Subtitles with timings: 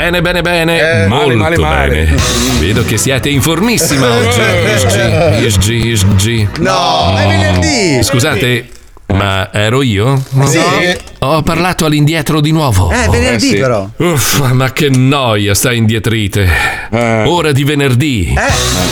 [0.00, 1.02] Bene, bene, bene.
[1.02, 1.88] Eh, Molto male, male, male.
[2.06, 2.16] bene.
[2.58, 4.40] Vedo che siete informissima oggi.
[5.44, 6.48] Isgi, isgi, isgi.
[6.60, 8.02] No, è venerdì.
[8.02, 8.66] Scusate,
[9.12, 10.22] ma ero io?
[10.44, 10.60] Sì.
[11.20, 12.90] Ho parlato all'indietro di nuovo.
[12.90, 13.88] Eh, è venerdì però.
[13.96, 16.48] Uff, ma che noia, sta indietrite.
[16.90, 18.34] Ora di venerdì.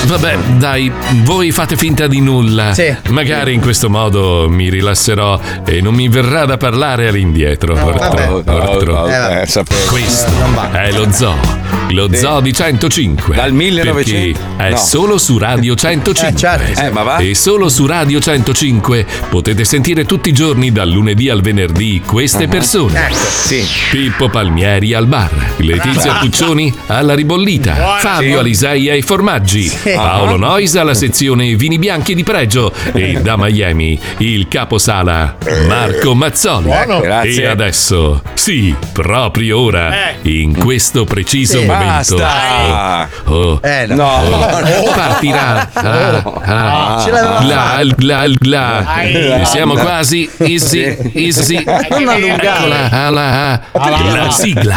[0.07, 2.75] Vabbè, dai, voi fate finta di nulla.
[2.75, 2.95] Sì.
[3.09, 7.75] Magari in questo modo mi rilasserò e non mi verrà da parlare all'indietro.
[7.75, 9.07] Ortro, ortro.
[9.07, 9.47] Eh.
[9.89, 10.31] Questo
[10.73, 11.68] è lo zoo.
[11.91, 13.35] Lo zoo di 105.
[13.35, 14.77] Dal 1900 Perché è no.
[14.77, 16.29] solo su Radio 105.
[16.29, 16.81] Eh, certo.
[16.81, 17.17] Eh, ma va?
[17.19, 22.47] E solo su Radio 105 potete sentire tutti i giorni dal lunedì al venerdì queste
[22.49, 23.07] persone.
[23.07, 23.15] Ecco.
[23.15, 23.65] Sì.
[23.91, 30.95] Pippo Palmieri al bar, Letizia Puccioni alla ribollita, Fabio Alisei ai formaggi, Paolo Nois alla
[30.95, 36.69] sezione vini bianchi di pregio e da Miami il caposala Marco Mazzoli.
[36.69, 37.43] Grazie.
[37.43, 43.09] E adesso, sì, proprio ora, in questo preciso momento, Basta.
[43.25, 43.97] oh, oh, Eh, no.
[43.97, 44.37] No.
[44.81, 45.69] oh, partirà.
[45.73, 51.63] Ah, ah, Ce l'avevamo la, la, la, siamo quasi, easy, easy.
[51.65, 52.57] Non allungare.
[52.59, 54.77] Eccola, alla, la sigla.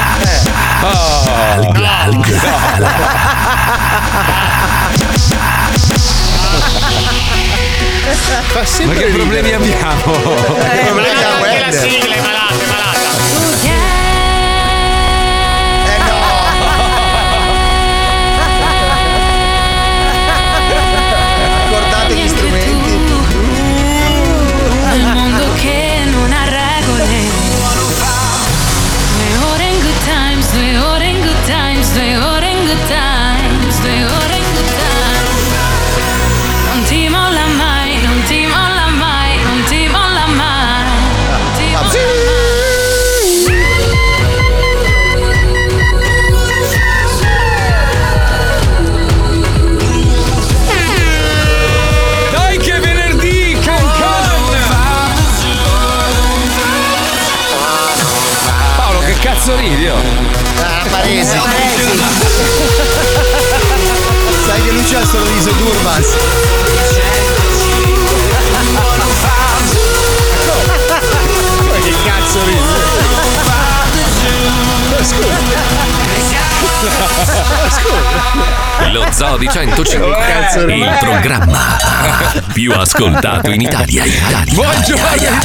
[1.53, 2.39] Alga, alga,
[8.85, 10.13] Ma che problemi abbiamo?
[10.15, 12.65] Eh, ma la Anche la sigla è malata,
[65.41, 66.15] il sorriso d'Urbans.
[71.81, 72.59] Che cazzo ridi?
[78.91, 81.77] Lo Zoo di 105, il programma
[82.53, 84.05] più ascoltato in Italia.
[84.05, 84.53] Italia.
[84.53, 85.39] Buongiorno Italia!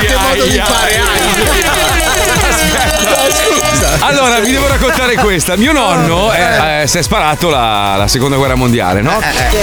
[0.00, 1.00] Che modo di fare
[4.00, 5.56] Allora, vi devo raccontare questa.
[5.56, 9.20] Mio nonno eh, eh, si è sparato la, la seconda guerra mondiale, no?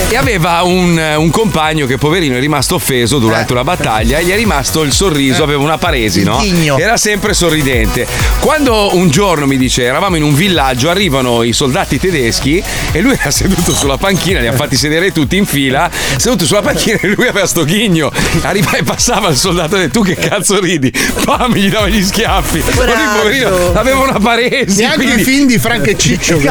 [0.09, 4.31] E aveva un, un compagno che, poverino, è rimasto offeso durante una battaglia e gli
[4.31, 6.41] è rimasto il sorriso, aveva una paresi, no?
[6.77, 8.07] Era sempre sorridente.
[8.39, 13.17] Quando un giorno mi dice, eravamo in un villaggio, arrivano i soldati tedeschi e lui
[13.19, 17.07] era seduto sulla panchina, li ha fatti sedere tutti in fila, seduto sulla panchina e
[17.07, 18.11] lui aveva sto ghigno.
[18.41, 20.91] Arriva e passava il soldato e ha detto, tu che cazzo ridi?
[21.23, 22.63] Pam, gli dava gli schiaffi.
[23.23, 24.79] Lui, poverino, aveva una paresi.
[24.81, 26.37] Neanche quindi- i film di Franco e Ciccio.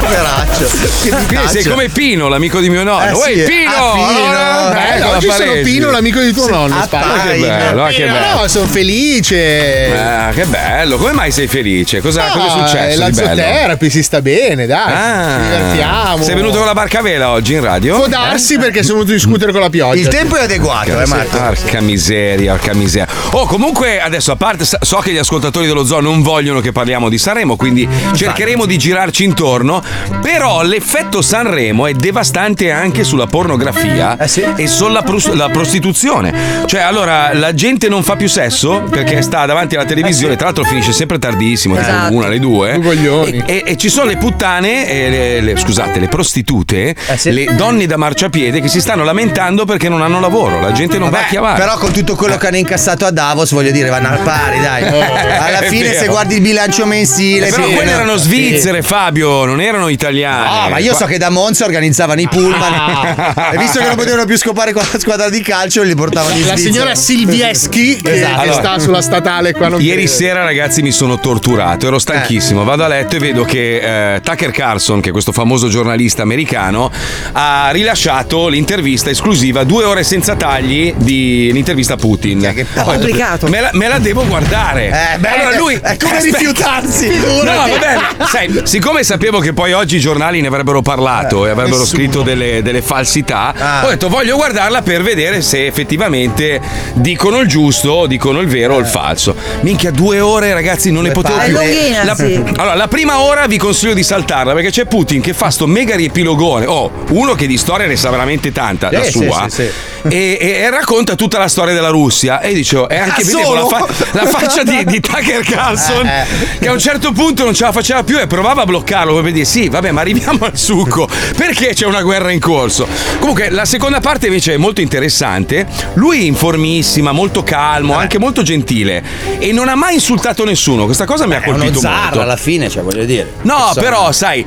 [0.00, 0.66] Poveraccio.
[1.02, 1.70] Che Quindi sei ditaccio.
[1.70, 3.24] come Pino, l'amico di mio nonno.
[3.24, 3.42] Eh, sì.
[3.44, 3.70] Pino!
[3.70, 4.08] Ah, Pino.
[4.26, 5.52] Allora, Eh, oggi sono.
[5.62, 6.74] Pino, l'amico di tuo nonno.
[6.76, 8.40] Ah, che bello, ah, che bello.
[8.40, 9.92] No, sono felice.
[9.96, 12.00] Ah, che bello, come mai sei felice?
[12.00, 12.98] Cosa, No, cosa è successo?
[13.00, 14.92] La zooterapy si sta bene, dai.
[14.92, 16.22] Ah, Ci divertiamo.
[16.22, 17.96] Sei venuto con la barca a vela oggi in radio?
[17.96, 19.98] Può darsi perché sono venuto a discutere con la pioggia.
[20.00, 21.36] Il tempo è adeguato, eh, Marco.
[21.36, 23.06] Porca miseria, porca miseria.
[23.30, 27.08] Oh, comunque, adesso a parte, so che gli ascoltatori dello zoo non vogliono che parliamo
[27.08, 29.82] di Sanremo, quindi cercheremo di girarci intorno.
[30.22, 34.44] Però l'effetto Sanremo è devastante anche sulla pornografia Eh sì.
[34.56, 36.62] e sulla pros- la prostituzione.
[36.66, 40.64] Cioè, allora, la gente non fa più sesso perché sta davanti alla televisione, tra l'altro
[40.64, 42.14] finisce sempre tardissimo, tipo Esatto.
[42.14, 42.72] una alle due.
[42.74, 47.30] E, e- e ci sono le puttane, le- le- scusate, le prostitute, Eh sì.
[47.32, 50.60] le donne da marciapiede che si stanno lamentando perché non hanno lavoro.
[50.60, 51.58] La gente non va a Vabbè, chiavare.
[51.58, 54.82] però con tutto quello che hanno incassato a Davos, voglio dire, vanno al pari, dai.
[55.44, 55.98] Alla è fine, vero.
[56.00, 60.62] se guardi il bilancio mensile, Eh, però quelle erano svizzere, Fabio, non erano italiane.
[60.64, 64.24] No, ma io so che da Monza organizzavano i pullman e visto che non potevano
[64.24, 66.72] più scopare con la squadra di calcio, li portavano in La Svizzera.
[66.72, 68.34] signora Silvieschi che, Esatto.
[68.34, 69.68] che Allora, sta sulla statale qua.
[69.68, 70.16] Non Ieri credo.
[70.16, 71.86] sera, ragazzi, mi sono torturato.
[71.86, 72.64] Ero stanchissimo.
[72.64, 76.90] Vado a letto e vedo che eh, Tucker Carlson, che è questo famoso giornalista americano,
[77.32, 82.40] ha rilasciato l'intervista esclusiva, due ore senza tagli, di l'intervista a Putin.
[82.40, 83.48] che Ho detto, Complicato.
[83.48, 84.86] Me la, me la devo guardare.
[85.14, 86.38] Eh, beh, allora lui è come aspetta.
[86.38, 87.08] rifiutarsi.
[87.08, 88.00] No, va bene.
[88.30, 91.98] Sai, siccome sapevo che poi oggi i giornali ne avrebbero parlato e avrebbero nessuno.
[91.98, 93.86] scritto delle, delle falsità, Ah.
[93.86, 96.60] ho detto voglio guardarla per vedere se effettivamente
[96.94, 99.34] dicono il giusto o dicono il vero o il falso.
[99.62, 101.56] Minchia, due ore, ragazzi, non ne Due potevo più.
[101.56, 102.34] È lunghina, La, sì.
[102.56, 105.96] allora, la prima ora vi consiglio di saltarla perché c'è Putin che fa sto mega
[105.96, 106.66] riepilogone.
[106.66, 109.46] Oh, uno che di storia ne sa veramente tanta, la Sì, sì, sua.
[109.48, 109.70] sì, sì.
[110.08, 112.40] E, e- e racconta tutta la storia della Russia.
[112.40, 113.68] E dicevo, e anche Ah, vedevo la, solo?
[113.86, 116.26] fa- la faccia di, di Tucker Carlson Eh,
[116.60, 119.32] che a un certo punto non ce la faceva più e provava a bloccarlo per
[119.32, 121.08] dire sì, vabbè, ma arriviamo al succo.
[121.36, 122.86] Perché c'è una guerra in corso?
[123.18, 125.66] Comunque, la seconda parte invece è molto interessante.
[125.94, 129.02] Lui è informissima, molto calmo, anche molto gentile
[129.38, 130.84] e non ha mai insultato nessuno.
[130.84, 132.20] Questa cosa mi ha uno colpito molto.
[132.20, 133.34] alla fine, cioè voglio dire.
[133.42, 133.74] No, Insomma.
[133.74, 134.44] però, sai,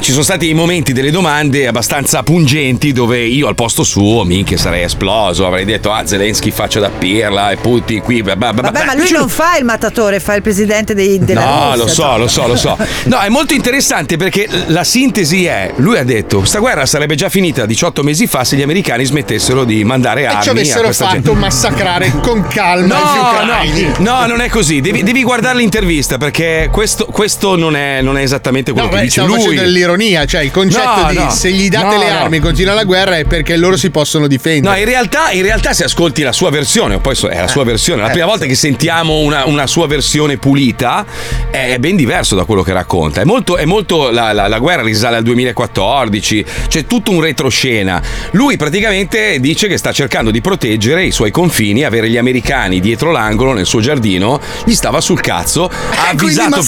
[0.00, 4.56] ci sono stati i momenti delle domande abbastanza pungenti dove io al posto suo, minchia,
[4.56, 5.46] sarei esploso.
[5.46, 8.22] Avrei detto, ah, Zelensky faccia da pirla e Putin qui.
[8.22, 8.84] beh, beh, beh, Vabbè.
[8.94, 11.76] Ma lui non fa il mattatore, fa il presidente dei, della No, Russia.
[11.76, 12.78] lo so, lo so, lo so.
[13.04, 17.28] No, è molto interessante perché la sintesi è: lui ha detto, questa guerra sarebbe già
[17.28, 20.92] finita 18 mesi fa se gli americani smettessero di mandare E armi ci a avessero
[20.92, 21.32] fatto gente.
[21.32, 23.82] massacrare con calma gli No, ucraini.
[23.98, 24.80] no, no, non è così.
[24.80, 28.98] Devi, devi guardare l'intervista perché questo, questo non, è, non è esattamente quello No, che
[29.00, 29.54] beh, dice lui.
[29.54, 31.30] dell'ironia, cioè il concetto No, di no.
[31.30, 34.26] se gli date No, le armi e continua la guerra è perché loro si possono
[34.26, 34.74] difendere.
[34.74, 37.64] No, in realtà, in realtà se ascolti la sua versione, poi so- è la sua
[37.64, 41.04] versione, la prima volta che sentiamo una, una sua versione pulita
[41.50, 43.20] è ben diverso da quello che racconta.
[43.20, 48.00] È molto, è molto la, la- la guerra risale al 2014, c'è tutto un retroscena.
[48.32, 53.10] Lui praticamente dice che sta cercando di proteggere i suoi confini, avere gli americani dietro
[53.10, 56.62] l'angolo nel suo giardino, gli stava sul cazzo, ha Eh, avvisato.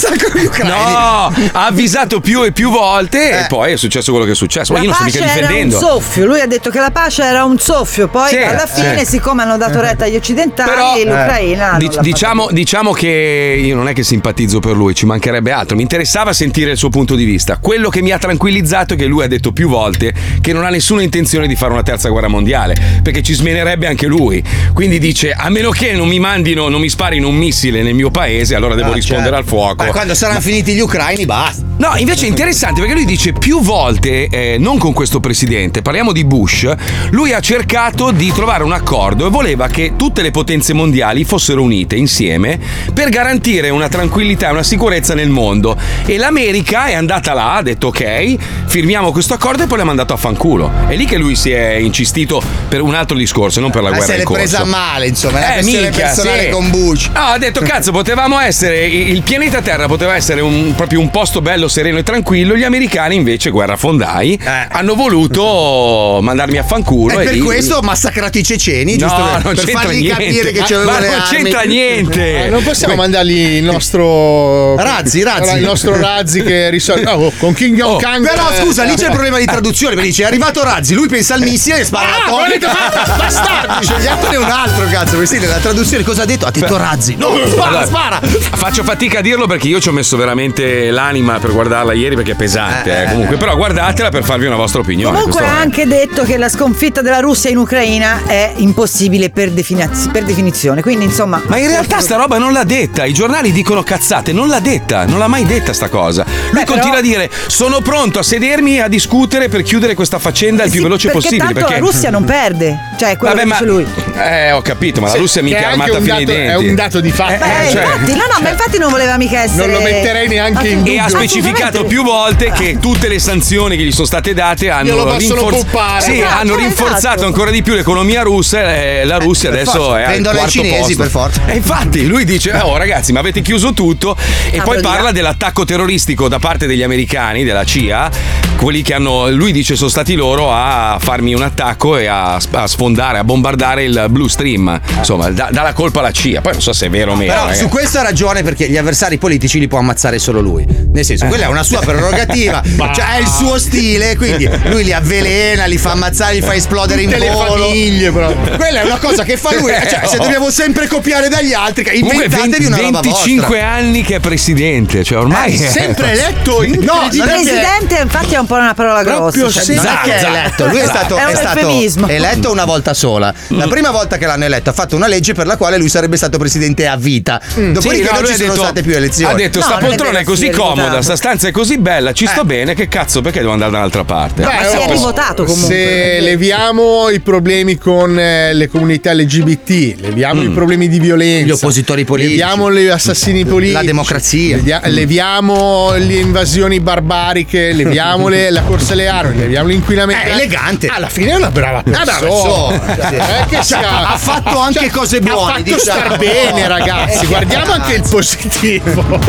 [0.65, 3.47] No, ha avvisato più e più volte e Eh.
[3.49, 4.73] poi è successo quello che è successo.
[4.73, 5.79] Ma io non sto mica era un difendendo.
[5.79, 9.07] soffio, lui ha detto che la pace era un soffio, poi Sì, alla fine, sì.
[9.13, 11.77] siccome hanno dato retta agli occidentali, Però, l'Ucraina.
[11.93, 15.77] Dic- diciamo, diciamo che io non è che simpatizzo per lui, ci mancherebbe altro.
[15.77, 17.59] Mi interessava sentire il suo punto di vista.
[17.59, 20.71] Quello che mi ha tranquillizzato è che lui ha detto più volte che non ha
[20.71, 24.43] nessuna intenzione di fare una terza guerra mondiale, perché ci smenerebbe anche lui.
[24.73, 28.11] Quindi dice: a meno che non mi mandino, non mi sparino un missile nel mio
[28.11, 29.43] paese, allora devo Ah, rispondere certo.
[29.43, 29.85] al fuoco.
[29.85, 31.63] Ma quando saranno finiti gli ucraini, basta.
[31.77, 36.13] No, invece è interessante perché lui dice più volte, eh, non con questo presidente, parliamo
[36.13, 36.71] di Bush,
[37.11, 41.61] lui ha cercato di trovare un accordo e voleva che tutte le potenze mondiali fossero
[41.61, 42.59] unite insieme
[42.93, 45.77] per garantire una tranquillità e una sicurezza nel mondo.
[46.07, 48.37] E l'America è andata là, ha detto ok,
[48.67, 50.71] firmiamo questo accordo e poi l'ha mandato a fanculo.
[50.89, 53.97] È lì che lui si è incistito per un altro discorso, non per la Eh,
[53.97, 56.49] guerra se l'è presa male, insomma, è Eh, minchia, personale sì.
[56.51, 57.07] con Bush.
[57.15, 61.41] No, ha detto cazzo, potevamo essere il pianeta Terra poteva essere un, proprio un posto
[61.41, 62.57] bello, sereno e tranquillo.
[62.57, 64.67] Gli americani invece guerrafondai Eh.
[64.71, 69.07] hanno voluto mandarmi a fanculo E e per lì- questo ho massacrato i ceceni, No,
[69.07, 70.09] giusto per, non per fargli niente.
[70.25, 71.37] capire che c'avevano ma le non armi.
[71.37, 72.45] c'entra niente.
[72.45, 75.57] Eh, non possiamo mandargli il nostro Razzi, Razzi.
[75.57, 78.95] il nostro Razzi che risolve no, con King Oh, Jong Kang Però eh, scusa, lì
[78.95, 81.85] c'è il problema di traduzione, perché dice è arrivato Razzi, lui pensa al missile e
[81.85, 83.85] spara Ah, la bastardi!
[83.87, 86.47] Scegliatene un altro, cazzo, sì, nella traduzione cosa ha detto?
[86.47, 87.17] Ha detto Razzi.
[87.17, 88.21] No, spara, Allora, spara.
[88.23, 92.33] Faccio fatica a dirlo perché io ci ho messo veramente l'anima per guardarla ieri perché
[92.33, 92.91] è pesante.
[92.91, 95.17] Eh, eh, eh, comunque, però guardatela per farvi una vostra opinione.
[95.17, 100.09] Comunque ha anche detto che la sconfitta della Russia in Ucraina è impossibile per, definiz-
[100.11, 100.83] per definizione.
[100.83, 101.41] Quindi, insomma.
[101.47, 105.05] Ma in realtà sta roba non l'ha detta, i giornali dicono cazzate, non l'ha detta,
[105.07, 106.25] non l'ha mai detta sta cosa.
[106.25, 109.95] Lui Beh, continua però- a dire sono pronto a sedermi e a discutere per chiudere
[109.95, 111.45] questa faccenda il più Sì, veloce perché possibile.
[111.45, 112.79] Tanto perché la Russia non perde.
[112.99, 113.87] Cioè, quello Vabbè, che ma dice lui.
[114.23, 116.51] Eh, ho capito, ma la Russia che mica è è armata fino ai denti.
[116.51, 117.33] è un dato di fatto.
[117.39, 119.67] Beh, cioè- infatti, no, no, ma infatti non voleva mica essere.
[119.67, 121.17] Non lo metterei neanche in E ha dubbio.
[121.19, 126.03] specificato più volte che tutte le sanzioni che gli sono state date hanno, poppare.
[126.03, 126.57] sì, Esatto, hanno esatto.
[126.57, 129.99] rinforzato ancora di più l'economia russa e la Russia adesso forza.
[129.99, 130.97] è al Prendono i quarto cinesi, posto.
[130.97, 131.41] per forza.
[131.53, 134.17] E infatti lui dice "Oh ragazzi, ma avete chiuso tutto"
[134.51, 138.11] e poi parla dell'attacco terroristico da parte degli americani, della CIA,
[138.57, 142.67] quelli che hanno lui dice sono stati loro a farmi un attacco e a, a
[142.67, 144.81] sfondare, a bombardare il Blue Stream.
[144.97, 146.41] Insomma, dà, dà la colpa alla CIA.
[146.41, 147.33] Poi non so se è vero o meno.
[147.33, 147.55] Però eh.
[147.55, 150.67] su questo ha ragione perché gli avversari politici li può ammazzare solo lui.
[150.67, 152.63] Nel senso, quella è una sua prerogativa,
[152.95, 157.03] cioè è il suo stile, quindi lui li avvelena, li fa ammazzare, li fa esplodere
[157.03, 157.65] in Tutte le volo.
[157.67, 158.11] famiglie.
[158.11, 159.71] Quella è una cosa che fa lui.
[159.93, 163.69] Cioè, se dobbiamo sempre copiare dagli altri, inventatevi una roba 25 vostra.
[163.69, 167.31] anni che è presidente, cioè ormai Eh, è- sempre eletto in No, Il è che-
[167.31, 169.61] presidente, infatti, è un po' una parola Proprio grossa.
[169.61, 172.95] sì, cioè, non è è eletto, lui è stato, È un stato eletto una volta
[172.95, 173.33] sola.
[173.49, 176.17] La prima volta che l'hanno eletto ha fatto una legge per la quale lui sarebbe
[176.17, 177.41] stato presidente a vita.
[177.55, 179.33] Dopodiché Sì, no, non ci sono detto- state più elezioni.
[179.33, 182.13] Ha detto: No, sta è poltrona è così è comoda, sta stanza è così bella,
[182.13, 182.45] ci sto Eh.
[182.45, 182.75] bene.
[182.75, 184.43] Che cazzo, perché devo andare dall'altra parte?
[184.43, 185.75] Beh, Ma si è oh, rivotato comunque.
[185.75, 191.51] Se leviamo i problemi con eh, le comunità LGBT, leviamo i problemi di violenza, Gli
[191.51, 192.37] oppositori politici.
[192.37, 193.75] leviamo gli assassini politici.
[193.75, 194.57] La democrazia.
[194.57, 200.27] Ledia- leviamo le invasioni barbariche, leviamo le- la corsa alle armi, leviamo l'inquinamento.
[200.29, 200.87] È elegante.
[200.89, 202.77] Alla fine è una brava Una persona.
[202.79, 203.41] brava persona.
[203.43, 205.81] Eh, che Cioè, sia- ha fatto anche cose buone, Ha fatto diciamo.
[205.81, 207.25] star bene, ragazzi.
[207.25, 209.21] Eh, Guardiamo che anche il positivo.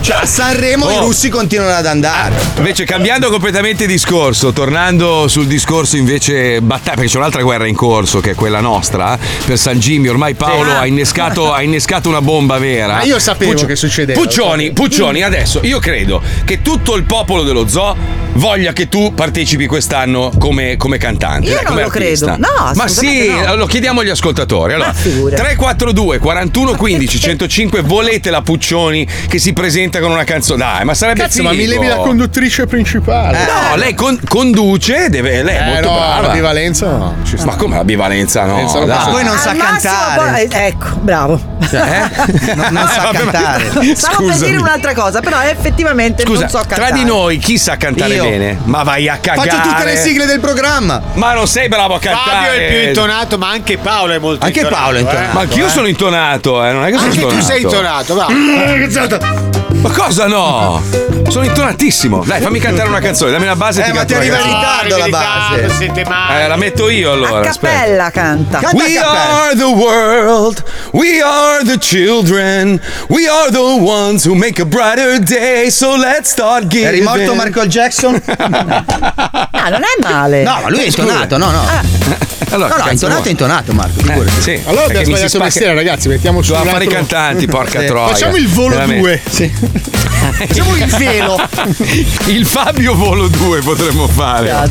[0.00, 1.00] Cioè, a Sanremo i Oh.
[1.06, 2.34] russi continuano ad andare.
[2.56, 8.20] Invece, cambiando completamente discorso, tornando sul discorso invece battaglia, perché c'è un'altra guerra in corso
[8.20, 10.08] che è quella nostra, per San Jimmy.
[10.08, 12.94] Ormai Paolo ha, innescato, ha innescato una bomba vera.
[12.94, 14.18] Ma io sapevo che succedeva.
[14.20, 17.96] Puccioni, Puccioni, adesso io credo che tutto il popolo dello zoo
[18.34, 21.48] voglia che tu partecipi quest'anno come, come cantante.
[21.48, 22.26] Io dai, non come lo artista.
[22.34, 22.46] credo.
[22.46, 23.54] No, Ma sì, no.
[23.56, 24.72] lo chiediamo agli ascoltatori.
[24.74, 25.36] Allora, Ma figura.
[25.36, 30.58] 342 41 15 105 volete la Puccioni che si presenta con una canzone?
[30.60, 31.70] Dai, ma sarebbe Cazzo, ma mi figo.
[31.72, 33.38] levi la conduttrice principale.
[33.70, 36.26] No, lei con- conduce, deve, lei è Eh, molto no, brava.
[36.28, 37.16] la bivalenza no.
[37.24, 37.46] Ci sta.
[37.46, 38.44] Ma come la bivalenza?
[38.44, 38.86] No, dai.
[38.86, 40.46] Ma poi non sa Al massimo, cantare.
[40.48, 41.19] poi- ecco, bravo.
[41.28, 42.08] Eh?
[42.54, 43.70] Non, non sa Vabbè, ma- cantare.
[43.94, 46.80] Stavo per dire un'altra cosa, però effettivamente Scusa, non so cantare.
[46.88, 48.22] tra di noi chi sa cantare Io.
[48.24, 48.58] bene?
[48.64, 49.48] Ma vai a cagare.
[49.48, 51.00] Faccio tutte le sigle del programma.
[51.14, 52.30] Ma non sei bravo a cantare.
[52.30, 54.82] Fabio è il più intonato, ma anche Paolo è molto Anche intonato.
[54.82, 55.30] Paolo è intonato.
[55.30, 55.32] eh.
[55.34, 57.46] Ma anch'io sono intonato, eh, non è che sono Anche tu intonato.
[57.46, 59.59] sei intonato, va.
[59.80, 60.82] Ma cosa no?
[61.28, 62.22] Sono intonatissimo.
[62.26, 64.96] Dai, fammi cantare una canzone, dammi una base Eh, ti ma ti arriva in ritardo
[64.98, 65.70] la base.
[65.76, 66.44] Siete male.
[66.44, 67.46] Eh, la metto io allora.
[67.46, 67.72] A aspetta.
[67.76, 68.58] cappella canta.
[68.58, 69.42] Canta We a cappella.
[69.42, 75.18] are the world, we are the children, we are the ones who make a brighter
[75.18, 76.88] day, so let's start giving.
[76.88, 78.20] È rimorto Michael Jackson?
[79.62, 80.42] Ah, non è male.
[80.42, 81.62] No, ma lui è intonato, no, no.
[82.52, 84.00] Allora, No, no, intonato è intonato, Marco.
[84.00, 84.38] figurati.
[84.38, 84.62] Eh, sì.
[84.64, 86.08] Allora abbiamo mi si sbagliato spacca- mestiere, ragazzi.
[86.08, 87.86] Mettiamo su a fare i cantanti, porca Sì.
[87.86, 88.08] troia.
[88.08, 89.00] Facciamo il volo Veramente.
[89.36, 89.50] 2.
[90.40, 91.36] Facciamo il velo.
[92.26, 94.50] Il Fabio Volo 2 potremmo fare.
[94.50, 94.68] A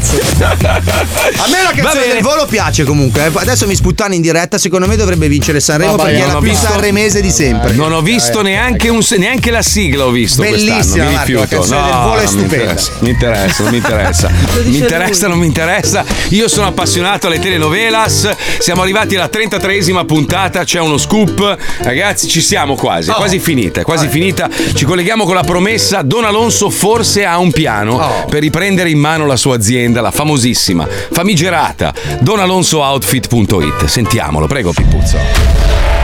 [1.47, 3.25] me la canzone del volo piace comunque.
[3.25, 3.31] eh.
[3.33, 4.57] Adesso mi sputtano in diretta.
[4.57, 6.67] Secondo me dovrebbe vincere Sanremo Vabbè, perché è non la ho più visto.
[6.67, 7.73] sanremese di sempre.
[7.73, 11.09] Non ho visto neanche, un, neanche la sigla, ho visto Bellissima, quest'anno.
[11.09, 11.55] Mi Marco, la rifiuto.
[11.55, 12.71] canzone del volo è non mi stupenda.
[12.71, 14.29] interessa, Mi interessa, non mi interessa.
[14.59, 15.29] Lo mi interessa, lui.
[15.29, 16.05] non mi interessa.
[16.29, 18.29] Io sono appassionato alle telenovelas.
[18.59, 20.63] Siamo arrivati alla 33esima puntata.
[20.63, 21.57] C'è uno scoop.
[21.81, 23.09] Ragazzi, ci siamo quasi.
[23.09, 23.81] È quasi finita.
[23.81, 24.49] È quasi finita.
[24.73, 26.01] Ci colleghiamo con la promessa.
[26.01, 30.87] Don Alonso forse ha un piano per riprendere in mano la sua azienda, la famosissima,
[31.11, 33.85] famigerata donalonsooutfit.it.
[33.85, 35.17] Sentiamolo, prego, Pippuzzo.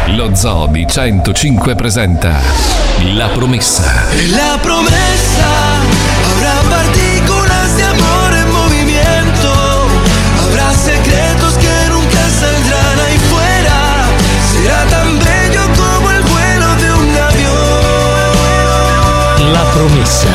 [0.09, 2.39] Lo Zoo di 105 presenta
[3.13, 4.03] La promessa.
[4.29, 6.04] La promesa
[19.55, 20.27] La promessa.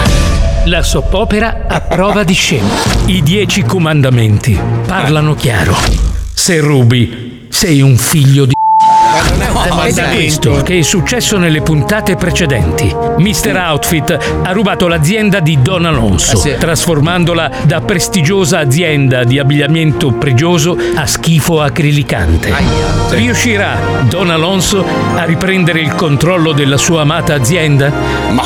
[0.65, 2.73] La soppopera a prova di scena.
[3.05, 5.77] I dieci comandamenti parlano chiaro.
[6.33, 8.60] Se rubi, sei un figlio di.
[9.87, 12.95] Ed è questo che è successo nelle puntate precedenti.
[13.19, 13.57] Mr.
[13.57, 16.57] Outfit ha rubato l'azienda di Don Alonso, Eh sì.
[16.59, 22.53] trasformandola da prestigiosa azienda di abbigliamento pregioso a schifo acrilicante.
[23.11, 23.77] Riuscirà
[24.09, 24.85] Don Alonso
[25.15, 27.93] a riprendere il controllo della sua amata azienda?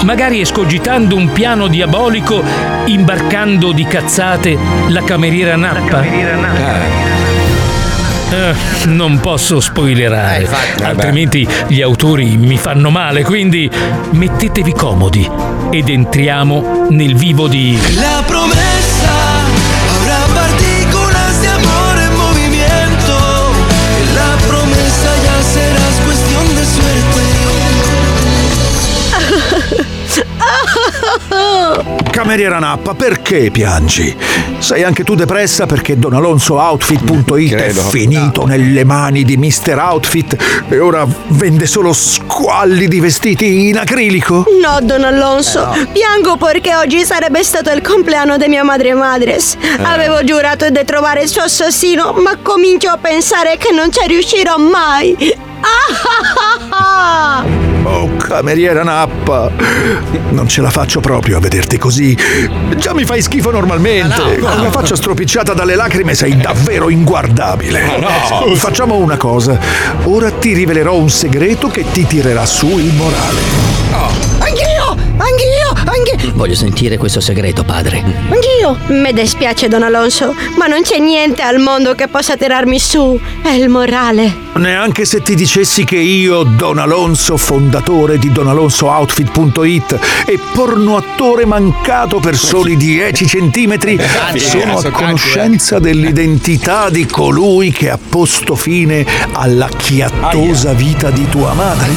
[0.03, 2.43] Magari escogitando un piano diabolico,
[2.87, 4.57] imbarcando di cazzate
[4.89, 6.03] la cameriera Nappa?
[6.03, 7.24] Eh,
[8.87, 10.83] non posso spoilerare, Eh, infatti.
[10.83, 13.71] altrimenti gli autori mi fanno male, quindi
[14.11, 15.29] mettetevi comodi
[15.71, 19.13] ed entriamo nel vivo di La promesa
[19.95, 23.17] habrá partículas de amor en movimiento.
[24.15, 27.23] La promesa ya serás cuestión de suerte.
[32.15, 34.17] Cameriera Nappa, perché piangi?
[34.59, 37.81] Sei anche tu depressa perché DonAlonsoOutfit.it è Credo.
[37.89, 39.77] finito nelle mani di Mr.
[39.81, 40.37] Outfit
[40.69, 44.45] e ora vende solo squalli di vestiti in acrilico?
[44.63, 49.57] No, Don Alonso, piango perché oggi sarebbe stato il compleanno di mia madre Madres.
[49.83, 54.57] Avevo giurato di trovare il suo assassino, ma comincio a pensare che non ci riuscirò
[54.57, 55.17] mai.
[55.63, 55.67] Ah,
[56.69, 57.74] ah, ah, ah.
[57.87, 59.51] Oh, cameriera Nappa,
[60.31, 62.17] non ce la faccio proprio a vederti così.
[62.77, 64.39] Già mi fai schifo normalmente.
[64.39, 67.83] Con la faccia stropicciata dalle lacrime sei davvero inguardabile.
[68.55, 69.59] Facciamo una cosa.
[70.05, 74.34] Ora ti rivelerò un segreto che ti tirerà su il morale.
[75.17, 76.33] Anch'io, anch'io, anche...
[76.35, 78.03] Voglio sentire questo segreto, padre.
[78.31, 78.77] Anch'io.
[78.89, 83.19] Mi dispiace, Don Alonso, ma non c'è niente al mondo che possa tirarmi su.
[83.43, 84.43] È il morale.
[84.55, 92.37] Neanche se ti dicessi che io, Don Alonso, fondatore di DonAlonsoOutfit.it e pornoattore mancato per
[92.37, 93.99] soli 10 centimetri,
[94.37, 101.53] sono a conoscenza dell'identità di colui che ha posto fine alla chiattosa vita di tua
[101.55, 101.93] madre.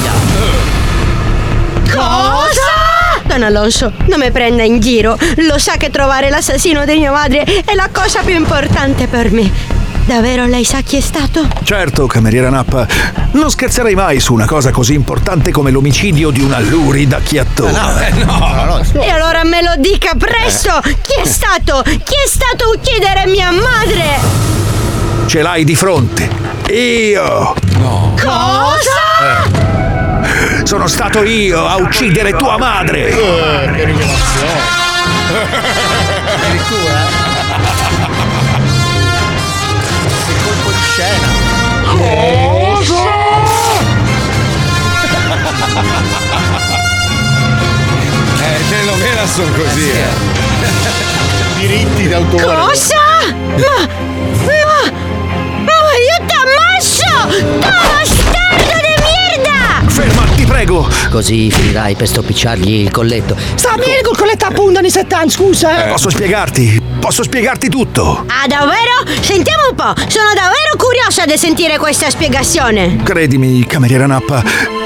[3.27, 5.17] Don Alonso, non mi prenda in giro.
[5.47, 9.51] Lo sa che trovare l'assassino di mia madre è la cosa più importante per me.
[10.05, 11.45] Davvero lei sa chi è stato?
[11.63, 12.87] Certo, cameriera Nappa,
[13.31, 18.07] non scherzerei mai su una cosa così importante come l'omicidio di una lurida chiattona.
[18.07, 20.79] E allora me lo dica presto!
[20.81, 21.83] Chi è stato?
[21.83, 24.55] Chi è stato a uccidere mia madre?
[25.25, 26.29] Ce l'hai di fronte.
[26.69, 27.53] Io!
[28.15, 29.46] Cosa?
[30.67, 33.05] Sono stato io a uccidere tua madre!
[33.05, 34.59] che rivelazione.
[36.35, 37.05] Addirittura?
[40.25, 41.27] Che colpo di scena.
[48.41, 50.09] Eh, telenovela sono così, eh.
[51.59, 52.43] Diritti d'autore.
[52.43, 52.95] Cosa?
[53.55, 53.87] Ma.
[54.43, 54.91] Ma.
[55.63, 58.26] Ma io ti ammasso!
[60.57, 60.87] Prego!
[61.11, 63.35] Così finirai per stropicciargli il colletto.
[63.53, 65.85] Sta bene col colletto a punta di 7 anni, scusa.
[65.85, 65.91] eh.
[65.91, 66.81] Posso spiegarti?
[66.99, 68.25] Posso spiegarti tutto.
[68.25, 69.05] Ah, davvero?
[69.21, 72.95] Sentiamo un po', sono davvero curiosa di sentire questa spiegazione.
[73.03, 74.43] Credimi, cameriera Nappa,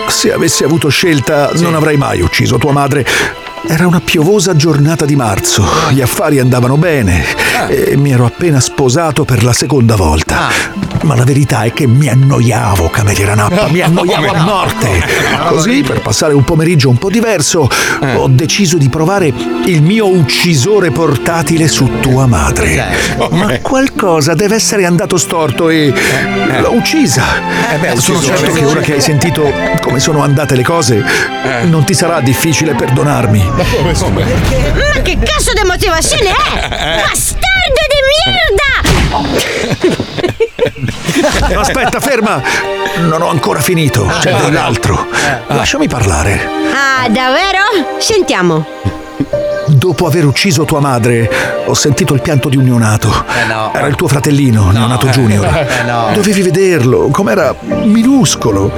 [0.10, 3.08] se avessi avuto scelta non avrei mai ucciso tua madre.
[3.66, 7.24] Era una piovosa giornata di marzo, gli affari andavano bene
[7.70, 10.91] e mi ero appena sposato per la seconda volta.
[11.04, 15.04] Ma la verità è che mi annoiavo, cameriera Nappa, mi annoiavo a morte.
[15.48, 17.68] Così, per passare un pomeriggio un po' diverso,
[18.16, 19.34] ho deciso di provare
[19.66, 22.86] il mio uccisore portatile su tua madre.
[23.32, 25.94] Ma qualcosa deve essere andato storto e
[26.60, 27.24] l'ho uccisa.
[27.96, 31.04] Sono certo che ora che hai sentito come sono andate le cose,
[31.64, 33.52] non ti sarà difficile perdonarmi.
[33.56, 33.64] Ma
[35.02, 36.70] che cazzo di motivazione è?
[37.02, 38.81] Bastardo di merda!
[41.56, 42.42] Aspetta, ferma!
[43.00, 45.08] Non ho ancora finito, c'è dell'altro.
[45.48, 46.40] Lasciami parlare.
[46.74, 47.98] Ah, davvero?
[48.00, 48.66] Sentiamo.
[49.68, 51.30] Dopo aver ucciso tua madre,
[51.66, 53.26] ho sentito il pianto di un neonato.
[53.74, 55.46] Era il tuo fratellino, neonato junior.
[55.46, 56.10] Eh, no.
[56.14, 58.72] Dovevi vederlo, com'era minuscolo.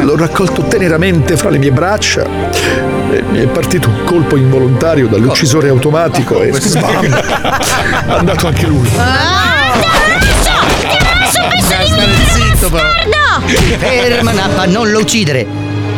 [0.00, 2.26] L'ho raccolto teneramente fra le mie braccia.
[3.10, 7.04] E mi è partito un colpo involontario dall'uccisore automatico e sbam!
[8.08, 8.88] È andato anche lui.
[8.88, 9.57] Stare
[12.58, 12.88] zitto però.
[13.78, 15.46] Ferma, Nappa, non lo uccidere.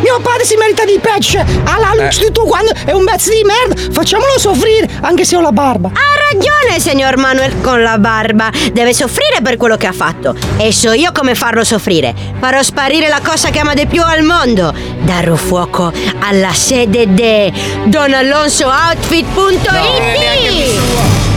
[0.01, 1.45] Mio padre si merita di pesce.
[1.63, 3.75] Alla luce di tu quando è un pezzo di merda.
[3.91, 5.89] Facciamolo soffrire, anche se ho la barba.
[5.89, 8.49] Ha ragione, signor Manuel, con la barba.
[8.71, 10.35] Deve soffrire per quello che ha fatto.
[10.57, 12.15] E so io come farlo soffrire.
[12.39, 14.73] Farò sparire la cosa che ama di più al mondo.
[15.01, 17.53] Darò fuoco alla sede di
[17.85, 19.69] donalonsooutfit.it.
[19.69, 21.30] No,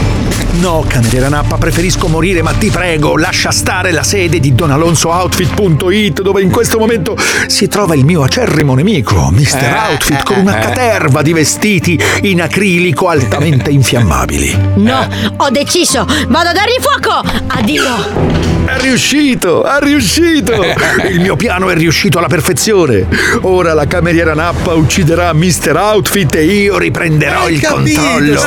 [0.87, 6.49] cameriera Nappa, preferisco morire, ma ti prego, lascia stare la sede di donalonsooutfit.it, dove in
[6.49, 9.63] questo momento si trova il mio acerrimo nemico, Mr.
[9.63, 10.61] Eh, Outfit, eh, con una eh.
[10.65, 14.59] caterva di vestiti in acrilico altamente infiammabili.
[14.77, 16.03] No, ho deciso.
[16.27, 17.21] Vado a dargli fuoco.
[17.47, 18.45] Addio.
[18.65, 20.63] È riuscito, è riuscito!
[21.07, 23.07] Il mio piano è riuscito alla perfezione.
[23.41, 25.75] Ora la cameriera Nappa ucciderà Mr.
[25.75, 28.41] Outfit e io riprenderò Hai il capito, controllo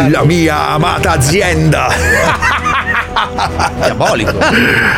[0.00, 1.33] della mia amata azienda.
[3.80, 4.38] Diabolico.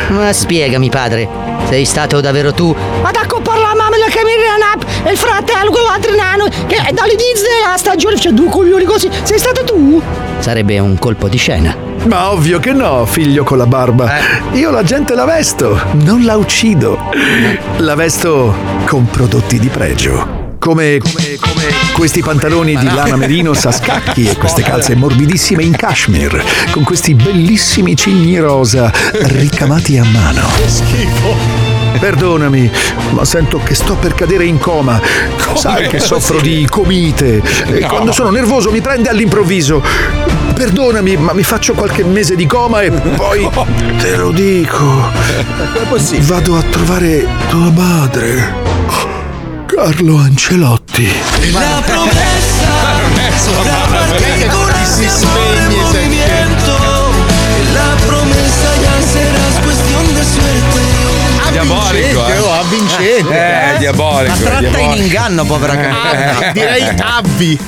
[0.09, 1.27] Ma spiegami, padre,
[1.67, 2.75] sei stato davvero tu?
[3.01, 7.47] Ma da parla la mamma della cameriera Nap e il fratello, quell'altro nano, che dall'inizio
[7.61, 9.09] della stagione c'è due coglioni così.
[9.23, 10.01] Sei stato tu?
[10.39, 11.75] Sarebbe un colpo di scena.
[12.05, 14.11] Ma ovvio che no, figlio con la barba.
[14.53, 17.11] Io la gente la vesto, non la uccido.
[17.77, 18.53] La vesto
[18.85, 20.36] con prodotti di pregio.
[20.59, 25.75] Come, come, come questi pantaloni di lana merinos a scacchi e queste calze morbidissime in
[25.75, 30.47] cashmere, con questi bellissimi cigni rosa ricamati a mano.
[31.99, 32.69] Perdonami,
[33.11, 34.99] ma sento che sto per cadere in coma.
[35.55, 39.81] Sai che soffro di comite e quando sono nervoso mi prende all'improvviso.
[40.53, 43.49] Perdonami, ma mi faccio qualche mese di coma e poi
[43.99, 45.11] te lo dico.
[46.19, 49.16] Vado a trovare tua madre.
[49.77, 51.07] Carlo Ancelotti.
[51.53, 52.97] La promesa
[53.59, 56.73] habrá partículas de amor en movimiento.
[57.75, 60.66] La promesa ya serás cuestión de suerte.
[61.61, 62.37] Diabolico, eh.
[62.37, 63.73] Oh, avvincente.
[63.73, 64.31] Eh, diabolico.
[64.31, 65.01] Ma tratta in diabolico.
[65.03, 66.37] inganno, povera cameriera.
[66.47, 67.59] Ah, Direi avvi.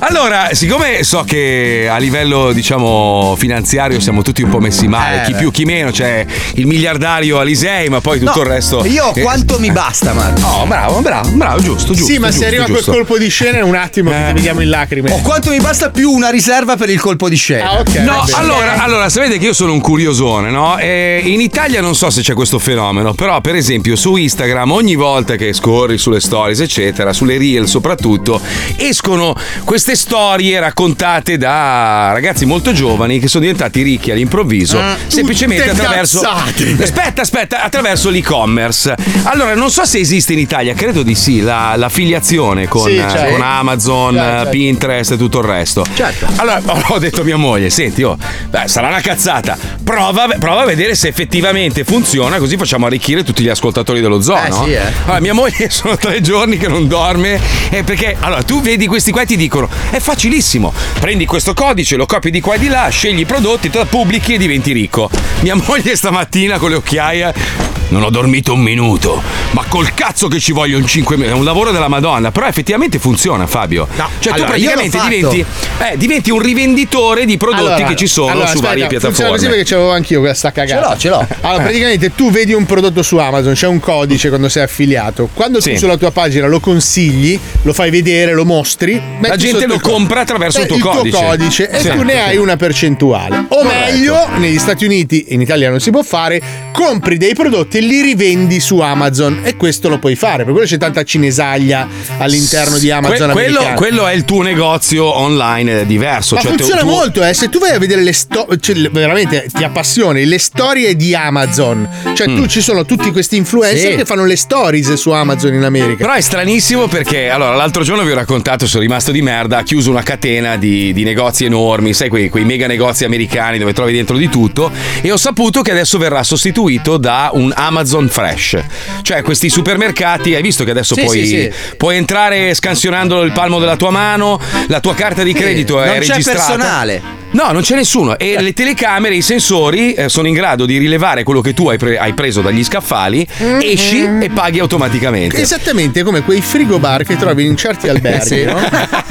[0.00, 5.24] Allora, siccome so che a livello, diciamo, finanziario siamo tutti un po' messi male, Eh,
[5.26, 8.84] chi più chi meno, c'è il miliardario Alisei, ma poi tutto No, il resto.
[8.86, 10.40] Io Eh, quanto mi basta, Marco.
[10.40, 12.12] No, bravo, bravo, bravo, giusto, giusto.
[12.12, 12.84] Sì, ma giusto, se arriva giusto.
[12.92, 15.10] quel colpo di scena, un attimo che ti vediamo in lacrime.
[15.10, 17.70] O quanto mi basta più una riserva per il colpo di scena.
[17.70, 17.94] Ah, ok.
[17.96, 20.78] No, allora, allora, sapete che io sono un curiosone, no?
[20.78, 24.72] E in Italia non so se c'è questo fenomeno, funzionano, però per esempio su Instagram
[24.72, 28.40] ogni volta che scorri sulle stories eccetera, sulle reel soprattutto,
[28.76, 35.70] escono queste storie raccontate da ragazzi molto giovani che sono diventati ricchi all'improvviso Ah, semplicemente
[35.70, 36.76] attraverso cazzate.
[36.82, 38.94] Aspetta, aspetta, attraverso l'e-commerce.
[39.24, 43.32] Allora, non so se esiste in Italia, credo di sì, la- l'affiliazione con, Sì, certo.
[43.32, 44.50] con Amazon, Certo, certo.
[44.50, 45.84] Pinterest e tutto il resto.
[45.94, 46.26] Certo.
[46.36, 48.16] Allora, ho detto a mia moglie, senti, oh,
[48.50, 49.56] beh, sarà una cazzata.
[49.82, 54.36] Prova, prova a vedere se effettivamente funziona, così facciamo arricchire tutti gli ascoltatori dello zoo.
[54.36, 54.64] Eh, no?
[54.64, 54.92] sì, eh.
[55.04, 57.40] Allora, mia moglie sono tre giorni che non dorme.
[57.70, 60.72] eh, perché allora tu vedi questi qua e ti dicono: è facilissimo.
[61.00, 63.86] Prendi questo codice, lo copi di qua e di là, scegli i prodotti, te la
[63.86, 65.10] pubblichi e diventi ricco.
[65.40, 67.76] Mia moglie stamattina con le occhiaie.
[67.90, 71.34] Non ho dormito un minuto, ma col cazzo che ci vogliono 5 minuti.
[71.34, 73.88] È un lavoro della Madonna, però effettivamente funziona, Fabio.
[74.18, 78.30] cioè, allora, tu praticamente diventi, eh, diventi un rivenditore di prodotti Allora, che ci sono
[78.32, 79.30] allora, su aspetta, varie Funziona piattaforme.
[79.38, 80.96] così perché c'avevo anch'io questa cagata.
[80.98, 81.36] Ce l'ho, ce l'ho.
[81.48, 85.28] Allora, praticamente tu vedi un prodotto su Amazon, c'è un codice quando sei affiliato.
[85.32, 85.72] Quando Sì.
[85.72, 90.20] tu sulla tua pagina lo consigli, lo fai vedere, lo mostri, metti gente lo compra
[90.20, 91.16] attraverso il tuo il codice.
[91.24, 91.88] codice e Sì.
[91.90, 93.44] tu ne hai una percentuale.
[93.48, 96.40] O meglio, negli Stati Uniti, in Italia non si può fare,
[96.72, 99.40] compri dei prodotti e li rivendi su Amazon.
[99.44, 100.44] E questo lo puoi fare.
[100.44, 101.86] Per quello c'è tanta cinesaglia
[102.18, 103.30] all'interno di Amazon.
[103.30, 106.34] Que- quello, quello è il tuo negozio online ed è diverso.
[106.34, 107.34] Ma cioè, funziona tu- molto, eh.
[107.34, 108.58] Se tu vai a vedere le storie,
[108.90, 111.88] veramente ti appassioni, le storie di Amazon.
[112.14, 113.96] Cioè, tu ci sono tutti questi influencer Sì.
[113.96, 116.04] che fanno le stories su Amazon in America.
[116.04, 119.62] Però è stranissimo perché allora l'altro giorno vi ho raccontato, sono rimasto di merda, ha
[119.62, 123.92] chiuso una catena di, di negozi enormi, sai quei, quei mega negozi americani dove trovi
[123.94, 128.58] dentro di tutto e ho saputo che adesso verrà sostituito da un Amazon Fresh.
[129.00, 133.58] Cioè questi supermercati, hai visto che adesso Sì, puoi, sì, puoi entrare scansionando il palmo
[133.60, 136.38] della tua mano, la tua carta di credito è non c'è registrata.
[136.52, 137.02] personale.
[137.30, 138.18] No, non c'è nessuno.
[138.18, 141.76] E le telecamere, i sensori eh, sono in grado di rilevare quello che tu hai,
[141.76, 143.60] pre- hai preso dagli scaffali, Mm-hmm.
[143.62, 145.40] esci e paghi automaticamente.
[145.40, 148.44] Esattamente come quei frigobar che trovi in certi alberghi, Sì.
[148.44, 148.58] no?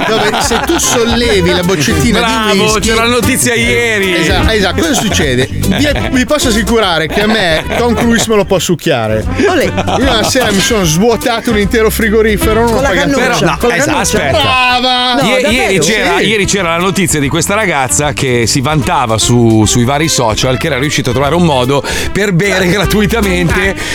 [0.06, 2.80] dove se tu sollevi la boccettina Bravo, di whisky.
[2.80, 4.14] c'era la notizia ieri.
[4.14, 4.80] Esatto, esatto.
[4.80, 5.48] cosa succede?
[5.50, 9.24] Vi, vi posso assicurare che a me Tom Cruise me lo può succhiare.
[9.36, 9.52] Io
[9.98, 12.62] una sera mi sono svuotato un intero frigorifero.
[12.64, 13.50] Non Con la cannuccia, nulla.
[13.50, 14.00] No, con la esatto, cannuccia.
[14.18, 14.40] aspetta.
[14.40, 15.14] Brava!
[15.14, 15.50] No, davvero?
[15.50, 16.24] ieri, c'era, Sì.
[16.26, 20.66] ieri c'era la notizia di questa ragazza che si vantava su- sui vari social che
[20.66, 21.82] era riuscita a trovare un modo
[22.12, 23.37] per bere gratuitamente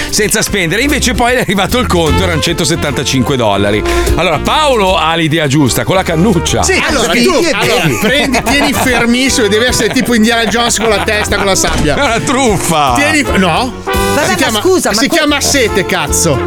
[0.09, 0.81] senza spendere.
[0.81, 3.81] Invece poi è arrivato il conto, erano 175 dollari.
[4.15, 6.63] Allora Paolo ha l'idea giusta con la cannuccia.
[6.63, 11.35] Sì, allora tu allora, prendi, tieni fermissimo, deve essere tipo Indiana Jones con la testa,
[11.37, 11.95] con la sabbia.
[11.95, 12.93] È una truffa.
[12.95, 13.73] Tieni, no?
[14.13, 16.39] Vabbè, si ma chiama, scusa, ma si que- chiama sete, cazzo.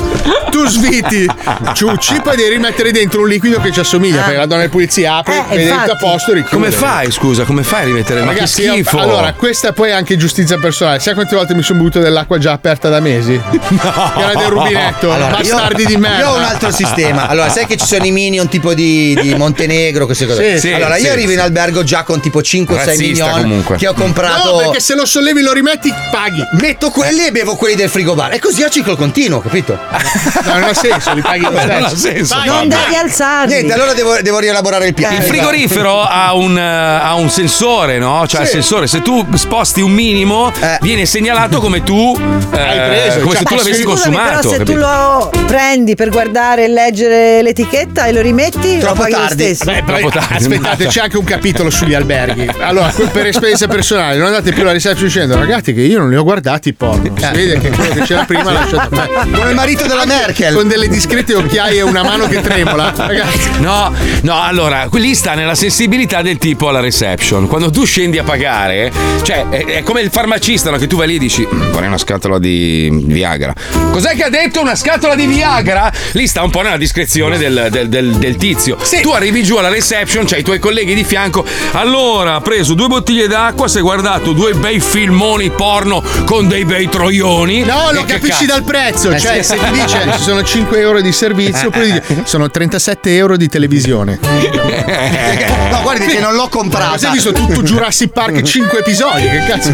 [0.50, 1.26] Tu sviti,
[1.74, 4.22] ciucci, poi devi rimettere dentro un liquido che ci assomiglia.
[4.22, 6.54] Perché la donna di pulizia apre, Eh, vede a posto, richiude.
[6.54, 8.20] Come fai, scusa, come fai a rimettere?
[8.20, 8.98] Ma che Ragazzi, schifo.
[8.98, 11.00] allora, questa poi è anche giustizia personale.
[11.00, 13.40] Sai quante volte mi sono bevuto dell'acqua già aperta da mesi?
[14.16, 15.12] Che era del rubinetto.
[15.12, 16.18] Allora, bastardi io, di merda.
[16.18, 17.28] Io ho un altro sistema.
[17.28, 20.54] Allora, sai che ci sono i minion tipo di, di Montenegro, queste cose.
[20.54, 21.34] Sì, sì, allora, io sì, arrivo sì.
[21.34, 23.76] in albergo già con tipo 5-6 Razzista, minion comunque.
[23.76, 24.50] che ho comprato.
[24.52, 26.42] No, perché se lo sollevi lo rimetti, paghi.
[26.60, 28.32] Metto quelli e bevo quelli del frigobar.
[28.34, 29.78] E così a ciclo continuo, capito?
[30.44, 32.36] No, non ha senso, li paghi lo Non ha senso.
[32.44, 33.52] Non devi alzarli.
[33.52, 35.16] Niente, allora devo, devo rielaborare il piano.
[35.16, 36.60] Il frigorifero ha un, eh,
[37.02, 38.26] ha un sensore, no?
[38.26, 40.78] Cioè, il sensore, se tu sposti un minimo, Eh.
[40.80, 42.16] viene segnalato come tu.
[42.52, 43.86] eh, Hai preso, come cioè, se tu l'avessi Scusami,
[44.16, 44.28] consumato.
[44.28, 44.72] però se capito?
[44.72, 49.48] tu lo prendi per guardare e leggere l'etichetta e lo rimetti, Troppo lo paghi tardi.
[49.48, 49.64] lo stesso.
[49.64, 50.34] Beh, poi, Troppo tardi.
[50.44, 52.50] aspettate, c'è anche un capitolo sugli alberghi.
[52.60, 56.16] Allora, per esperienza personale, non andate più alla reception dicendo, ragazzi, che io non li
[56.16, 57.12] ho guardati i porno.
[57.16, 59.30] Si vede che quello che c'era prima l'ha lasciato a me.
[59.36, 60.54] Come il marito della Merkel.
[60.54, 62.92] Con delle discrete occhiaie e una mano che tremola.
[62.96, 67.46] Ragazzi, No, no, allora, lì sta nella sensibilità del tipo alla reception.
[67.46, 68.90] Quando tu scendi a pagare,
[69.22, 70.76] cioè, è, è come il farmacista, no?
[70.78, 73.52] Che tu vai lì e dici, "Mm, vorrei una scatola di Viagra.
[73.92, 75.90] Cos'è che ha detto una scatola di Viagra?
[76.12, 78.76] Lì sta un po' nella discrezione del, del- del- del tizio.
[79.02, 81.44] Tu arrivi giù alla reception, c'hai i tuoi colleghi di fianco.
[81.72, 86.64] Allora, ha preso due bottiglie d'acqua, si è guardato due bei filmoni porno con dei
[86.64, 87.60] bei troioni.
[87.62, 88.46] no, lo capisci cazzo?
[88.46, 89.10] dal prezzo.
[89.10, 89.54] Eh, cioè, sì.
[89.54, 93.48] se ti dice ci sono 5 euro di servizio, poi dici, sono 37 euro di
[93.48, 94.18] televisione.
[95.70, 96.98] No, guardi che non l'ho Ma comprata.
[96.98, 99.22] sei visto tutto Jurassic Park 5 episodi?
[99.28, 99.72] Che cazzo?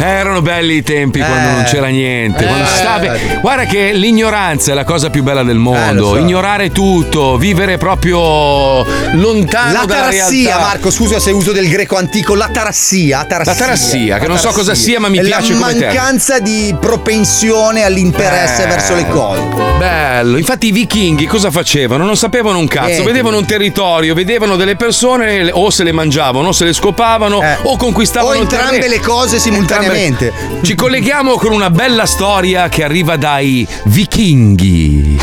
[0.00, 2.46] Eh, Erano belli i tempi quando non c'era niente.
[2.46, 6.14] si stava- Guarda che l'ignoranza è la cosa più bella del mondo.
[6.16, 6.24] Eh, so.
[6.24, 10.66] Ignorare tutto, vivere proprio lontano La dalla tarassia, realtà.
[10.66, 13.24] Marco, scusa se uso del greco antico, la tarassia.
[13.24, 15.86] tarassia La tarassia, che non so cosa sia, ma mi È piace la come termine.
[15.94, 18.66] mancanza di propensione all'interesse Eh.
[18.66, 19.42] verso le cose.
[19.78, 22.04] Bello, infatti i vichinghi cosa facevano?
[22.04, 23.04] Non sapevano un cazzo, Niente.
[23.06, 27.76] vedevano un territorio, vedevano delle persone o se le mangiavano, o se le scopavano, o
[27.76, 28.38] conquistavano Eh.
[28.38, 30.32] O entrambe le cose simultaneamente.
[30.62, 35.18] Ci colleghiamo con una bella storia che arriva dai vichinghi.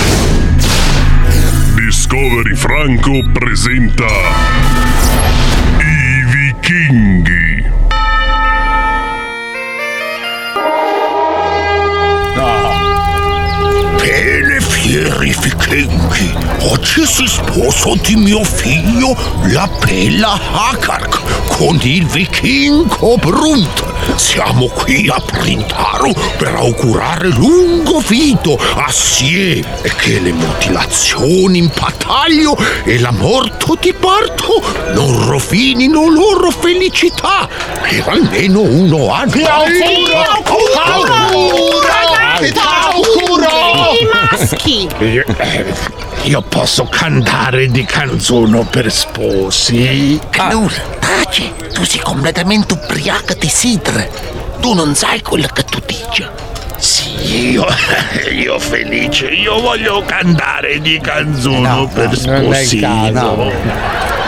[1.73, 4.05] Discovery Franco presenta
[5.79, 7.69] I vichinghi.
[13.97, 14.40] Fieri
[16.63, 23.86] oggi si sposo di mio figlio, la bella Hakark, con il vichingo Brunt.
[24.15, 32.58] Siamo qui a Printaro per augurare lungo vito assieme e che le mutilazioni in battaglio
[32.84, 34.62] e la morte di parto
[34.93, 37.47] non rovinino loro felicità
[37.82, 39.32] per almeno uno anno.
[44.32, 44.80] maschi!
[44.80, 45.65] Io, eh,
[46.23, 50.19] io posso cantare di canzone per sposi.
[50.29, 51.51] Canur, taci!
[51.73, 54.05] Tu sei completamente ubriaca di sidra!
[54.59, 56.25] Tu non sai quello che tu dici!
[56.77, 57.65] Sì, io,
[58.33, 64.20] io felice, io voglio cantare di canzone per non è il sposino.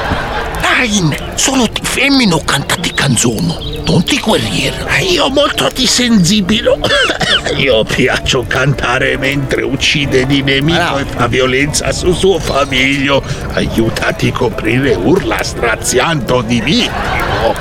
[0.84, 4.86] Nein, solo di femmino canta di canzone, non di guerriero!
[5.00, 6.78] Io molto di sensibile.
[7.56, 13.24] Io piaccio cantare mentre uccide di nemico e fa violenza su suo famiglio.
[13.54, 17.56] Aiutati a coprire urla straziando di vittimo.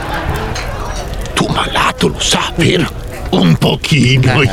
[1.33, 2.91] Tu malato lo sa, vero?
[3.31, 4.41] Un pochino,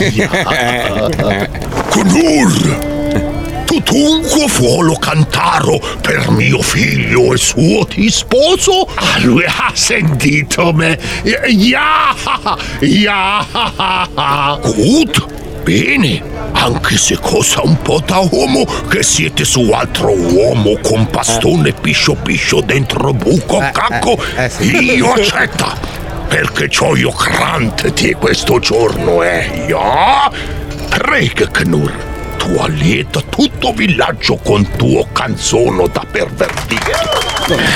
[1.90, 2.98] Knur!
[2.98, 2.99] Tu
[3.78, 8.88] dunque vuolo cantaro per mio figlio e suo ti sposo?
[8.96, 10.98] Ah, lui ha sentito me.
[11.24, 12.16] Ja,
[12.80, 13.46] ja.
[14.62, 16.24] Good, bene.
[16.54, 22.16] Anche se cosa un po' da uomo che siete su altro uomo con pastone piscio
[22.16, 24.20] piscio dentro buco cacco,
[24.62, 25.78] io accetta.
[26.28, 29.66] Perché c'ho io crante di questo giorno, eh?
[29.68, 30.32] Ja?
[30.90, 32.09] Prega, Knur
[32.50, 37.28] tu allieta tutto villaggio con tuo canzono da pervertire.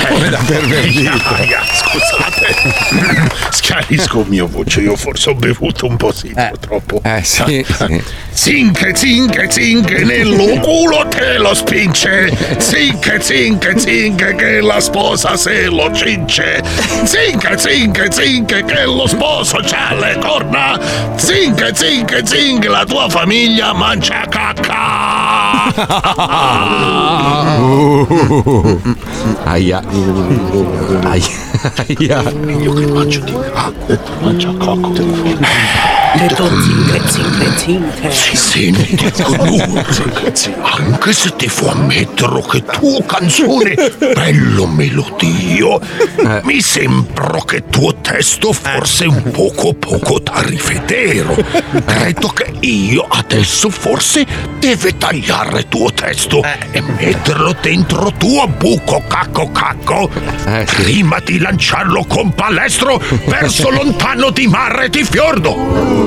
[0.08, 1.12] Come da pervertire?
[1.24, 3.32] Ah, ya, scusate.
[3.50, 7.02] Schiarisco il mio voce, io forse ho bevuto un po' sì, troppo.
[7.04, 8.04] Eh sì, sì.
[8.32, 12.36] Zinche, zinche, zinche, nello culo te lo spinge.
[12.58, 16.62] Zinche, zinche, zinche, che la sposa se lo cince.
[17.04, 20.80] Zinche, zinche, zinche, che lo sposo c'ha le corna.
[21.16, 24.63] Zinche, zinche, zinche, la tua famiglia mangia cacca.
[27.60, 28.82] Uh,
[29.46, 29.82] aia.
[31.04, 31.30] Aia.
[31.88, 32.22] Aia.
[32.60, 33.34] Io che mangio di
[34.22, 34.52] mangia
[36.14, 36.28] cacca.
[36.28, 38.12] Detto zinche, zinche, zinche!
[38.12, 43.76] Si sente conoscere, anche se ti fu ammettere che tuo canzone
[44.14, 45.80] bello melodio,
[46.44, 51.46] mi sembra che tuo testo forse un poco poco da rivedere.
[51.86, 54.26] Credo che io adesso forse
[54.60, 60.10] deve tagliare tuo testo e metterlo dentro tuo buco cacco cacco
[60.66, 66.03] prima di lanciarlo con palestro verso lontano di mare di fiordo.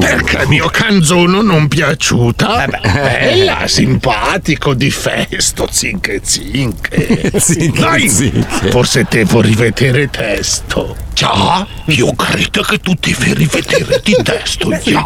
[0.00, 2.66] Perché mio canzono non piaciuta?
[2.66, 7.30] Bella, simpatico, di festo, zinche zinche.
[7.38, 8.70] Zinche, Dai, zinche.
[8.70, 10.96] forse devo rivedere testo.
[11.12, 15.04] Già, io credo che tu devi rivedere di testo, già.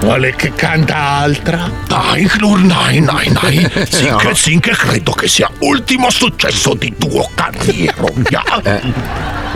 [0.00, 1.70] Vuole che canta altra?
[1.86, 3.70] Dai, Knur, dai, dai, dai.
[3.90, 8.62] Zinche, zinche, credo che sia ultimo successo di tuo carriera, già.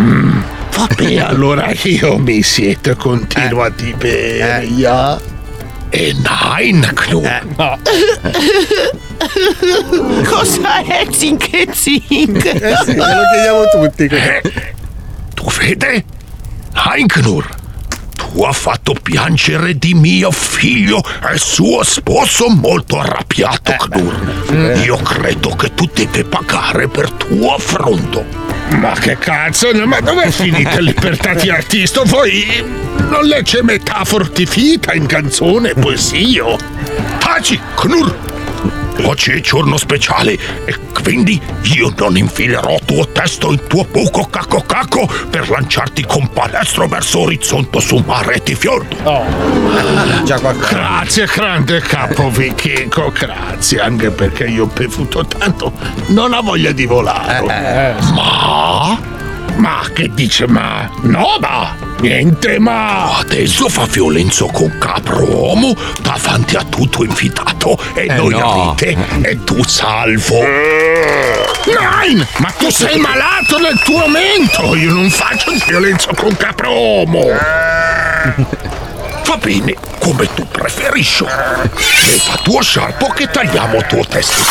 [0.00, 0.40] Mm,
[0.76, 5.18] Vabbè, allora io mi siete continuati bene, ja?
[5.88, 7.42] E nein, Knur.
[10.26, 12.50] Cosa è zinche, zinche?
[12.52, 14.08] Eh sì, glielo chiediamo tutti.
[15.34, 16.04] Tu vede?
[16.72, 17.48] Nein, Knur.
[18.16, 21.00] Tu ha fatto piangere di mio figlio
[21.32, 24.78] e suo sposo molto arrabbiato, Knur.
[24.84, 28.42] Io credo che tu devi pagare per tuo affronto.
[28.70, 32.02] Ma che cazzo, ma dove è finita libertà di artista?
[32.04, 32.64] Voi
[33.08, 36.56] non legge metafora vita in canzone e poesia?
[37.18, 38.23] Taci, Knur!
[39.02, 40.32] Oggi è giorno speciale
[40.64, 41.40] e quindi
[41.74, 47.20] io non infilerò tuo testo in tuo buco cacco cacco per lanciarti con palestro verso
[47.20, 48.96] orizzonte su mare di fiordo.
[50.68, 55.72] Grazie, grande capo vichingo, grazie, anche perché io ho bevuto tanto,
[56.06, 57.40] non ho voglia di volare.
[58.14, 58.98] Ma?
[59.56, 60.88] Ma che dice ma?
[61.02, 61.74] No, ma?
[62.00, 63.18] Niente ma!
[63.18, 68.74] Adesso fa violenza con capro uomo davanti a tutto invitato e Eh, noi no.
[68.78, 70.40] ride e tu salvo.
[71.66, 72.26] Nein!
[72.38, 74.74] Ma tu sei malato nel tuo mento!
[74.74, 77.22] Io non faccio violenza con capro uomo!
[79.26, 81.24] Va bene, come tu preferisci.
[81.24, 84.42] Leva tuo sciarpo che tagliamo tuo testo.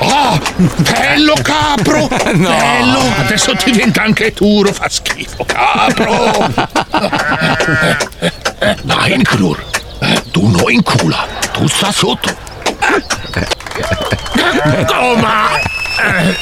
[0.00, 0.38] Ah,
[0.76, 2.08] bello capro!
[2.34, 2.48] No.
[2.48, 3.00] Bello!
[3.18, 6.50] Adesso diventa anche duro, fa schifo, capro!
[8.82, 9.64] Dai, Knur,
[10.32, 12.34] tu no in cula, tu sta sotto.
[14.92, 15.48] Oh, ma...
[16.02, 16.36] eh, eh,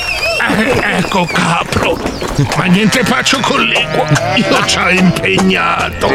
[0.56, 1.98] ecco, capro.
[2.56, 4.06] Ma niente faccio con l'equo.
[4.36, 6.08] Io ci ho impegnato.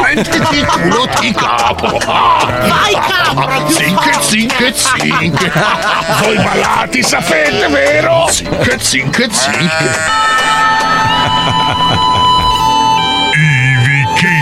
[0.00, 1.98] Prenditi il culo di capo.
[1.98, 5.52] Vai, capro, più Zinc, zinc, zinc.
[6.20, 8.26] Voi malati sapete, vero?
[8.28, 10.41] Zinc, zinc, zinc.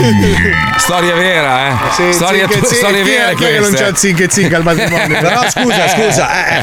[0.80, 2.12] Storia vera, eh?
[2.12, 3.84] storia, Zinc e zinc, storia vera chi è che non questa.
[3.84, 5.18] c'ha il zinc e zinc al matrimonio?
[5.20, 6.54] Però scusa, scusa, eh,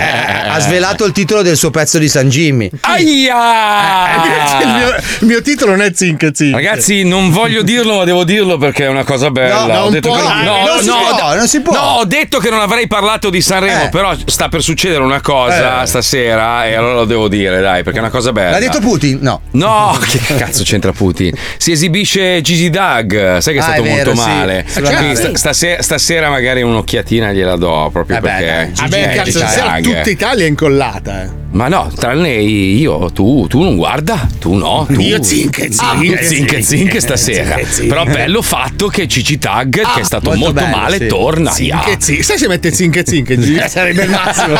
[0.45, 2.69] eh, ha svelato il titolo del suo pezzo di San Jimmy.
[2.81, 4.59] Aia!
[4.63, 4.87] il, mio,
[5.19, 6.55] il mio titolo non è zinc e zinc.
[6.55, 9.65] Ragazzi, non voglio dirlo, ma devo dirlo perché è una cosa bella.
[9.65, 10.17] No, Ho non detto può.
[10.17, 11.73] che- No, non si può, non si può.
[11.73, 13.89] No, ho detto che non avrei parlato di Sanremo, Eh.
[13.89, 15.85] però sta per succedere una cosa Eh.
[15.85, 18.51] stasera e allora lo devo dire, dai, perché è una cosa bella.
[18.51, 19.19] L'ha detto Putin?
[19.21, 19.41] No.
[19.51, 21.33] No, che cazzo c'entra Putin?
[21.57, 24.27] Si esibisce Gigi Doug, sai che è Ah, stato è vero, molto sì.
[24.27, 24.65] male.
[24.79, 25.15] Nave.
[25.15, 28.71] sta- stasera, stasera magari un'occhiatina gliela do proprio perché.
[28.75, 31.23] Vabbè, Eh, cazzo, stasera tutta Italia è incollata.
[31.23, 31.29] Eh.
[31.51, 34.85] Ma no, tranne io, tu, tu non guarda, tu no.
[34.91, 36.17] Tu, Io zinc e Ah, zinc.
[36.19, 37.55] tu zinc e zinc stasera.
[37.55, 37.87] Zinc e zinc.
[37.87, 41.07] Però bello fatto che Cici Tag, che è stato molto molto, bello, male, sì.
[41.07, 41.51] torna.
[41.51, 41.85] Zinc ya.
[41.85, 42.23] e zinc.
[42.23, 43.33] Sai se mette zinc e zinc?
[43.33, 43.61] Gigi?
[43.67, 44.55] Sarebbe il massimo.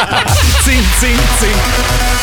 [0.64, 2.17] Zin, zin, zin.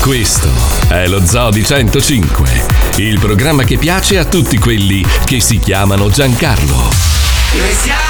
[0.00, 0.50] Questo
[0.88, 6.08] è lo Zoo di 105, il programma che piace a tutti quelli che si chiamano
[6.08, 6.74] Giancarlo.
[6.74, 8.09] Noi siamo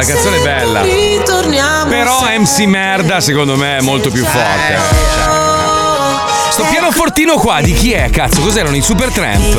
[0.00, 0.80] la canzone è bella.
[1.88, 4.78] Però MC Merda secondo me è molto più forte.
[5.14, 5.39] Cioè,
[6.60, 8.10] Sto pianofortino qua di chi è?
[8.10, 9.54] Cazzo, cos'erano i Super Tramp?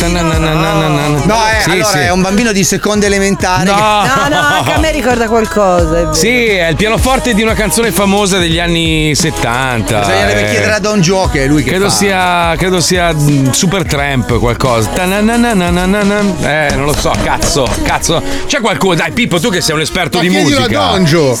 [0.00, 1.98] No, eh, Sì, allora sì.
[1.98, 3.64] è un bambino di seconda elementare.
[3.64, 3.74] No.
[3.74, 5.82] che- No, no, anche a me ricorda qualcosa.
[5.98, 6.14] è vero.
[6.14, 9.98] Sì, è il pianoforte di una canzone famosa degli anni 70.
[9.98, 10.50] Bisognerebbe eh.
[10.50, 11.94] chiedere a Don Gio che è lui che Credo fa.
[11.94, 14.88] sia, credo sia mm, Super Tramp qualcosa.
[14.94, 15.08] Eh,
[16.74, 18.22] non lo so, cazzo, cazzo.
[18.46, 20.82] C'è qualcuno, dai Pippo, tu che sei un esperto Ma di chiedilo musica.
[20.86, 21.32] a Don Gio.
[21.32, 21.36] Eh,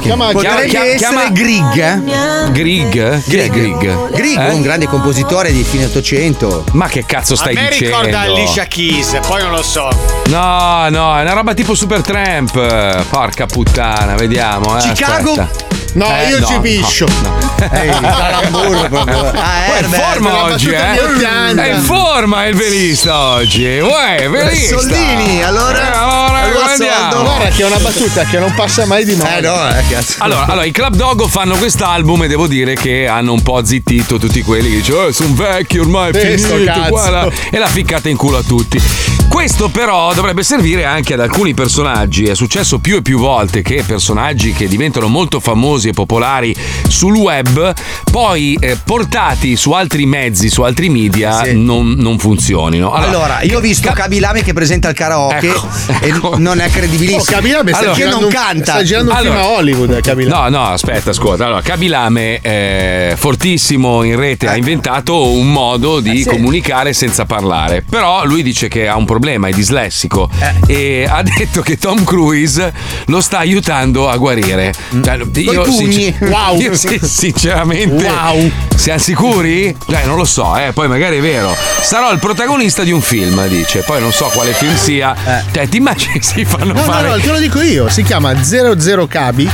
[0.00, 1.78] Chiama- chiama- essere chiama- Grieg.
[1.78, 2.50] eh?
[2.50, 3.22] Grig?
[3.22, 4.10] Chi è Grig?
[4.38, 4.52] Eh?
[4.52, 6.64] un grande compositore di fine 800.
[6.72, 7.96] Ma che cazzo A stai me dicendo?
[8.00, 9.88] ricorda Alicia Keys, poi non lo so.
[10.26, 13.04] No, no, è una roba tipo Super Tramp.
[13.08, 14.76] Porca puttana, vediamo.
[14.78, 15.30] Eh, Chicago?
[15.32, 15.83] aspetta.
[15.94, 17.06] No, Eh, io no, ci piscio.
[17.22, 17.42] no.
[17.72, 19.18] Ehi, calamburro proprio.
[19.30, 20.90] Ah, Poi è in forma oggi, eh?
[20.92, 21.62] di 80.
[21.64, 23.64] È in forma il velista oggi.
[23.78, 24.78] Uè, velista.
[24.78, 25.78] Soldini, allora?
[25.92, 27.22] Eh, allora, Allora, andiamo.
[27.22, 29.36] Guarda che è una battuta che non passa mai di moda.
[29.36, 30.14] Eh no, eh, cazzo.
[30.18, 34.18] Allora, allora, i Club Dogo fanno quest'album e devo dire che hanno un po' zittito
[34.18, 36.88] tutti quelli che dicono, eh, sono vecchi ormai, è Eh, finito, cazzo.
[36.90, 38.82] guarda, e la ficcata in culo a tutti.
[39.28, 42.24] Questo però dovrebbe servire anche ad alcuni personaggi.
[42.26, 46.54] È successo più e più volte che personaggi che diventano molto famosi e popolari
[46.88, 47.72] sul web,
[48.10, 51.56] poi eh, portati su altri mezzi, su altri media, Sì.
[51.56, 52.92] non, non funzionino.
[52.92, 55.68] Allora, io ho visto Kabilame che presenta il karaoke Ecco,
[56.00, 56.34] e ecco.
[56.38, 57.20] non è credibilissimo.
[57.22, 58.72] Oh, Kabilame sta Perché girando non canta.
[58.72, 60.48] Sta girando un Allora- film a Hollywood, eh, Kabilame.
[60.50, 61.46] No, no, aspetta, ascolta.
[61.46, 66.28] Allora, Kabilame, eh, fortissimo in rete, ha inventato un modo di sì.
[66.28, 67.84] comunicare senza parlare.
[67.88, 70.30] Però lui dice che ha un problema, è dislessico.
[70.66, 72.72] E ha detto che Tom Cruise
[73.06, 74.72] lo sta aiutando a guarire.
[75.02, 76.16] Cioè, io, pugni.
[76.20, 76.58] Wow.
[76.60, 78.04] io sì, sinceramente.
[78.06, 78.50] Wow.
[78.76, 79.76] Siamo sicuri?
[79.88, 81.56] Cioè, non lo so, eh, poi magari è vero.
[81.80, 83.80] Sarò il protagonista di un film, dice.
[83.80, 85.14] Poi non so quale film sia.
[85.52, 87.08] Cioè, ti immagini si fanno No, no, fare.
[87.08, 87.88] no, te lo dico io.
[87.88, 89.48] Si chiama 00 Cabi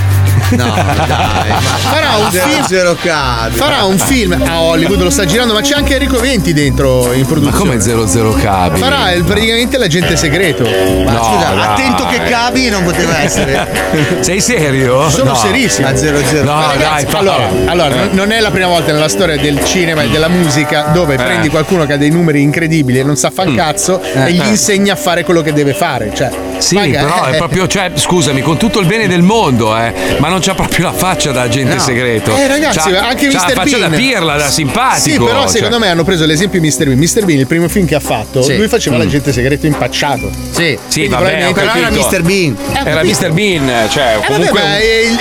[0.51, 0.65] No,
[1.07, 1.51] dai.
[1.91, 2.67] Farà un film.
[2.67, 3.57] zero cabi.
[3.57, 7.25] Farà un film a Hollywood, lo sta girando, ma c'è anche Enrico Venti dentro in
[7.27, 7.67] produzione.
[7.67, 8.79] Ma come 00 cabi?
[8.81, 10.65] Farà il- praticamente l'agente segreto.
[10.65, 11.63] Ma No, scusa, dai.
[11.65, 13.69] attento che cabi non poteva essere.
[14.21, 15.09] Sei serio?
[15.11, 15.37] Sono No.
[15.37, 15.87] serissimo.
[15.87, 16.10] A 00.
[16.11, 19.65] No, dai, ragazzi, fa- allora, allora, non- non è la prima volta nella storia del
[19.65, 21.19] cinema e della musica dove Eh.
[21.21, 21.25] Mm.
[21.25, 24.49] prendi qualcuno che ha dei numeri incredibili e non sa far cazzo e gli Eh.
[24.49, 26.11] insegni a fare quello che deve fare.
[26.15, 26.31] Cioè,
[26.61, 30.29] Sì, maga- però è proprio, cioè, scusami, con tutto il bene del mondo, eh, ma
[30.29, 31.81] non c'ha proprio la faccia da agente No.
[31.81, 32.37] segreto.
[32.37, 33.49] Eh ragazzi, C'ha- anche c'ha Mr.
[33.49, 35.01] la faccia Bean da pirla, da simpatico.
[35.01, 35.49] Sì, però cioè.
[35.49, 36.85] secondo me hanno preso l'esempio di Mr.
[36.85, 36.99] Bean.
[36.99, 37.25] Mr.
[37.25, 38.57] Bean, il primo film che ha fatto, Sì.
[38.57, 40.31] lui faceva l'agente segreto impacciato.
[40.51, 40.79] Sì.
[40.87, 41.91] Sì, vabbè, Però era.
[41.91, 42.23] Mr.
[42.23, 42.57] Bean.
[42.85, 43.33] Era Mr.
[43.33, 44.61] Bean, cioè, Eh, vabbè, comunque.
[44.61, 44.69] ma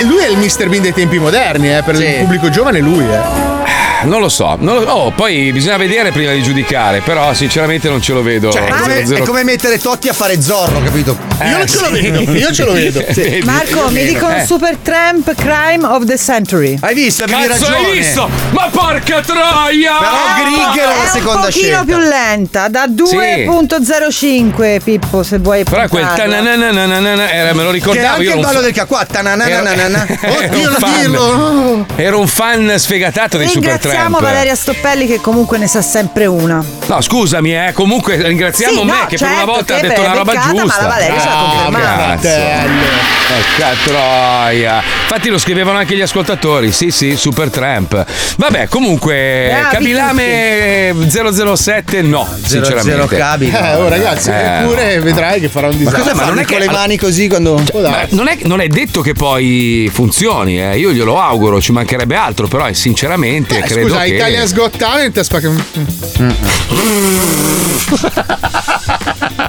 [0.02, 0.68] un- lui è il Mr.
[0.70, 2.04] Bean dei tempi moderni, eh, per Sì.
[2.04, 3.59] il pubblico giovane lui, eh.
[4.02, 8.02] Non lo so, non lo- oh, poi bisogna vedere prima di giudicare, però sinceramente non
[8.02, 8.52] ce lo vedo.
[8.52, 11.18] Cioè, è come, Zero, zero- è come mettere Totti a fare Zorro, capito?
[11.50, 12.10] Io non ce lo sì.
[12.10, 13.04] vedo, io ce lo vedo.
[13.14, 13.42] Vedi?
[13.46, 14.46] Marco, mi dicono Eh.
[14.46, 16.78] Super Tramp Crime of the Century.
[16.80, 17.24] Hai visto?
[17.26, 17.88] Avevi Cazzo, ragione.
[17.90, 18.30] hai visto?
[18.52, 19.92] Ma porca troia!
[20.00, 21.84] Però Grigger è la È un seconda pochino scelta.
[21.84, 28.08] più lenta, da 2.05 Pippo se vuoi Però quel tanananananana era, me lo Che ricordavo
[28.16, 28.30] anche io.
[28.32, 29.06] il un ballo fa- del cacqua.
[29.06, 30.08] tananananana.
[30.22, 31.86] Oddio, un dirlo.
[31.96, 33.48] Ero un fan sfegatato dei
[33.90, 34.22] Ringraziamo Supertramp.
[34.34, 36.64] Valeria Stoppelli che comunque ne sa sempre una.
[36.88, 40.02] No, scusami, eh, comunque ringraziamo Sì, me no, che per una certo, volta ha detto
[40.02, 40.82] una roba beccata, ma giusta.
[40.82, 42.18] la Valeria ce l'ha Ah, confermata.
[42.20, 43.08] cazzo.
[43.30, 44.82] Porca troia.
[45.04, 46.72] Infatti lo scrivevano anche gli ascoltatori.
[46.72, 48.06] Sì, sì, Supertramp.
[48.38, 52.90] Vabbè, comunque Bravi Cabilame 007 no, Zero, sinceramente.
[52.92, 53.52] zero cabi.
[53.52, 54.60] Eh, oh ragazzi, Eh.
[54.62, 56.02] eppure vedrai che farà un disastro.
[56.04, 56.14] cos'è?
[56.16, 57.54] Ma non è che- con le mani così quando.
[57.74, 58.16] Ma darsi.
[58.16, 60.78] non è, non è detto che poi funzioni, eh.
[60.78, 64.16] io glielo auguro, ci mancherebbe altro, però eh, sinceramente Eh, credo scusa, che...
[64.16, 66.32] Italia's Got Talent spacca- Però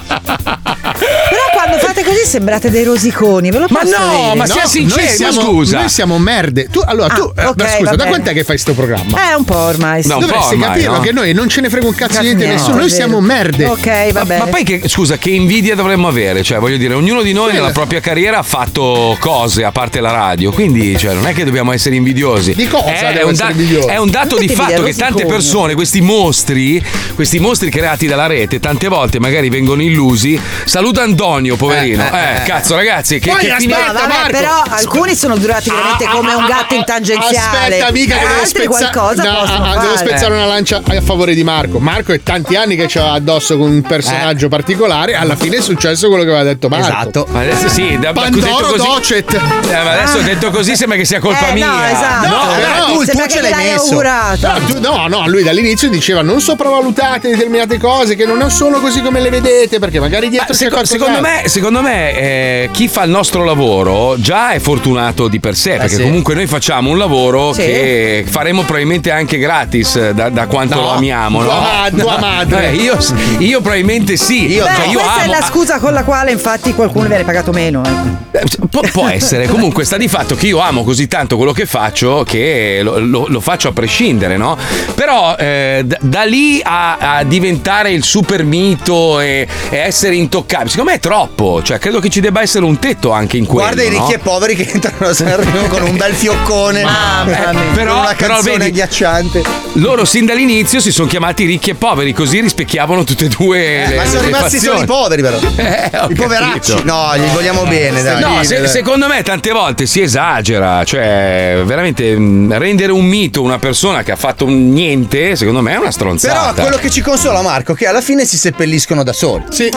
[2.21, 4.35] così sembrate dei rosiconi, ve lo Ma posso no, dire?
[4.35, 5.79] ma sia sinceri, noi siamo, ma scusa.
[5.79, 6.67] Noi siamo merde.
[6.71, 8.09] Tu, allora, Ah, tu, eh, ok, ma scusa, va da bene.
[8.09, 9.31] quant'è che fai sto programma?
[9.31, 10.01] Eh, un po' ormai.
[10.03, 10.07] sì.
[10.09, 10.99] No, un po' Dovresti ormai, capirlo no?
[11.01, 13.65] che noi non ce ne frega un cazzo Cazzo niente niente, nessuno, noi siamo merde.
[13.65, 14.43] Ok, va Ma, bene.
[14.45, 16.43] ma poi che, scusa, che invidia dovremmo avere?
[16.43, 20.11] Cioè, voglio dire, ognuno di noi nella propria carriera ha fatto cose a parte la
[20.11, 22.53] radio, quindi cioè, non è che dobbiamo essere invidiosi.
[22.53, 23.87] Di cosa È, devo un, essere invidioso?
[23.87, 25.25] è un dato di fatto che tante rosiconi.
[25.29, 26.83] persone, questi mostri,
[27.15, 30.39] questi mostri creati dalla rete, tante volte magari vengono illusi.
[30.65, 32.03] Saluta Antonio, poverino.
[32.03, 32.10] Eh,
[32.45, 34.31] cazzo, ragazzi, che, Poi che fine- aspetta, No, vabbè, Marco.
[34.37, 37.37] però alcuni sono durati veramente come un gatto in tangenziale.
[37.37, 41.01] Aspetta, amica, che Eh, devo, altri spezza- qualcosa no, ah, devo spezzare una lancia a
[41.01, 41.79] favore di Marco.
[41.79, 45.15] Marco è tanti anni che c'ha addosso con un personaggio particolare.
[45.15, 46.85] Alla fine è successo quello che aveva detto Marco.
[46.87, 47.27] Esatto.
[47.31, 48.77] Ma adesso sì, da, Pandoro così.
[48.85, 49.33] Docet.
[49.33, 49.39] Eh,
[49.83, 51.67] ma adesso detto così sembra che sia colpa Eh, mia.
[51.67, 52.27] no, esatto.
[52.27, 53.83] No, però tu Sembra tuo che ce l'hai l'hai messo.
[53.83, 54.47] augurato.
[54.47, 59.01] No, tu- no, no, lui dall'inizio diceva non sopravvalutate determinate cose che non sono così
[59.01, 62.87] come le vedete perché magari dietro Ma c'è seco- secondo me, secondo me eh, chi
[62.87, 66.01] fa il nostro lavoro già è fortunato di per sé, perché sì.
[66.03, 67.61] comunque noi facciamo un lavoro Sì.
[67.61, 71.43] che faremo probabilmente anche gratis eh, da, da quanto No, lo amiamo.
[71.43, 71.61] tua no?
[71.61, 72.69] ma- tua madre.
[72.71, 72.97] Eh, io,
[73.39, 74.51] io probabilmente sì.
[74.51, 77.23] Io- Beh, Cioè, io questa amo- è la scusa con la quale infatti qualcuno viene
[77.23, 77.83] pagato meno.
[77.83, 78.19] ecco.
[78.37, 81.65] Eh, Pu- può essere, comunque sta di fatto che io amo così tanto quello che
[81.65, 84.57] faccio che lo, lo- lo faccio a prescindere, no?
[84.95, 90.69] Però eh, da, da lì a, a diventare il super mito e, e essere intoccabile,
[90.69, 93.63] secondo me è troppo, cioè credo che ci debba essere un tetto anche in quello.
[93.67, 94.11] Guarda i ricchi no?
[94.13, 96.83] e poveri che entrano a Sanremo con un bel fioccone.
[96.83, 97.71] Mamma mia.
[97.73, 99.43] Però, con una però canzone vedi, agghiacciante.
[99.73, 103.87] loro sin dall'inizio si sono chiamati ricchi e poveri, così rispecchiavano tutte e due Eh,
[103.89, 105.39] le, ma sono le rimasti solo i poveri, però.
[105.61, 106.71] Eh, I poveracci.
[106.71, 106.83] capito.
[106.83, 108.21] No, gli vogliamo bene, dai.
[108.21, 113.59] No, se- secondo me tante volte si esagera, cioè veramente mh, rendere un mito una
[113.59, 116.61] persona che ha fatto un niente, secondo me è una Però stronzata.
[116.61, 119.43] quello che ci consola Marco è che alla fine si seppelliscono da soli.
[119.49, 119.69] Sì.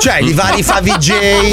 [0.00, 0.80] Cioè, i vari fa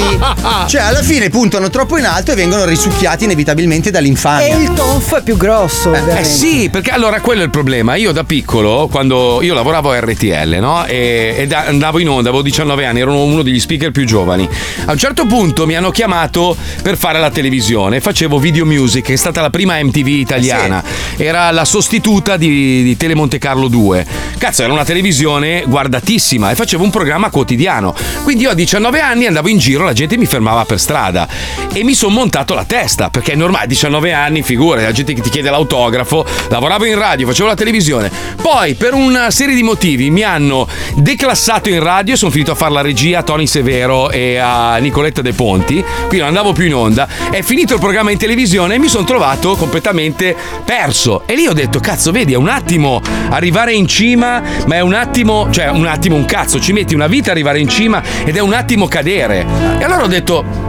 [0.66, 4.56] Cioè, alla fine puntano troppo in alto e vengono risucchiati inevitabilmente E dall'infamia.
[4.56, 6.28] il tonfo è più grosso, Eh ovviamente.
[6.28, 7.94] sì, perché allora quello è il problema.
[7.96, 10.84] Io da piccolo, quando io lavoravo a RTL, no?
[10.86, 14.48] E, e da- andavo in onda, avevo 19 anni, ero uno degli speaker più giovani.
[14.86, 18.00] A un certo punto mi hanno chiamato per fare la televisione.
[18.00, 20.82] Facevo video music, è stata la prima MTV italiana.
[21.16, 24.06] Era la sostituta di, di Tele Monte Carlo 2.
[24.38, 27.94] Cazzo, era una televisione guardatissima e facevo un programma quotidiano.
[28.22, 31.26] Quindi io a 19 anni andavo in giro, la gente mi fermava per strada
[31.72, 35.22] e mi sono montato la testa perché è normale, 19 anni, figura, la gente che
[35.22, 38.10] ti chiede l'autografo, lavoravo in radio, facevo la televisione.
[38.40, 42.54] Poi per una serie di motivi mi hanno declassato in radio e sono finito a
[42.54, 46.66] fare la regia a Tony Severo e a Nicoletta De Ponti, quindi non andavo più
[46.66, 47.08] in onda.
[47.30, 51.22] È finito il programma in televisione e mi sono trovato completamente perso.
[51.26, 54.92] E lì ho detto, cazzo, vedi, è un attimo arrivare in cima, ma è un
[54.92, 58.40] attimo, cioè un attimo un cazzo, ci metti una vita arrivare in cima ed è
[58.40, 59.75] un attimo cadere.
[59.78, 60.65] E allora ho detto,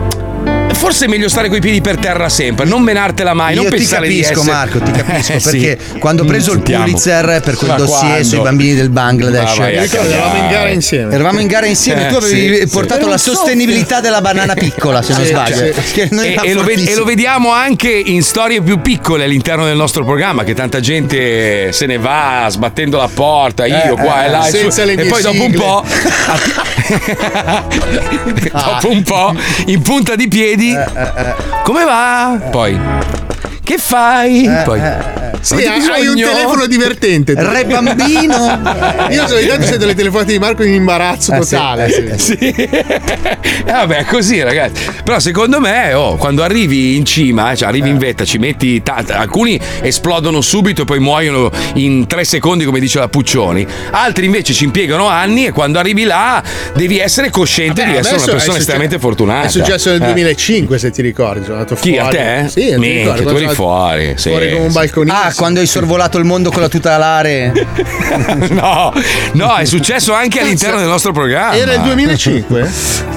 [0.78, 3.78] forse è meglio stare coi piedi per terra sempre, non menartela mai, non Io ti
[3.78, 5.50] pensare di capisco, essere- Marco, ti capisco Eh, sì.
[5.50, 6.84] perché quando ho preso il Sentiamo.
[6.84, 8.24] Pulitzer per quel Ma dossier quando?
[8.28, 11.14] sui bambini del Bangladesh, eravamo in gara insieme.
[11.14, 12.68] Eravamo in gara insieme, Eh, tu avevi sì, sì.
[12.68, 15.56] portato Era la sostenibilità della banana piccola, se non Sì, sbaglio.
[15.56, 19.24] cioè, Che non e, e lo ved- e lo vediamo anche in storie più piccole
[19.24, 24.02] all'interno del nostro programma, che tanta gente se ne va sbattendo la porta, io Eh,
[24.02, 25.84] qua eh, e là, e, su- le e poi dopo un po',
[28.52, 30.67] dopo un po', in punta di piedi,
[31.64, 32.40] come va?
[32.50, 32.80] Poi,
[33.68, 34.50] che fai?
[34.64, 34.80] Poi,
[35.42, 37.36] Sì, avete hai un telefono divertente.
[37.36, 37.42] tu.
[37.46, 38.62] Re bambino.
[39.12, 41.86] Io sono intanto sento le telefonate di Marco in imbarazzo Eh, sì, totale.
[42.14, 42.38] eh, Sì.
[43.68, 44.86] Eh, vabbè, così ragazzi.
[45.04, 48.82] Però secondo me, oh, quando arrivi in cima, cioè arrivi in vetta, ci metti.
[48.82, 53.68] ta- alcuni esplodono subito e poi muoiono in tre secondi, come dice la Puccioni.
[53.92, 56.42] Altri invece ci impiegano anni e quando arrivi là
[56.76, 59.48] devi essere cosciente Beh, di essere una persona succe- estremamente fortunata.
[59.48, 60.06] È successo nel Eh.
[60.06, 61.44] 2005, se ti ricordi.
[61.44, 62.18] Sono andato Chi, fuori.
[62.18, 62.50] a te?
[62.50, 64.14] Sì, tu eri sono fuori.
[64.18, 64.78] Sì, fuori come un sì.
[64.78, 65.24] balconista.
[65.24, 67.52] Ah, quando hai sorvolato il mondo con la tuta alare.
[68.52, 68.94] no,
[69.34, 71.56] no, è successo anche all'interno del nostro programma.
[71.56, 72.70] Era il 2005?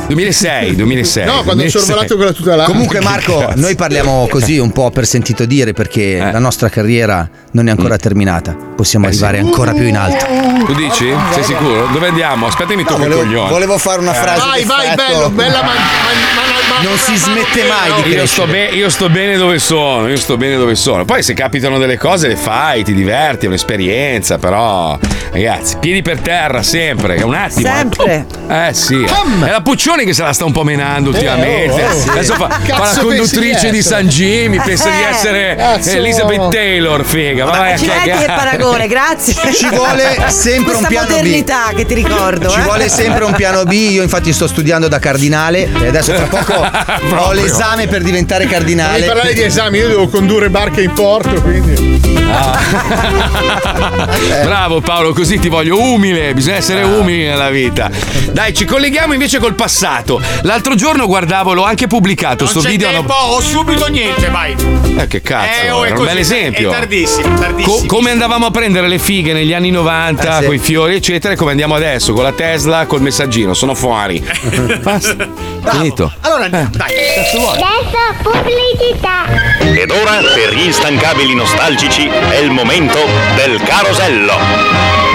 [0.09, 1.25] 2006, 2006.
[1.25, 1.81] No, quando ho 2006.
[1.81, 2.71] sorvolato con la tuta alare.
[2.73, 7.69] Comunque, Marco, noi parliamo così un po' per sentito dire perché la nostra carriera non
[7.69, 8.57] è ancora terminata.
[8.75, 10.25] Possiamo arrivare ancora più in alto.
[10.65, 11.13] Tu dici?
[11.33, 11.87] Sei sicuro?
[11.93, 12.47] Dove andiamo?
[12.47, 13.51] Aspetta, mi tocco volevo- il coglione.
[13.51, 18.03] volevo fare una frase Vai, vai, bello, bella man- man- man- Non si smette mai
[18.03, 18.69] di Io sto, crescere.
[18.71, 21.05] be- io sto bene dove sono, io sto bene dove sono.
[21.05, 24.99] Poi se capitano delle cose le fai, ti diverti, è un'esperienza, però
[25.33, 27.69] ragazzi, piedi per terra sempre, è un attimo.
[27.69, 27.73] eh.
[27.73, 28.27] Sempre.
[28.49, 31.83] Eh sì, è la Puccioni che se la sta un po' menando ultimamente.
[31.83, 32.09] oh, oh, sì.
[32.09, 35.91] Adesso fa, fa la conduttrice di San Jimmy, pensa di Eh, essere cazzo.
[35.91, 37.45] Elizabeth Taylor, figa.
[37.45, 39.35] Ma vai a Accidenti che paragone, grazie.
[39.53, 41.11] Ci vuole sempre Questa un piano B.
[41.11, 42.49] modernità che ti ricordo.
[42.51, 42.63] Ci eh.
[42.63, 43.71] vuole sempre un piano B.
[43.73, 46.70] Io, infatti, sto studiando da cardinale e adesso tra poco
[47.17, 49.05] ho l'esame per diventare Devi cardinale.
[49.05, 51.99] parlare di esami, io devo condurre barche in porto, quindi.
[54.43, 57.91] Bravo Paolo, così ti voglio umile, bisogna essere umili nella vita.
[58.33, 60.21] Dai, ci colleghiamo invece col passato.
[60.43, 62.91] L'altro giorno guardavo, l'ho anche pubblicato Non sto c'è video.
[62.91, 64.55] tempo, ho subito niente, vai.
[64.97, 66.71] Eh, che cazzo, Eh, oh, è un bel esempio.
[66.71, 67.75] È tardissimo, tardissimo.
[67.77, 70.47] Co- come andavamo a prendere le fighe negli anni 90 Eh, sì.
[70.47, 73.55] con i fiori, eccetera, e come andiamo adesso con la Tesla, col messaggino.
[73.55, 74.23] Sono fuori.
[74.83, 75.29] Basta.
[75.63, 76.13] Finito.
[76.21, 77.57] Allora, dai, cazzo vuoi?
[77.57, 79.25] Adesso pubblicità.
[79.61, 82.99] Ed ora, per gli instancabili nostalgici, è il momento
[83.37, 84.35] del carosello.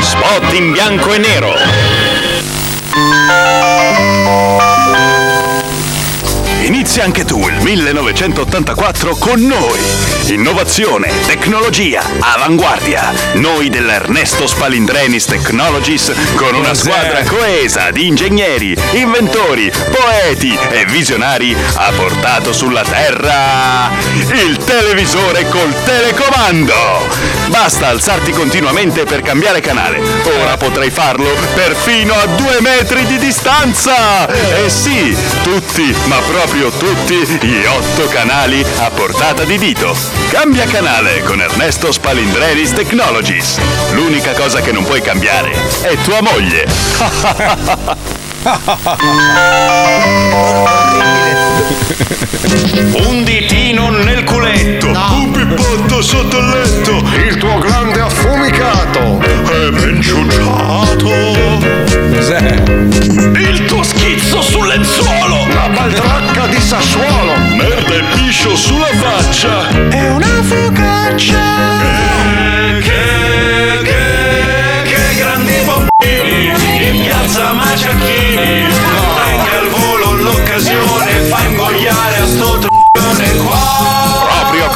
[0.01, 1.53] Spot in bianco e nero.
[6.65, 9.79] Inizia anche tu il 1984 con noi.
[10.29, 13.13] Innovazione, tecnologia, avanguardia.
[13.33, 21.91] Noi dell'Ernesto Spalindrenis Technologies con una squadra coesa di ingegneri, inventori, poeti e visionari ha
[21.91, 23.91] portato sulla Terra
[24.31, 26.73] il televisore col telecomando.
[27.47, 30.01] Basta alzarti continuamente per cambiare canale.
[30.41, 34.27] Ora potrai farlo perfino a due metri di distanza.
[34.27, 39.93] E sì, tutti, ma proprio tutti, gli otto canali a portata di dito.
[40.29, 43.59] Cambia canale con Ernesto Spalindreris Technologies.
[43.91, 45.51] L'unica cosa che non puoi cambiare
[45.81, 46.65] è tua moglie.
[53.07, 54.87] Un ditino nel culetto.
[54.87, 57.01] Un pippotto sotto il letto.
[57.25, 59.19] Il tuo grande affumicato.
[59.19, 61.09] È ben ciucciato.
[62.13, 62.63] Cos'è?
[63.39, 65.47] Il tuo schizzo sul lenzuolo.
[65.53, 67.37] La baldracca di Sassuolo.
[67.55, 69.69] Merda e piscio sulla faccia.
[69.89, 72.14] È una focaccia.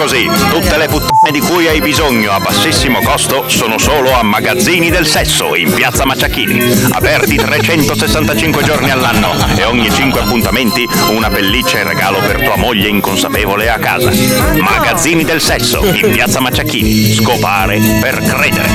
[0.10, 4.90] Così, tutte le puttane di cui hai bisogno a bassissimo costo sono solo a Magazzini
[4.90, 6.88] del Sesso in piazza Maciacchini.
[6.94, 12.88] Aperti 365 giorni all'anno e ogni 5 appuntamenti una pelliccia in regalo per tua moglie
[12.88, 14.10] inconsapevole a casa.
[14.60, 17.14] Magazzini del Sesso in piazza Maciacchini.
[17.14, 18.68] Scopare per credere.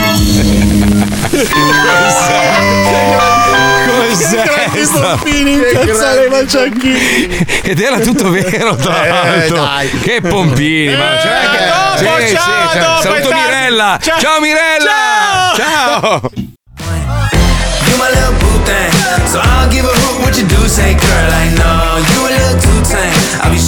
[3.85, 4.85] Cos'è?
[4.85, 7.47] sta- Piazzale Maciacchini.
[7.63, 9.57] Ed era tutto vero, tra Eh, l'altro.
[9.57, 9.91] dai.
[10.01, 13.45] che pompini, ma cioè, Eh, dopo, sì, sì, ciao, cioè, dopo, saluto è tardi.
[13.45, 13.99] Mirella.
[14.01, 14.21] Ciao.
[14.21, 15.53] Ciao, Mirella.
[15.55, 16.01] Ciao.
[16.21, 16.31] Ciao.
[17.87, 18.93] You my little boo thing,
[19.27, 20.67] so I don't give a hoot what you do.
[20.69, 22.83] Say, girl, I know you a little too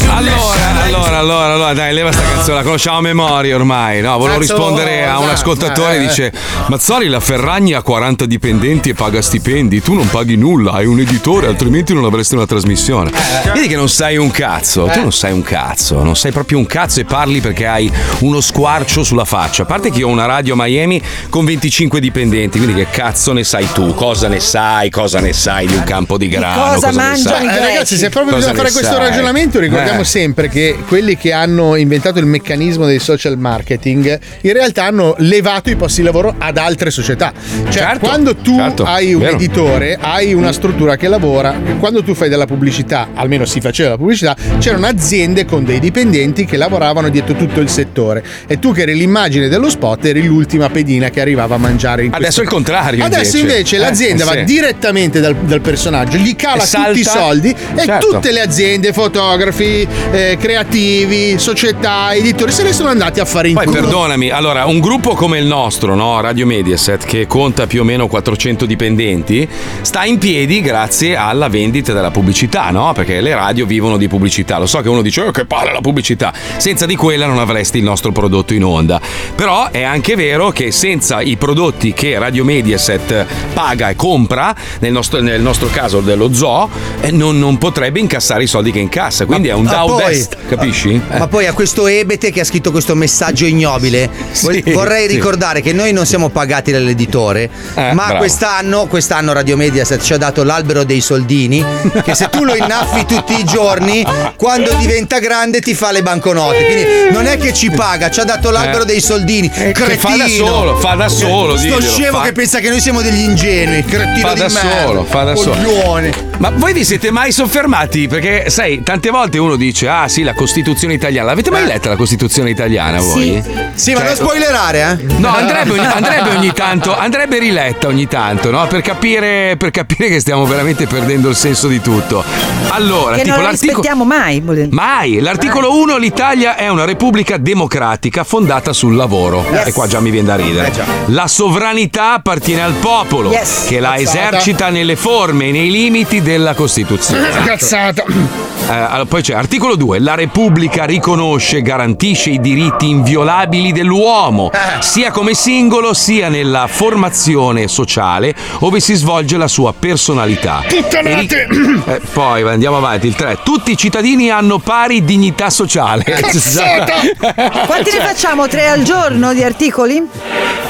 [0.08, 4.16] Allora, allora, allora, allora, dai, leva sta canzone, la conosciamo a memoria ormai, no?
[4.18, 6.06] Volevo Cazzo, rispondere a un ascoltatore eh, eh.
[6.06, 6.32] dice
[6.68, 10.98] Mazzoli, la Ferragni ha 40 dipendenti e paga stipendi, tu non paghi nulla, hai un
[11.00, 13.10] editore, altrimenti non avresti una trasmissione.
[13.52, 16.66] Vedi che non sai un cazzo, tu non sai un cazzo, non sai proprio un
[16.66, 17.90] cazzo e parli perché hai
[18.20, 19.62] uno squarcio sulla faccia.
[19.62, 23.32] A parte che io ho una radio a Miami con 25 dipendenti, quindi che cazzo
[23.32, 23.94] ne sai tu?
[23.94, 24.90] Cosa ne sai?
[24.90, 26.74] Cosa ne sai di un campo di grano?
[26.74, 29.08] cosa ne mangiano i Eh, ragazzi, se proprio Cosa bisogna fare questo sai?
[29.08, 30.04] ragionamento, ricordiamo Eh.
[30.04, 35.70] sempre che quelli che hanno inventato il meccanismo del social marketing in realtà hanno levato
[35.70, 37.32] i posti di lavoro ad altre società.
[37.64, 39.34] Cioè, Certo, quando tu certo, hai un vero.
[39.36, 43.96] editore, hai una struttura che lavora, quando tu fai della pubblicità, almeno si faceva la
[43.96, 48.82] pubblicità, c'erano aziende con dei dipendenti che lavoravano dietro tutto il settore e tu che
[48.82, 52.44] eri l'immagine dello spot eri l'ultima pedina che arrivava a mangiare in Adesso questo- è
[52.44, 53.78] il contrario, Adesso invece, invece.
[53.78, 54.44] l'azienda Eh, va sì.
[54.44, 58.08] direttamente dal, dal personaggio, gli cala E tutti i soldi e Certo.
[58.08, 63.54] tutte le aziende, fotografi, eh, creativi, società, editori se ne sono andati a fare in
[63.54, 63.78] Poi culo.
[63.82, 66.20] perdonami, allora un gruppo come il nostro, no?
[66.20, 69.48] Radio Mediaset, che conta più o meno 400 dipendenti,
[69.82, 72.92] sta in piedi grazie alla vendita della pubblicità, no?
[72.94, 74.58] Perché le radio vivono di pubblicità.
[74.58, 76.32] Lo so che uno dice "Oh, che palle la pubblicità.
[76.56, 79.00] Senza di quella non avresti il nostro prodotto in onda.
[79.36, 84.90] Però è anche vero che senza i prodotti che Radio Mediaset paga e compra, nel
[84.90, 86.68] nostro, nel nostro caso dello zoo,
[87.02, 89.26] eh, non, non potrebbe incassare i soldi che incassa.
[89.26, 91.00] Quindi è un Ma down poi- best, capisci?
[91.08, 91.18] Eh.
[91.18, 95.16] Ma poi a questo Ebete che ha scritto questo messaggio ignobile, Sì, vor- vorrei sì.
[95.16, 98.16] ricordare che noi non siamo pagati dall'editore, Eh, ma bravo.
[98.20, 101.62] quest'anno, quest'anno Radio Mediaset ci ha dato l'albero dei soldini,
[102.02, 104.02] che se tu lo innaffi tutti i giorni,
[104.36, 106.64] quando diventa grande ti fa le banconote.
[106.64, 108.86] Quindi non è che ci paga, ci ha dato l'albero Eh.
[108.86, 109.50] dei soldini.
[109.54, 109.98] Eh, Cretino.
[110.08, 113.02] fa da solo, fa da solo, Sto diglielo, scemo fa- che pensa che noi siamo
[113.02, 114.80] degli ingenui, cretino fa da merda.
[114.86, 115.54] solo, fa da solo.
[115.62, 116.12] coglione.
[116.38, 118.08] Ma voi vi siete mai soffermati?
[118.08, 121.24] Perché, sai, tante volte uno dice: Ah, sì, la Costituzione italiana.
[121.26, 123.42] L'avete mai letta la Costituzione italiana voi?
[123.74, 125.14] Sì, ma Cioè- non spoilerare, eh?
[125.18, 128.66] No, andrebbe, ogni- andrebbe ogni tanto, andrebbe riletta ogni tanto, no?
[128.66, 132.24] Per capire, per capire che stiamo veramente perdendo il senso di tutto.
[132.70, 133.80] Allora, che tipo non la l'articolo.
[133.82, 134.68] rispettiamo mai.
[134.70, 135.18] Mai!
[135.20, 139.44] L'articolo 1 l'Italia è una repubblica democratica fondata sul lavoro.
[139.50, 139.66] Yes.
[139.66, 140.72] E qua già mi viene da ridere.
[140.72, 140.84] Eh.
[141.06, 143.64] La sovranità appartiene al popolo Yes.
[143.66, 144.28] che la Cazzata.
[144.28, 147.28] esercita nelle forme e nei limiti della Costituzione.
[147.44, 148.04] Cazzata.
[148.04, 149.98] Eh, allora, poi c'è articolo 2.
[150.00, 154.50] La Repubblica riconosce e garantisce i diritti inviolabili dell'uomo,
[154.80, 160.62] sia come singolo sia nella formazione sociale ove si svolge la sua personalità.
[160.68, 161.48] Puttanate.
[161.86, 163.06] Eh, poi andiamo avanti.
[163.06, 163.38] Il 3.
[163.44, 166.02] Tutti i cittadini hanno pari dignità sociale.
[166.02, 166.94] Cazzata.
[167.66, 168.48] Quanti Cioè, ne facciamo?
[168.48, 169.94] Tre al giorno di articoli?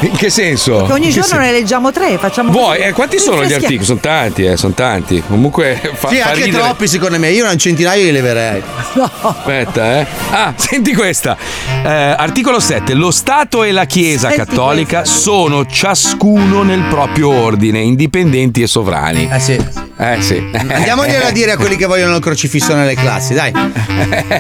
[0.01, 0.85] In che senso?
[0.85, 2.19] Che ogni che giorno sen- ne leggiamo tre.
[2.19, 2.79] Facciamo Vuoi?
[2.81, 3.85] Eh, quanti sono gli articoli?
[3.85, 5.23] Sono tanti, eh, sono tanti.
[5.27, 6.63] Comunque fa, Sì, fa anche ridere.
[6.65, 7.31] troppi secondo me.
[7.31, 8.63] Io un centinaio li leverei.
[9.23, 10.07] Aspetta, eh.
[10.37, 11.35] Ah, senti questa.
[11.83, 12.93] Eh, articolo 7.
[12.93, 19.31] Lo Stato e la Chiesa Senti Cattolica sono ciascuno nel proprio ordine, indipendenti e sovrani.
[19.33, 19.86] Eh sì.
[19.99, 20.43] Eh sì.
[20.53, 23.51] Andiamoglielo a dire a quelli che vogliono il crocifisso nelle classi, dai.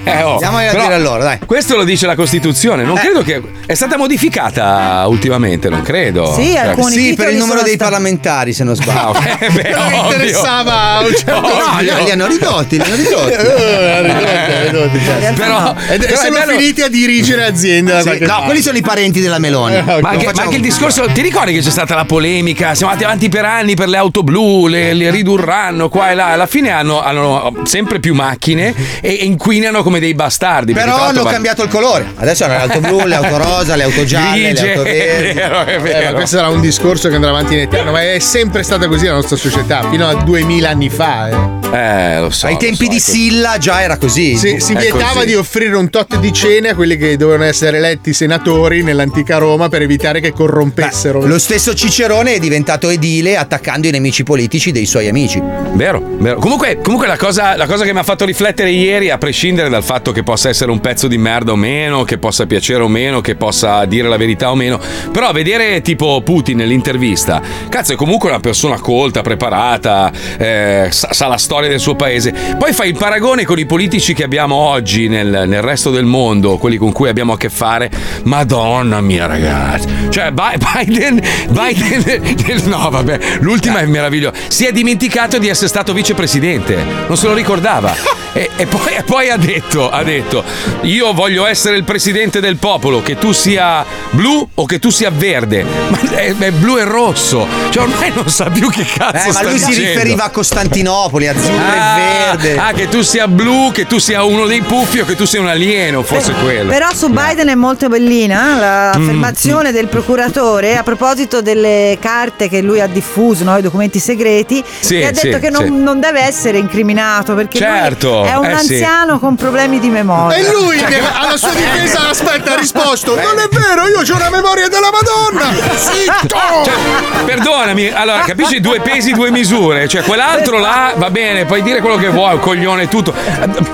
[0.05, 0.33] Eh, oh.
[0.35, 1.39] Andiamoglielo a dire a loro, dai.
[1.47, 2.83] Questo lo dice la Costituzione.
[2.85, 3.01] Non Eh.
[3.01, 3.41] credo che.
[3.65, 6.33] È stata modificata ultimamente, non credo.
[6.35, 9.09] Sì, Cioè- alcuni Sì, per il numero dei sta- parlamentari, se non Ah, sbaglio.
[9.09, 10.03] ok, beh, Non mi ovvio.
[10.13, 12.03] interessava un certo No, punto.
[12.05, 13.33] li hanno ridotti, li hanno ridotti.
[13.47, 15.41] Eh, ridotti, ridotti, certo.
[15.41, 18.45] Però, però sono bello- finiti a dirigere aziende Sì, no, parte.
[18.45, 19.77] quelli sono i parenti della Meloni.
[19.77, 19.83] Eh.
[19.83, 22.75] Ma anche, ma anche il discorso, ti ricordi che c'è stata la polemica?
[22.75, 25.11] Siamo andati avanti per anni per le auto blu, le, le
[25.47, 26.26] ridurranno qua e là.
[26.26, 30.72] Alla fine hanno, hanno sempre più macchine e inquinano come dei bastardi.
[30.72, 32.12] Però hanno va- cambiato il colore.
[32.16, 35.28] Adesso hanno le auto blu, le auto rosa, le auto gialle, le Grigie, auto verdi.
[35.28, 38.18] è vero, è Eh, questo sarà un discorso che andrà avanti in eterno, ma è
[38.18, 41.28] sempre stata così la nostra società, fino a 2000 anni fa.
[41.28, 41.55] eh.
[41.72, 42.47] Eh, lo so.
[42.47, 43.01] Ai lo tempi so, di.
[43.01, 44.36] Silla già era così.
[44.36, 45.26] Si, si vietava così.
[45.26, 49.68] di offrire un tot di cene a quelli che dovevano essere eletti senatori nell'antica Roma
[49.68, 51.24] per evitare che corrompessero.
[51.26, 55.36] Lo stesso Cicerone è diventato edile attaccando i nemici politici dei suoi amici.
[55.41, 56.39] Vero, vero.
[56.39, 59.84] Comunque, comunque la, cosa, la cosa che mi ha fatto riflettere ieri, a prescindere dal
[59.84, 63.20] fatto che possa essere un pezzo di merda o meno, che possa piacere o meno,
[63.20, 64.80] che possa dire la verità o meno,
[65.12, 71.26] però vedere tipo Putin nell'intervista, cazzo è comunque una persona colta, preparata, eh, sa, sa
[71.26, 72.32] la storia del suo paese.
[72.59, 76.57] Poi fai il paragone con i politici che abbiamo oggi nel, nel resto del mondo,
[76.57, 77.91] quelli con cui abbiamo a che fare.
[78.22, 79.87] Madonna mia ragazzi.
[80.09, 84.39] Cioè Bi- Biden, Biden, no vabbè, l'ultima è meravigliosa.
[84.49, 87.95] Si è dimenticato dimenticato di essere stato vicepresidente, non se lo ricordava.
[88.37, 90.45] E, e poi, e poi ha, detto, ha detto:
[90.83, 95.11] Io voglio essere il presidente del popolo, che tu sia blu o che tu sia
[95.11, 95.64] verde.
[95.89, 97.47] Ma è, è blu e rosso.
[97.70, 99.89] Cioè, ormai non sa più che cazzo Eh, ma lui si dicendo.
[99.89, 102.03] riferiva a Costantinopoli, azzurro Ah, e
[102.37, 102.59] verde.
[102.59, 105.41] Ah, che tu sia blu, che tu sia uno dei puffi o che tu sia
[105.41, 106.68] un alieno, forse quello.
[106.70, 112.61] Però su Biden è molto bellina eh, l'affermazione del procuratore a proposito delle carte che
[112.61, 115.71] lui ha diffuso, no, i documenti segreti, Sì, che ha detto sì, che non, sì.
[115.71, 118.75] non deve essere incriminato perché lui Certo, è un eh sì.
[118.75, 120.37] anziano con problemi di memoria.
[120.37, 124.31] E lui che alla sua difesa aspetta ha risposto: Non è vero, io ho una
[124.31, 125.53] memoria della Madonna!
[125.77, 126.37] Zitto!
[126.64, 129.89] Cioè, perdonami, allora capisci due pesi, due misure.
[129.89, 133.12] Cioè, quell'altro là va bene, puoi dire quello che vuoi, un coglione e tutto.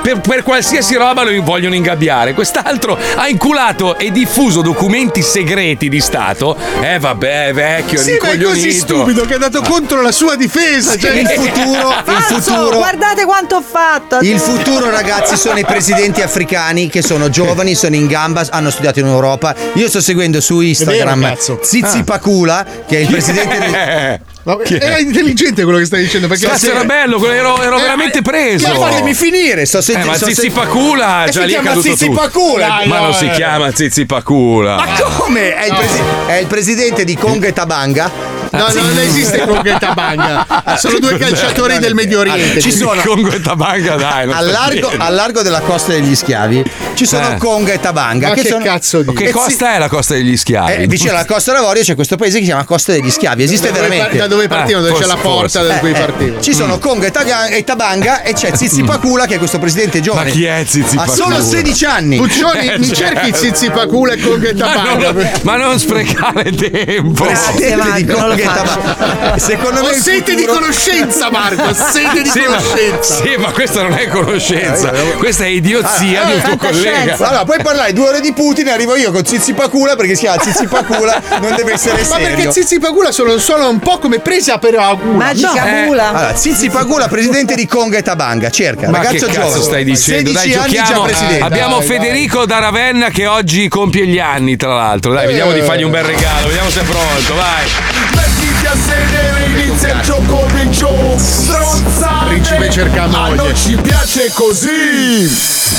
[0.03, 2.35] Per, per qualsiasi roba lo vogliono ingabbiare.
[2.35, 6.57] Quest'altro ha inculato e diffuso documenti segreti di Stato.
[6.81, 10.37] Eh, vabbè, è vecchio, Sì, ma è così stupido che è andato contro la sua
[10.37, 10.97] difesa.
[10.97, 12.77] Cioè, Il futuro, il futuro.
[12.79, 14.19] guardate quanto ho fatto.
[14.21, 19.01] Il futuro, ragazzi, sono i presidenti africani che sono giovani, sono in gamba, hanno studiato
[19.01, 19.55] in Europa.
[19.75, 21.37] Io sto seguendo su Instagram.
[21.63, 22.05] Zizi Ah.
[22.05, 23.71] Pacula, che è il presidente di.
[24.45, 26.27] Ma era intelligente quello che stai dicendo.
[26.27, 28.75] Perché Cazzo, era bello, ero, ero Eh, veramente eh, preso.
[28.75, 30.11] Fatemi finire, sto Eh, sentendo.
[30.11, 32.11] ma sto Zizi Pacula, Eh, già si lì è chiama caduto Zizi.
[32.11, 32.83] Pacula.
[32.87, 33.31] Ma No, non si eh.
[33.31, 34.75] chiama Zizi Pacula.
[34.77, 35.55] Ma come?
[35.55, 38.32] È il, presi- è il presidente di Congo e Tabanga.
[38.53, 40.47] No, non esiste Congo e Tabanga.
[40.79, 42.61] Sono due calciatori del Medio Oriente.
[42.61, 44.31] Ci sono Congo e Tabanga, dai.
[44.31, 46.63] al largo, al largo della costa degli schiavi
[46.95, 47.37] ci sono Eh.
[47.39, 48.29] Conga e Tabanga.
[48.29, 50.73] Ma che sono, cazzo di- Che e si- costa è la costa degli schiavi?
[50.83, 53.43] eh, vicino alla Costa d'Avorio c'è questo paese che si chiama Costa degli Schiavi.
[53.43, 54.19] Esiste Da dove veramente.
[54.19, 54.87] par- da dove partivano?
[54.87, 55.67] Dove c'è la porta forse.
[55.67, 56.41] da cui Eh, eh, partivano.
[56.43, 60.01] Ci sono Conga e, Taga- e Tabanga e c'è Zizi Pacula che è questo presidente
[60.01, 60.29] giovane.
[60.29, 61.17] Ma chi è Zizi Ha Pacula?
[61.17, 62.17] solo 16 anni.
[62.19, 62.95] Puccioni, Eh, mi certo.
[63.21, 65.13] cerchi Zizi Pacula e Congo e Ma Tabanga.
[65.13, 67.25] non, ma non sprecare tempo.
[67.25, 68.81] Presidente Marco, non lo Faccio.
[68.81, 69.39] Tabanga.
[69.39, 71.75] Secondo me Ho sete di futuro- conoscenza, Marco.
[71.75, 73.15] Sete di Sì ma, conoscenza.
[73.23, 77.17] sì, ma questa non è conoscenza, questa è idiozia di un tuo collega.
[77.17, 80.23] Allora, puoi parlare due ore di Putin e arrivo io con Zizi Pacula perché si
[80.23, 82.27] chiama Zizi Pacula, non deve essere Ma serio.
[82.37, 85.13] perché Zizi Pacula sono, sono un po' come presa per la culo.
[85.15, 86.09] Magica Eh, mula.
[86.09, 88.89] Allora, Zizi Pagula, presidente di Conga e Tabanga, cerca.
[88.89, 89.63] Ma che ragazzo cazzo giovane.
[89.63, 90.31] stai dicendo?
[90.31, 91.03] 16 Dai, anni già giochiamo.
[91.05, 91.45] presidente.
[91.45, 95.13] Abbiamo Dai, Federico da Ravenna che oggi compie gli anni, tra l'altro.
[95.13, 98.32] Dai, vediamo di fargli un bel regalo, vediamo se è pronto, vai.
[98.73, 103.35] A sedere, inizia il gioco del gioco Stronzate Principe cerca A moglie.
[103.37, 105.29] noi ci piace così.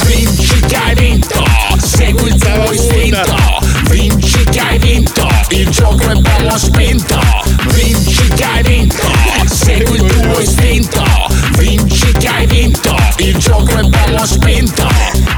[0.05, 1.43] Vinci che hai vinto
[1.79, 3.35] Segui il tuo istinto.
[3.89, 7.19] Vinci che hai vinto Il gioco è bello spinto.
[7.73, 9.11] Vinci che hai vinto
[9.47, 11.03] Segui il tuo istinto.
[11.57, 15.32] Vinci che hai vinto Il gioco è bello spinto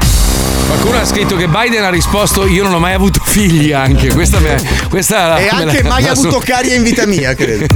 [0.66, 4.12] Qualcuno ha scritto che Biden ha risposto io non ho mai avuto figli anche.
[4.12, 7.34] Questa me, questa E me anche la- mai la avuto so- carie in vita mia,
[7.34, 7.66] credo.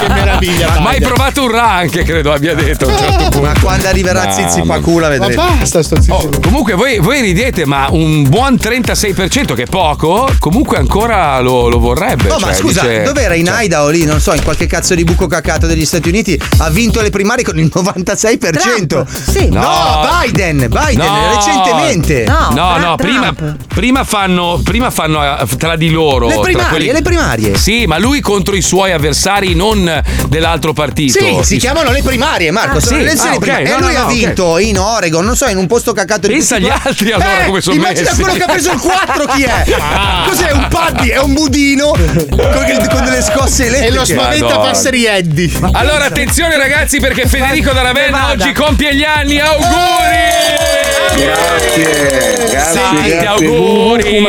[0.00, 0.78] Che meraviglia.
[0.80, 1.08] Mai Biden.
[1.08, 3.40] provato un ra anche, credo abbia detto a un certo punto.
[3.40, 4.74] Ma quando arriverà Mamma Zizi mia.
[4.74, 5.34] Pacula Ma vedrete.
[5.34, 6.10] basta sto Zizi.
[6.10, 11.68] Oh, comunque voi, voi ridete, ma un buon 36%, che è poco, comunque ancora lo,
[11.68, 12.28] lo vorrebbe.
[12.28, 14.04] No, ma cioè, scusa, dice- dov'era in cioè, Idaho lì?
[14.04, 17.44] Non so, in qualche cazzo di buco cacato degli Stati Uniti ha vinto le primarie
[17.44, 18.86] con il 96%.
[18.86, 19.48] Trump, sì.
[19.48, 20.08] No, No.
[20.22, 21.34] Biden, Biden, No.
[21.34, 22.09] recentemente.
[22.26, 23.00] No, No, no, Trump.
[23.00, 23.34] prima,
[23.66, 26.28] prima fanno, prima fanno eh, tra di loro.
[26.28, 27.56] Le primarie, quelli- le primarie.
[27.56, 31.18] Sì, ma lui contro i suoi avversari, non dell'altro partito.
[31.18, 32.78] Sì, si chiamano le primarie, Marco.
[32.78, 33.02] Ah, sono sì?
[33.04, 33.68] le elezioni Ah, ok, primarie.
[33.70, 36.26] no, e lui no, ha no, vinto in Oregon, non so, in un posto cacato
[36.26, 38.20] di Pensa agli qua- altri allora Eh, come sono Immagina messi.
[38.22, 39.64] quello che ha preso il 4 chi è?
[39.78, 40.24] Ah.
[40.26, 40.50] Cos'è?
[40.52, 41.08] Un paddy?
[41.08, 43.92] È un budino con, con delle scosse elettriche.
[43.92, 45.50] E lo spaventa passeri Eddie.
[45.72, 48.32] Allora attenzione ragazzi perché Federico da Ravenna Vada.
[48.44, 50.59] oggi compie gli anni, auguri!
[51.16, 53.26] Grazie, grazie, Tanti grazie.
[53.46, 54.22] auguri.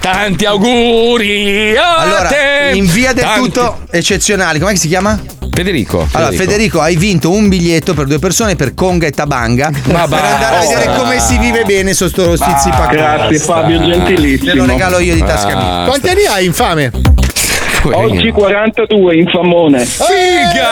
[0.00, 2.70] Tanti auguri a Allora, te.
[2.74, 5.18] in via del Tanti- tutto eccezionali, com'è che si chiama?
[5.52, 6.06] Federico.
[6.12, 10.18] Allora, Federico, hai vinto un biglietto per due persone per Conga e Tabanga Ma per
[10.24, 10.78] andare a basta.
[10.78, 13.16] vedere come si vive bene sotto lo Zizi Pacula.
[13.16, 14.52] Grazie Fabio, gentilissimo.
[14.52, 15.84] Te lo regalo io di tasca mia.
[15.86, 16.90] Quanti anni hai, infame?
[17.82, 19.84] Oggi 42, infamone.
[19.84, 20.68] Figa!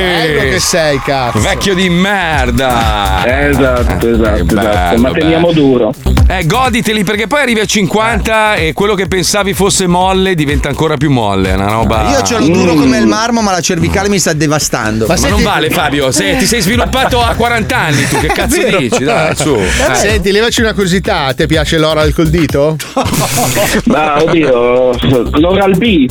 [0.00, 1.38] Bello che sei, cazzo.
[1.40, 3.22] Vecchio di merda!
[3.26, 4.44] Esatto, Eh, esatto, esatto.
[4.44, 5.60] bello, Ma teniamo bello.
[5.60, 5.94] duro.
[6.28, 10.96] Eh, goditeli perché poi arrivi a 50 e quello che pensavi fosse molle diventa ancora
[10.96, 11.50] più molle.
[11.50, 12.08] È una roba.
[12.10, 15.06] Io ce l'ho duro come il marmo, ma la cervicale mi sta devastando.
[15.06, 16.10] Ma non vale, Fabio.
[16.12, 18.78] Se ti sei sviluppato a 40 anni, tu che cazzo Vero.
[18.78, 19.04] dici?
[19.04, 19.54] Dai, su.
[19.56, 19.94] Eh.
[19.94, 21.24] Senti, levaci una curiosità.
[21.26, 22.76] A te piace l'oral col dito?
[23.86, 24.92] Ma oddio,
[25.32, 26.06] l'oral B.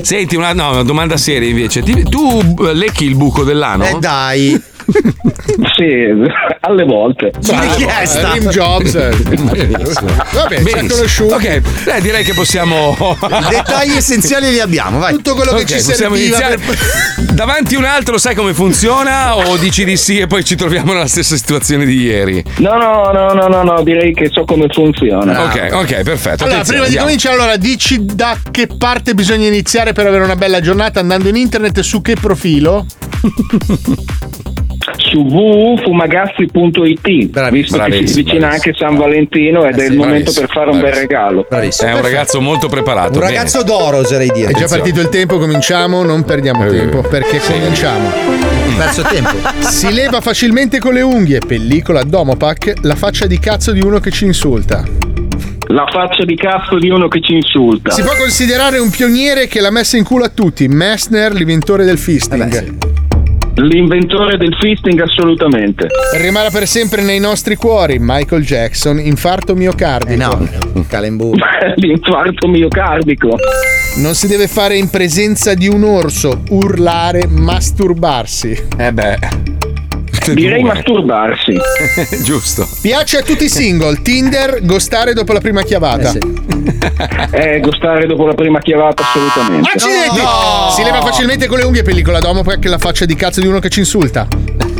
[0.00, 1.82] Senti, una, no, una domanda seria invece.
[1.82, 3.84] Ti- tu eh, lecchi il buco dell'ano?
[3.84, 4.60] Eh dai.
[5.74, 5.84] Sì,
[6.60, 7.30] alle volte.
[7.40, 8.32] Richiesta.
[8.32, 8.92] Rim Jobs.
[10.32, 11.34] Vabbè, ci conosciuto.
[11.34, 12.96] Ok, beh, direi che possiamo.
[13.22, 15.14] I dettagli essenziali li abbiamo, vai.
[15.14, 16.58] Tutto quello che Ok, ci possiamo serviva iniziare.
[16.58, 16.76] per-
[17.32, 19.36] Davanti un altro, sai come funziona?
[19.36, 22.42] O dici di sì e poi ci troviamo nella stessa situazione di ieri?
[22.58, 25.44] No, no, no, no, no, no, direi che so come funziona.
[25.44, 26.44] Ok, ok, perfetto.
[26.44, 30.36] Allora, attenzione, prima di cominciare, allora dici da che parte bisogna iniziare per avere una
[30.36, 32.84] bella giornata andando in internet e su che profilo?
[34.96, 40.48] Su www.fumagazzi.it visto che si bravissimo, avvicina anche San Valentino ed è il momento per
[40.48, 41.46] fare un bel regalo.
[41.48, 43.14] È un ragazzo molto preparato.
[43.14, 43.32] Un bene.
[43.32, 44.50] ragazzo d'oro, oserei dire.
[44.52, 48.10] È già partito il tempo, cominciamo, non perdiamo tempo perché cominciamo.
[48.76, 49.36] Perso tempo.
[49.72, 54.10] Si leva facilmente con le unghie, pellicola Domopac, la faccia di cazzo di uno che
[54.10, 54.84] ci insulta.
[55.68, 57.90] La faccia di cazzo di uno che ci insulta.
[57.90, 61.98] Si può considerare un pioniere che l'ha messa in culo a tutti, Messner, l'inventore del
[61.98, 62.91] fisting.
[63.56, 65.88] L'inventore del fisting assolutamente.
[66.16, 70.48] Rimarrà per sempre nei nostri cuori, Michael Jackson, infarto miocardico.
[70.74, 71.34] no, calembu.
[71.76, 73.36] L'infarto miocardico.
[73.96, 78.68] Non si deve fare in presenza di un orso, urlare, masturbarsi.
[78.78, 79.61] Eh beh.
[80.30, 81.56] Direi masturbarsi.
[82.24, 82.68] Giusto.
[82.80, 86.12] Piace a tutti i single, Tinder, gostare dopo la prima chiavata.
[87.32, 89.70] Eh, gustare dopo la prima chiavata assolutamente.
[89.74, 90.20] Accidenti!
[90.74, 93.68] Si leva facilmente con le unghie, pellicola Domopac, la faccia di cazzo di uno che
[93.68, 94.26] ci insulta.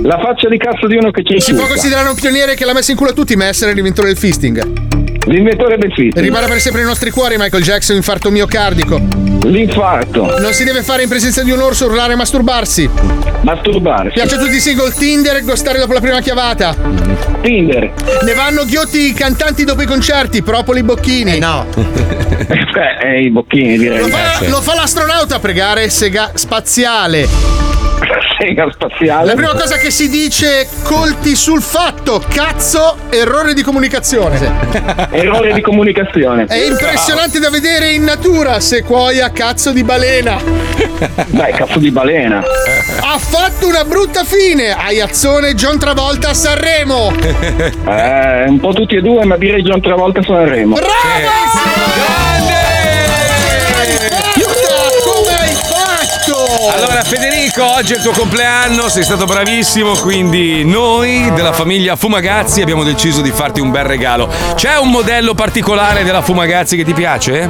[0.02, 1.60] La faccia di cazzo di uno che ci Si insulta.
[1.62, 5.01] può considerare un pioniere che l'ha messa in culo a tutti, Messner, l'inventore del fisting.
[5.26, 6.18] L'inventore del fisting.
[6.24, 9.00] Rimarrà per sempre nei nostri cuori, Michael Jackson, infarto miocardico.
[9.44, 10.38] L'infarto.
[10.40, 12.88] Non si deve fare in presenza di un orso, urlare e masturbarsi.
[13.42, 14.14] Masturbarsi.
[14.14, 16.74] Piace a tutti i single, Tinder, gostare dopo la prima chiavata.
[17.40, 17.92] Tinder.
[18.22, 21.38] Ne vanno ghiotti i cantanti dopo i concerti, propoli bocchini.
[21.38, 21.66] no.
[21.74, 24.00] Beh, eh, i bocchini direi.
[24.00, 27.61] Lo fa, lo fa l'astronauta a pregare sega spaziale.
[28.38, 29.26] Sega spaziale.
[29.26, 34.40] La prima cosa che si dice colti sul fatto, cazzo, errore di comunicazione.
[35.10, 36.46] Errore di comunicazione.
[36.46, 40.40] È impressionante da vedere in natura, sequoia cazzo di balena.
[41.28, 42.38] Dai, cazzo di balena.
[42.38, 47.12] Ha fatto una brutta fine, Aiazzone John Travolta a Sanremo.
[47.86, 50.74] Eh, un po' tutti e due, ma direi John Travolta a Sanremo.
[50.74, 51.81] Come
[56.70, 62.62] Allora Federico, oggi è il tuo compleanno, sei stato bravissimo, quindi noi della famiglia Fumagazzi
[62.62, 64.28] abbiamo deciso di farti un bel regalo.
[64.54, 67.48] C'è un modello particolare della Fumagazzi che ti piace?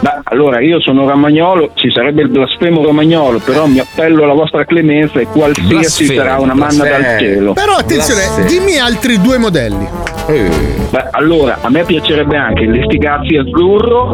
[0.00, 4.64] Beh, allora io sono romagnolo, ci sarebbe il blasfemo romagnolo, però mi appello alla vostra
[4.64, 5.66] clemenza e qualsiasi
[6.06, 7.18] Blasfemo, sarà una manna dal blasfemo.
[7.18, 7.52] cielo.
[7.52, 8.46] Però attenzione, Blasfemo.
[8.48, 9.88] dimmi altri due modelli.
[10.26, 14.10] Beh, allora, a me piacerebbe anche l'Estigazzi azzurro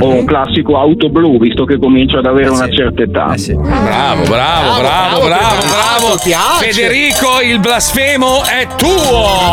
[0.00, 3.34] o un classico auto blu, visto che comincio ad avere una certa età.
[3.36, 6.16] Bravo, bravo, bravo, bravo, bravo, bravo.
[6.60, 9.52] Federico, il blasfemo è tuo.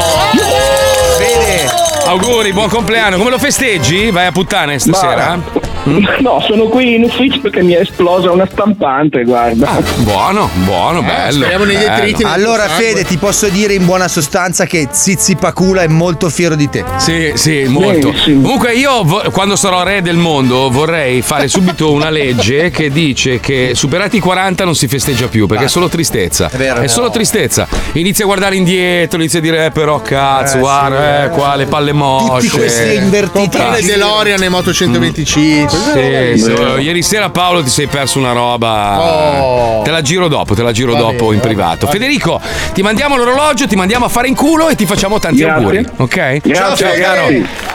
[1.17, 1.87] Bene.
[2.07, 3.17] Auguri, buon compleanno.
[3.17, 4.09] Come lo festeggi?
[4.09, 5.37] Vai a puttane stasera?
[6.19, 9.69] No, sono qui in ufficio perché mi è esplosa una stampante, guarda.
[9.69, 11.45] Ah, Buono, buono, bello.
[11.45, 12.27] bello.
[12.27, 16.69] Allora, Fede, ti posso dire in buona sostanza che Zizi Pacula è molto fiero di
[16.69, 16.83] te.
[16.97, 18.13] Sì, sì, molto.
[18.23, 23.71] Comunque io quando sarò re del mondo vorrei fare subito una legge che dice che
[23.73, 26.49] superati i 40 non si festeggia più perché è solo tristezza.
[26.49, 26.85] È, vero.
[26.87, 27.67] solo tristezza.
[27.93, 31.65] Inizia a guardare indietro, inizia a dire eh, però cazzo, Eh, guarda, eh, qua le
[31.65, 32.47] palle mosce.
[32.47, 33.39] Tutti questi invertiti.
[33.39, 35.68] Comprare DeLorean e Moto 125.
[35.69, 36.51] Sì, sì.
[36.81, 38.99] Ieri sera Paolo ti sei perso una roba.
[38.99, 39.81] Oh.
[39.83, 41.85] Te la giro dopo, te la giro Va dopo bene, in va privato.
[41.85, 41.91] bene.
[41.91, 42.41] Federico,
[42.73, 45.55] ti mandiamo l'orologio, ti mandiamo a fare in culo e ti facciamo tanti Grazie.
[45.55, 45.85] auguri.
[45.97, 46.15] Ok?
[46.15, 47.27] Grazie, ciao, ciao, caro.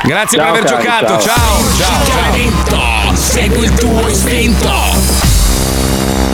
[0.03, 1.23] Grazie Ciao, per aver cari, giocato.
[1.23, 1.59] ciao.
[1.79, 3.15] Ciao, ciao, ciao.
[3.15, 5.24] Segui il tuo istinto.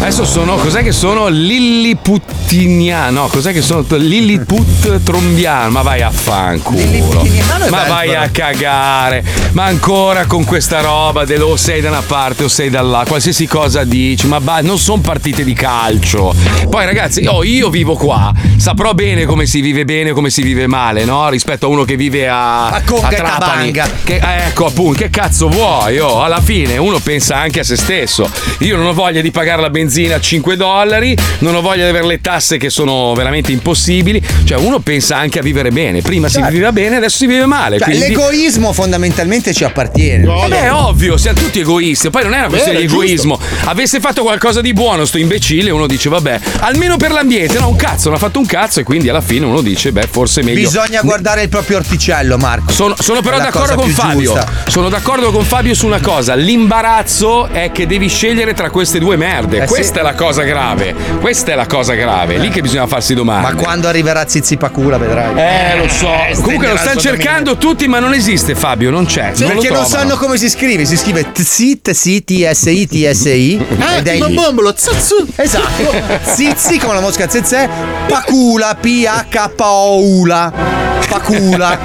[0.01, 1.29] Adesso sono, cos'è che sono?
[1.29, 3.21] Lilliputiniano.
[3.21, 3.85] No, cos'è che sono?
[3.91, 5.69] Lilliput trombiano.
[5.71, 7.23] Ma vai a fanculo.
[7.69, 9.23] Ma vai a cagare.
[9.53, 13.11] Ma ancora con questa roba dello o sei da una parte o sei dall'altra.
[13.11, 14.27] Qualsiasi cosa dici.
[14.27, 16.35] Ma va, non sono partite di calcio.
[16.69, 18.33] Poi ragazzi, oh, io vivo qua.
[18.57, 21.29] Saprò bene come si vive bene e come si vive male, no?
[21.29, 23.71] Rispetto a uno che vive a, A Trapani.
[23.71, 23.89] Tabanga.
[24.03, 25.99] Che, eh, ecco appunto, che cazzo vuoi?
[25.99, 28.29] Oh, alla fine uno pensa anche a se stesso.
[28.61, 31.91] Io non ho voglia di pagare la benzina a 5 dollari, non ho voglia di
[31.91, 34.23] avere le tasse che sono veramente impossibili.
[34.45, 36.01] Cioè, uno pensa anche a vivere bene.
[36.01, 37.79] Prima si viveva bene, adesso si vive male.
[37.79, 40.25] Cioè, quindi- l'egoismo fondamentalmente ci appartiene.
[40.25, 42.11] Vabbè, è ovvio, siamo tutti egoisti.
[42.11, 43.05] Poi non è una questione Vero, di giusto.
[43.05, 43.41] egoismo.
[43.65, 47.59] Avesse fatto qualcosa di buono, sto imbecille, uno dice, vabbè, almeno per l'ambiente.
[47.59, 50.09] No, un cazzo, non ha fatto un cazzo, e quindi alla fine uno dice, beh,
[50.11, 50.69] forse è meglio.
[50.69, 52.73] Bisogna guardare il proprio orticello, Marco.
[52.73, 54.33] Sono, sono però d'accordo con Fabio.
[54.33, 54.49] giusta.
[54.67, 56.35] Sono d'accordo con Fabio su una cosa.
[56.35, 59.63] L'imbarazzo è che devi scegliere tra queste due merde.
[59.63, 59.67] Eh.
[59.81, 60.95] Questa è la cosa grave.
[61.21, 62.37] Questa è la cosa grave.
[62.37, 63.55] Lì che bisogna farsi domande.
[63.55, 65.33] Ma quando arriverà Zizi Pacula vedrai.
[65.39, 66.11] Eh, lo so.
[66.43, 68.91] Comunque lo stanno cercando tutti, ma non esiste, Fabio.
[68.91, 69.31] Non c'è.
[69.33, 73.67] Sì, non lo perché non sanno come si scrive, si scrive TSI, TSI, TSI, TSI.
[73.81, 75.27] Ah, ed è tipo il- bombolo, zazzu.
[75.35, 75.95] Esatto.
[76.25, 77.67] Zizi come la mosca zezè,
[78.07, 80.53] Pacula, P-H-Paula.
[81.09, 81.79] Pacula.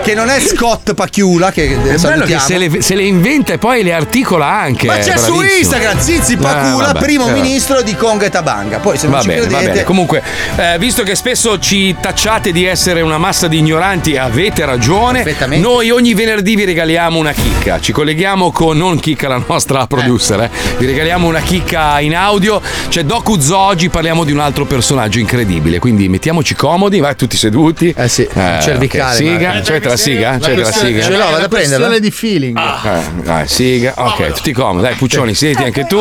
[0.02, 3.58] Che non è Scott Pacchiula, che È bello che se le, se le inventa e
[3.58, 4.86] poi le articola anche.
[4.88, 5.58] Ma c'è è su bravissimo.
[5.60, 8.78] Instagram Zizi Pacula, vabbè, primo eh, ministro di Congo e Tabanga.
[8.78, 9.64] Poi se non Va ci bene, credete.
[9.70, 9.84] bene.
[9.84, 10.20] Comunque,
[10.56, 15.24] eh, visto che spesso ci tacciate di essere una massa di ignoranti, avete ragione.
[15.58, 17.78] Noi ogni venerdì vi regaliamo una chicca.
[17.80, 20.40] Ci colleghiamo con non chicca, la nostra producer.
[20.40, 20.50] eh.
[20.78, 22.60] Vi regaliamo una chicca in audio.
[22.88, 25.78] C'è Doku Zo, oggi parliamo di un altro personaggio incredibile.
[25.78, 27.94] Quindi mettiamoci comodi, vai tutti seduti.
[27.96, 30.38] Eh sì, cervicale, Siga, ma- c'è la siga?
[30.38, 31.02] C'è la siga?
[31.02, 31.86] Ce l'ho, vado a prenderla.
[31.86, 32.58] questione di feeling.
[32.58, 33.94] Eh, dai, siga.
[33.96, 34.82] Ok, tutti comodi.
[34.82, 35.98] Dai, Puccioni, siediti anche tu.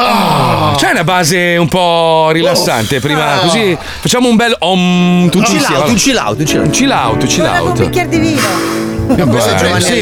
[0.00, 5.44] Ah, C'è una base un po' rilassante prima, così facciamo un bel om tutti Un
[5.44, 5.80] chill insieme.
[5.80, 6.66] out, un chill out, un chill out.
[6.66, 7.78] Un chill out, un chill Un out.
[7.80, 8.86] bicchiere di vino.
[9.08, 9.98] È Giovanni sì.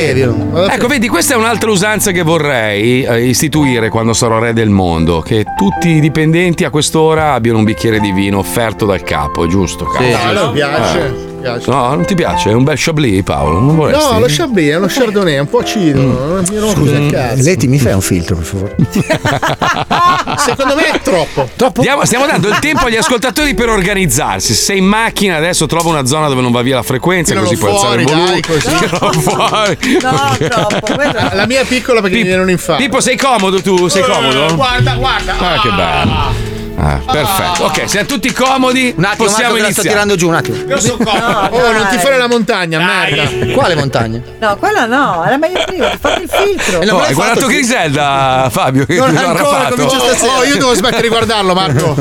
[0.68, 5.20] Ecco, vedi, questa è un'altra usanza che vorrei eh, istituire quando sarò re del mondo:
[5.22, 9.48] che tutti i dipendenti a quest'ora abbiano un bicchiere di vino offerto dal capo, è
[9.48, 9.84] giusto?
[9.86, 10.04] Capo?
[10.32, 10.98] No, a me piace.
[10.98, 11.34] Eh.
[11.52, 11.70] Piace.
[11.70, 12.50] No, non ti piace?
[12.50, 13.60] È un bel Chablis, Paolo.
[13.60, 14.12] Non vorresti?
[14.12, 16.00] No, lo Chablis è uno Chardonnay, è un po' acido.
[16.48, 17.42] Mi rompe il cazzo.
[17.42, 18.74] Leti, mi fai un filtro, per favore?
[20.38, 21.48] Secondo me è troppo.
[21.80, 24.54] Stiamo, stiamo dando il tempo agli ascoltatori per organizzarsi.
[24.54, 27.48] Se sei in macchina, adesso trova una zona dove non va via la frequenza, Tiralo
[27.48, 28.26] così puoi alzare il volume.
[28.30, 28.66] dai, così.
[28.76, 29.78] Tiralo fuori.
[30.02, 30.94] No, troppo.
[30.94, 32.82] quello- La mia è piccola perché mi viene un infarto.
[32.82, 33.88] Pippo, sei comodo tu?
[33.88, 34.54] Sei comodo?
[34.54, 35.34] Guarda, guarda.
[35.38, 36.65] Ah, che bello.
[36.78, 37.64] Ah, perfetto.
[37.64, 38.92] Ok, siamo tutti comodi.
[38.96, 39.88] Un attimo, possiamo Marco, la sto iniziare.
[39.88, 40.56] tirando giù, un attimo.
[40.68, 41.26] Io sono comodo.
[41.26, 43.52] No, oh, non ti fare la montagna, merda.
[43.54, 44.20] Quale montagna?
[44.40, 46.78] No, quella no, era meglio prima, fate il filtro.
[46.96, 48.84] Oh, hai guardato Griselda, Fabio?
[48.84, 49.74] Che Non ancora, fatto?
[49.74, 50.32] comincio stasera.
[50.38, 51.94] Oh, io devo smettere di guardarlo, Marco.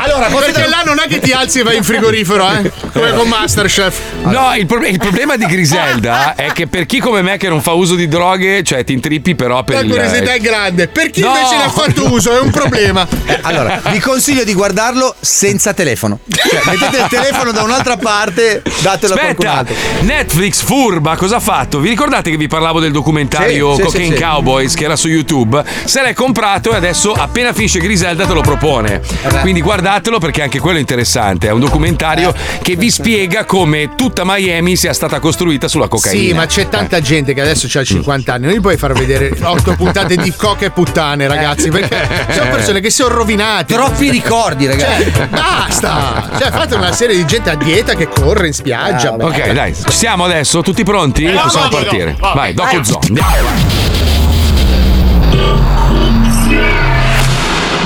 [0.00, 2.70] allora, perché là non è che ti alzi e vai in frigorifero, eh?
[2.92, 3.98] Come con Masterchef.
[4.24, 7.60] No, il, pro- il problema di Griselda è che per chi come me che non
[7.62, 10.88] fa uso di droghe, cioè ti intrippi però per La il curiosità è grande.
[10.88, 11.28] Per chi No.
[11.34, 13.06] invece ne ha fatto uso è un problema.
[13.26, 16.20] Eh, allora, vi consiglio di guardarlo senza telefono.
[16.28, 19.74] Cioè, mettete il telefono da un'altra parte, datelo a qualcun Aspetta, altro.
[20.02, 21.80] Netflix furba cosa ha fatto?
[21.80, 24.22] Vi ricordate che vi parlavo del documentario Sì, sì, Cocaine sì, sì.
[24.22, 25.64] Cowboys che era su YouTube?
[25.84, 29.00] Se l'hai comprato e adesso appena finisce Griselda te lo propone.
[29.40, 31.48] Quindi guardatelo perché anche quello è interessante.
[31.48, 32.32] È un documentario
[32.62, 36.20] che vi spiega come tutta Miami sia stata costruita sulla cocaina.
[36.20, 38.46] Sì, ma c'è tanta gente che adesso ha 50 anni.
[38.46, 41.70] Non gli puoi far vedere otto puntate di coca e puttane, ragazzi.
[41.70, 41.96] Perché
[42.38, 43.74] sono persone che si sono rovinate.
[43.74, 45.12] Troppi ricordi, ragazzi.
[45.12, 46.30] Cioè, basta.
[46.38, 49.12] Cioè, fate una serie di gente a dieta che corre in spiaggia.
[49.12, 50.62] Ok, dai, siamo adesso?
[50.62, 51.24] Tutti pronti?
[51.24, 52.16] Eh, Possiamo vai, partire.
[52.18, 52.34] vai.
[52.34, 52.84] Vai, Doco Vai.
[52.84, 53.34] Zo, andiamo.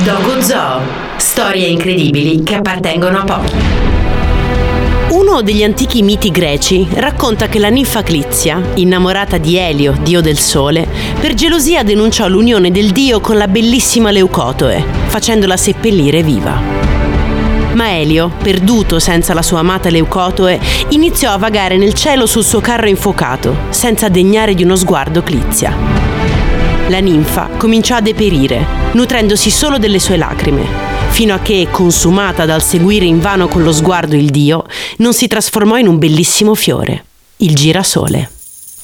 [0.05, 0.81] Dogo Zoo.
[1.17, 3.55] Storie incredibili che appartengono a pochi.
[5.21, 10.39] Uno degli antichi miti greci racconta che la ninfa Clizia, innamorata di Elio, dio del
[10.39, 10.89] sole,
[11.21, 16.59] per gelosia denunciò l'unione del dio con la bellissima Leucotoe, facendola seppellire viva.
[17.75, 20.59] Ma Elio, perduto senza la sua amata Leucotoe,
[20.89, 25.77] iniziò a vagare nel cielo sul suo carro infuocato, senza degnare di uno sguardo Clizia.
[26.89, 32.63] La ninfa cominciò a deperire, nutrendosi solo delle sue lacrime, fino a che, consumata dal
[32.63, 34.65] seguire invano con lo sguardo il dio,
[34.99, 37.05] non si trasformò in un bellissimo fiore,
[37.39, 38.31] il girasole.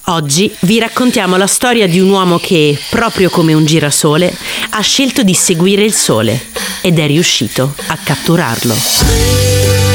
[0.08, 4.32] Oggi vi raccontiamo la storia di un uomo che, proprio come un girasole,
[4.70, 6.40] ha scelto di seguire il sole
[6.80, 9.85] ed è riuscito a catturarlo.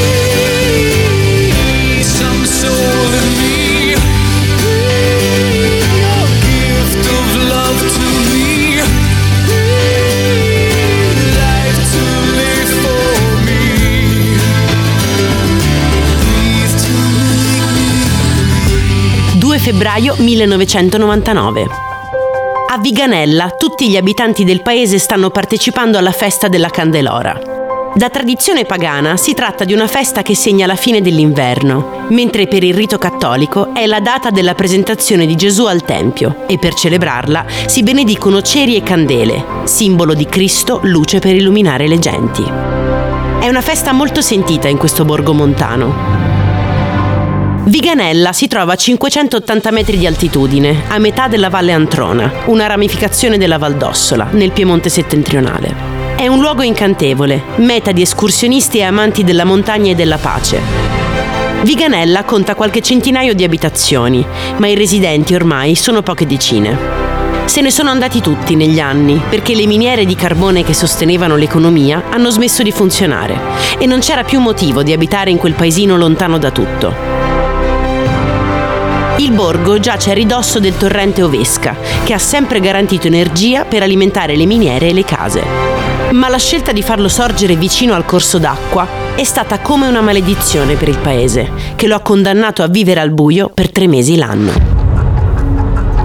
[19.62, 21.66] Febbraio 1999.
[22.68, 27.40] A Viganella tutti gli abitanti del paese stanno partecipando alla festa della Candelora.
[27.94, 32.64] Da tradizione pagana si tratta di una festa che segna la fine dell'inverno, mentre per
[32.64, 37.46] il rito cattolico è la data della presentazione di Gesù al Tempio e per celebrarla
[37.66, 42.42] si benedicono ceri e candele, simbolo di Cristo, luce per illuminare le genti.
[42.42, 46.21] È una festa molto sentita in questo borgo montano.
[47.64, 53.38] Viganella si trova a 580 metri di altitudine, a metà della Valle Antrona, una ramificazione
[53.38, 55.72] della Valdossola, nel Piemonte settentrionale.
[56.16, 60.60] È un luogo incantevole, meta di escursionisti e amanti della montagna e della pace.
[61.62, 66.76] Viganella conta qualche centinaio di abitazioni, ma i residenti ormai sono poche decine.
[67.44, 72.04] Se ne sono andati tutti negli anni, perché le miniere di carbone che sostenevano l'economia
[72.10, 73.38] hanno smesso di funzionare
[73.78, 77.11] e non c'era più motivo di abitare in quel paesino lontano da tutto.
[79.18, 84.36] Il borgo giace a ridosso del torrente Ovesca, che ha sempre garantito energia per alimentare
[84.36, 85.42] le miniere e le case.
[86.12, 90.74] Ma la scelta di farlo sorgere vicino al corso d'acqua è stata come una maledizione
[90.74, 94.52] per il paese, che lo ha condannato a vivere al buio per tre mesi l'anno.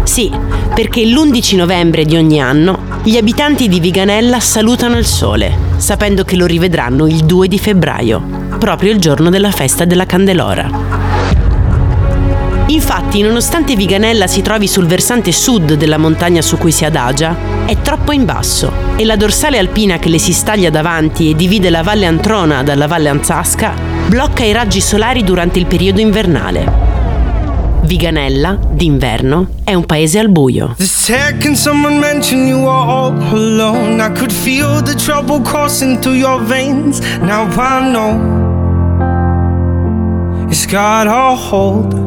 [0.03, 0.31] Sì,
[0.73, 6.35] perché l'11 novembre di ogni anno gli abitanti di Viganella salutano il sole, sapendo che
[6.35, 8.21] lo rivedranno il 2 di febbraio,
[8.59, 11.06] proprio il giorno della festa della Candelora.
[12.77, 17.81] Infatti, nonostante Viganella si trovi sul versante sud della montagna su cui si adagia, è
[17.81, 21.81] troppo in basso e la dorsale alpina che le si staglia davanti e divide la
[21.81, 23.73] Valle Antrona dalla Valle Anzasca
[24.05, 26.71] blocca i raggi solari durante il periodo invernale.
[27.81, 30.75] Viganella, d'inverno, è un paese al buio.
[30.77, 36.19] The second someone mentioned you were all alone, I could feel the trouble coursing through
[36.19, 36.99] your veins.
[37.21, 38.19] Now I know
[40.47, 42.06] it's got a hold.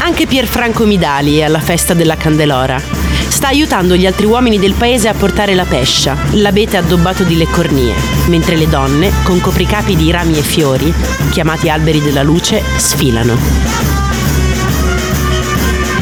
[0.00, 2.80] Anche Pierfranco Midali è alla festa della Candelora.
[3.28, 7.94] Sta aiutando gli altri uomini del paese a portare la pescia, l'abete addobbato di leccornie,
[8.26, 10.92] mentre le donne, con copricapi di rami e fiori,
[11.30, 13.36] chiamati alberi della luce, sfilano.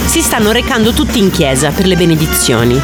[0.04, 2.80] Si stanno recando tutti in chiesa per le benedizioni.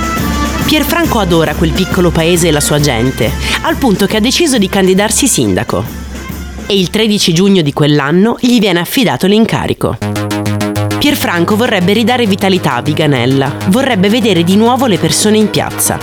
[0.66, 3.30] Pierfranco adora quel piccolo paese e la sua gente,
[3.62, 6.01] al punto che ha deciso di candidarsi sindaco.
[6.72, 9.98] E il 13 giugno di quell'anno gli viene affidato l'incarico.
[10.98, 15.98] Pierfranco vorrebbe ridare vitalità a Viganella, vorrebbe vedere di nuovo le persone in piazza.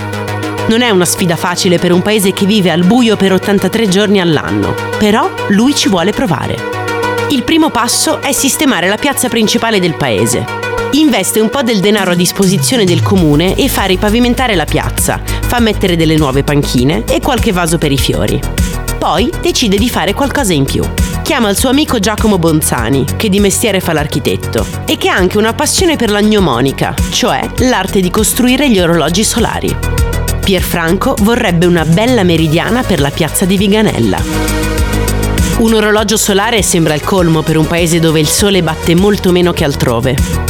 [0.67, 4.21] Non è una sfida facile per un paese che vive al buio per 83 giorni
[4.21, 6.55] all'anno, però lui ci vuole provare.
[7.31, 10.45] Il primo passo è sistemare la piazza principale del paese.
[10.91, 15.59] Investe un po' del denaro a disposizione del comune e fa ripavimentare la piazza, fa
[15.59, 18.58] mettere delle nuove panchine e qualche vaso per i fiori.
[18.99, 20.83] Poi decide di fare qualcosa in più.
[21.23, 25.37] Chiama il suo amico Giacomo Bonzani, che di mestiere fa l'architetto, e che ha anche
[25.37, 29.73] una passione per la gnomonica, cioè l'arte di costruire gli orologi solari.
[30.43, 34.21] Pierfranco vorrebbe una bella meridiana per la piazza di Viganella.
[35.59, 39.53] Un orologio solare sembra il colmo per un paese dove il sole batte molto meno
[39.53, 40.48] che altrove.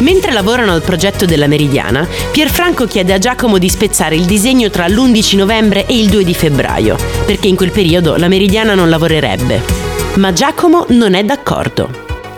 [0.00, 4.88] Mentre lavorano al progetto della Meridiana, Pierfranco chiede a Giacomo di spezzare il disegno tra
[4.88, 6.96] l'11 novembre e il 2 di febbraio,
[7.26, 9.62] perché in quel periodo la Meridiana non lavorerebbe.
[10.14, 11.88] Ma Giacomo non è d'accordo.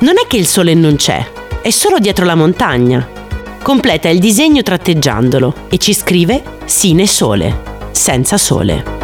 [0.00, 1.24] Non è che il sole non c'è,
[1.62, 3.08] è solo dietro la montagna.
[3.62, 7.60] Completa il disegno tratteggiandolo e ci scrive Sine Sole,
[7.92, 9.01] senza sole.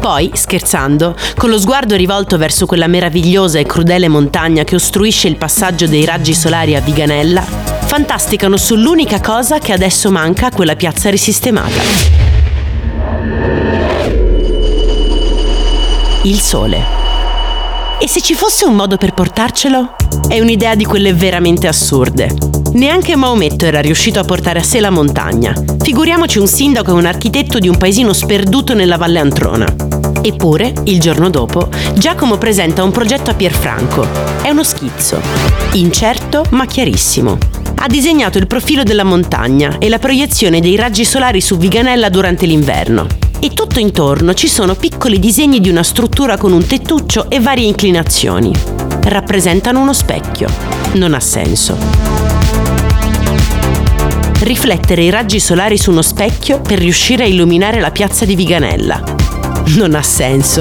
[0.00, 5.36] Poi, scherzando, con lo sguardo rivolto verso quella meravigliosa e crudele montagna che ostruisce il
[5.36, 11.10] passaggio dei raggi solari a Viganella, fantasticano sull'unica cosa che adesso manca a quella piazza
[11.10, 11.80] risistemata.
[16.22, 16.84] Il sole.
[17.98, 19.96] E se ci fosse un modo per portarcelo?
[20.28, 22.36] È un'idea di quelle veramente assurde.
[22.74, 25.54] Neanche Maometto era riuscito a portare a sé la montagna.
[25.80, 29.66] Figuriamoci un sindaco e un architetto di un paesino sperduto nella Valle Antrona.
[30.20, 34.06] Eppure, il giorno dopo, Giacomo presenta un progetto a Pierfranco.
[34.42, 35.18] È uno schizzo.
[35.72, 37.38] Incerto ma chiarissimo.
[37.76, 42.44] Ha disegnato il profilo della montagna e la proiezione dei raggi solari su Viganella durante
[42.44, 43.06] l'inverno.
[43.40, 47.66] E tutto intorno ci sono piccoli disegni di una struttura con un tettuccio e varie
[47.66, 48.77] inclinazioni.
[49.08, 50.50] Rappresentano uno specchio.
[50.92, 51.78] Non ha senso.
[54.40, 59.02] Riflettere i raggi solari su uno specchio per riuscire a illuminare la piazza di Viganella.
[59.76, 60.60] Non ha senso.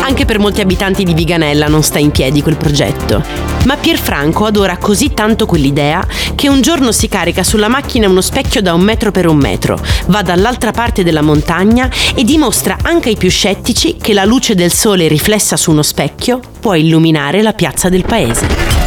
[0.00, 3.51] Anche per molti abitanti di Viganella non sta in piedi quel progetto.
[3.64, 6.04] Ma Pierfranco adora così tanto quell'idea
[6.34, 9.80] che un giorno si carica sulla macchina uno specchio da un metro per un metro,
[10.06, 14.72] va dall'altra parte della montagna e dimostra anche ai più scettici che la luce del
[14.72, 18.81] sole riflessa su uno specchio può illuminare la piazza del paese.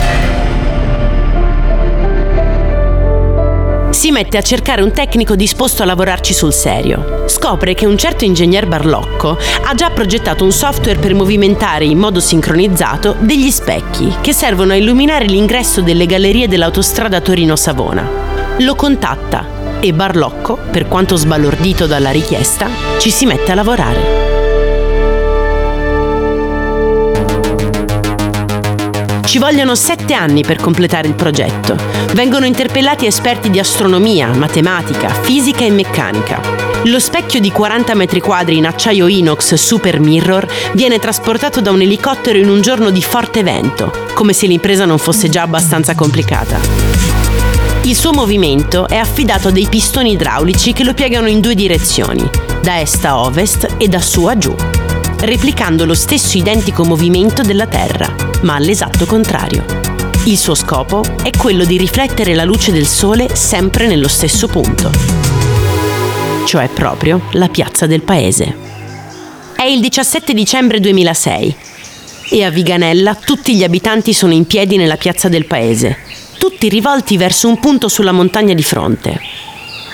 [4.05, 7.23] Si mette a cercare un tecnico disposto a lavorarci sul serio.
[7.25, 12.19] Scopre che un certo ingegner Barlocco ha già progettato un software per movimentare in modo
[12.19, 18.07] sincronizzato degli specchi che servono a illuminare l'ingresso delle gallerie dell'autostrada Torino-Savona.
[18.59, 22.69] Lo contatta e Barlocco, per quanto sbalordito dalla richiesta,
[22.99, 24.24] ci si mette a lavorare.
[29.35, 31.75] Ci vogliono sette anni per completare il progetto.
[32.13, 36.39] Vengono interpellati esperti di astronomia, matematica, fisica e meccanica.
[36.85, 41.81] Lo specchio di 40 metri quadri in acciaio inox Super Mirror viene trasportato da un
[41.81, 46.57] elicottero in un giorno di forte vento, come se l'impresa non fosse già abbastanza complicata.
[47.81, 52.25] Il suo movimento è affidato a dei pistoni idraulici che lo piegano in due direzioni,
[52.61, 54.55] da est a ovest e da su a giù,
[55.25, 59.65] replicando lo stesso identico movimento della Terra, ma all'esatto contrario.
[60.25, 64.91] Il suo scopo è quello di riflettere la luce del Sole sempre nello stesso punto,
[66.45, 68.55] cioè proprio la piazza del paese.
[69.55, 71.55] È il 17 dicembre 2006
[72.29, 75.97] e a Viganella tutti gli abitanti sono in piedi nella piazza del paese,
[76.37, 79.19] tutti rivolti verso un punto sulla montagna di fronte.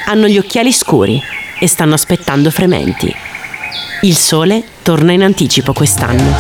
[0.08, 1.22] Hanno gli occhiali scuri
[1.60, 3.31] e stanno aspettando frementi.
[4.04, 6.36] Il sole torna in anticipo quest'anno.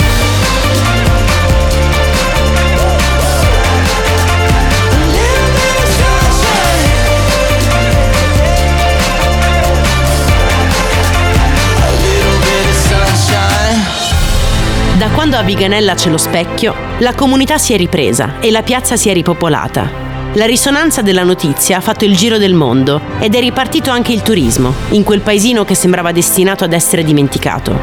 [14.97, 18.95] Da quando a Viganella c'è lo specchio, la comunità si è ripresa e la piazza
[18.95, 20.10] si è ripopolata.
[20.35, 24.21] La risonanza della notizia ha fatto il giro del mondo ed è ripartito anche il
[24.21, 27.77] turismo, in quel paesino che sembrava destinato ad essere dimenticato.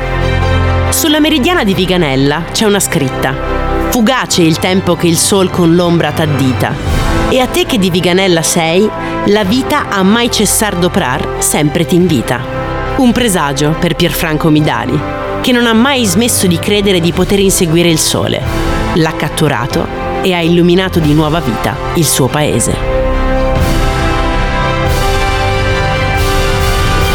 [0.89, 3.35] Sulla meridiana di Viganella c'è una scritta.
[3.91, 6.75] Fugace il tempo che il sol con l'ombra t'addita.
[7.29, 8.89] E a te che di Viganella sei,
[9.27, 12.41] la vita a mai cessar d'oprar sempre t'invita.
[12.97, 14.99] Un presagio per Pierfranco Midali,
[15.43, 18.41] che non ha mai smesso di credere di poter inseguire il sole.
[18.95, 22.73] L'ha catturato e ha illuminato di nuova vita il suo paese.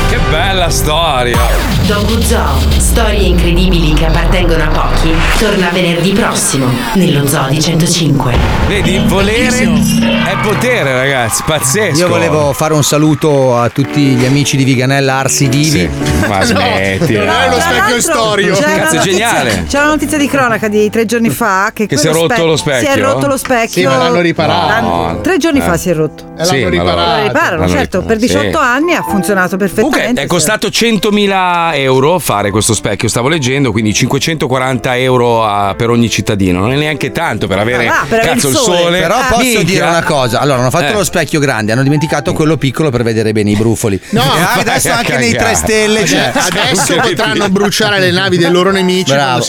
[0.10, 1.73] Che bella storia!
[1.86, 8.34] Dogu Zoo, storie incredibili che appartengono a pochi, torna venerdì prossimo nello Zoo di 105.
[8.68, 11.98] Vedi, volere è potere, ragazzi, pazzesco.
[12.00, 15.90] Io volevo fare un saluto a tutti gli amici di Viganella Arsi Vivi.
[16.28, 17.14] ma smetti.
[17.16, 18.56] non è lo Tra specchio storico.
[18.56, 19.66] c'è una Cazzo, è notizia- geniale.
[19.68, 22.44] C'è una notizia di cronaca di tre giorni fa che, Che si è rotto spe-
[22.46, 22.92] lo specchio?
[22.92, 23.82] Si è rotto lo specchio.
[23.82, 24.68] Sì, ma l'hanno riparato.
[24.68, 25.64] L'hanno- tre giorni Eh.
[25.64, 26.32] fa si è rotto.
[26.38, 27.18] E Sì, l'hanno ma riparato.
[27.20, 28.64] Lo riparano, l'hanno certo, per riparato, 18 sì.
[28.66, 29.98] anni ha funzionato perfettamente.
[30.00, 35.90] Comunque è costato 100.000 euro fare questo specchio, stavo leggendo, quindi 540 euro a- per
[35.90, 36.60] ogni cittadino.
[36.60, 38.78] Non è neanche tanto per avere Ah, per cazzo il il sole.
[38.82, 39.00] sole.
[39.02, 39.64] Però posso Minchia.
[39.64, 40.94] dire una cosa: allora hanno fatto Eh.
[40.94, 44.00] lo specchio grande, hanno dimenticato quello piccolo per vedere bene i brufoli.
[44.10, 44.22] No,
[44.58, 45.52] e adesso anche nei cagare.
[45.54, 46.32] 3 stelle c'è.
[46.34, 49.44] Adesso potranno bruciare le navi dei loro nemici Bravo.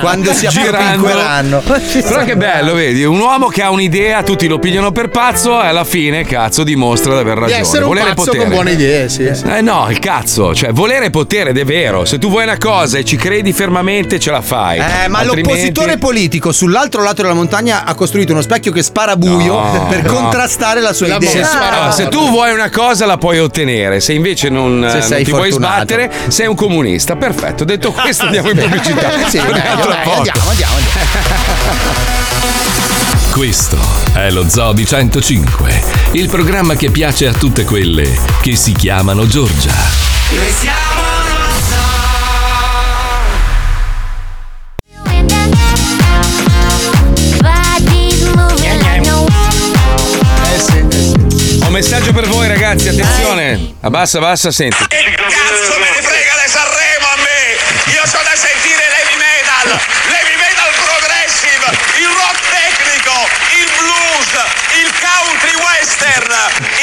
[0.00, 1.02] quando si avvicineranno.
[1.02, 2.00] Quando si.
[2.02, 5.66] Però che bello, vedi, un uomo che ha un'idea, tutti lo pigliano per pazzo e
[5.66, 7.60] alla fine, cazzo, dimostra di aver Di ragione.
[7.60, 8.38] essere un volere pazzo potere.
[8.44, 9.22] con buone idee, sì.
[9.24, 12.06] Eh no, il cazzo, cioè volere potere è vero.
[12.06, 14.78] Se tu vuoi una cosa e ci credi fermamente, ce la fai.
[14.78, 19.16] Eh, ma Altrimenti- l'oppositore politico sull'altro lato della montagna ha costruito uno specchio che spara
[19.16, 20.12] buio No, per no.
[20.14, 21.30] contrastare la sua La idea.
[21.42, 21.68] bomba.
[21.70, 25.22] Allora, se tu vuoi una cosa la puoi ottenere, se invece non, Se eh, non
[25.24, 25.74] ti vuoi fortunato.
[25.84, 27.16] sbattere, sei un comunista.
[27.16, 29.10] Perfetto, detto questo andiamo in pubblicità.
[29.28, 29.44] Sì, dai,
[30.02, 30.16] poco.
[30.16, 32.16] andiamo, andiamo, andiamo.
[33.30, 33.76] Questo
[34.14, 35.82] è lo Zoo di 105,
[36.12, 40.07] il programma che piace a tutte quelle che si chiamano Giorgia.
[52.68, 53.74] Ragazzi, attenzione.
[53.80, 54.76] Abbassa, abbassa, senti.
[54.76, 57.92] Cazzo me ne frega le Sanremo a me!
[57.92, 59.68] Io sono da sentire l'heavy metal,
[60.12, 61.64] l'heavy metal progressive,
[61.96, 63.16] il rock tecnico,
[63.56, 64.32] il blues,
[64.84, 66.32] il country western,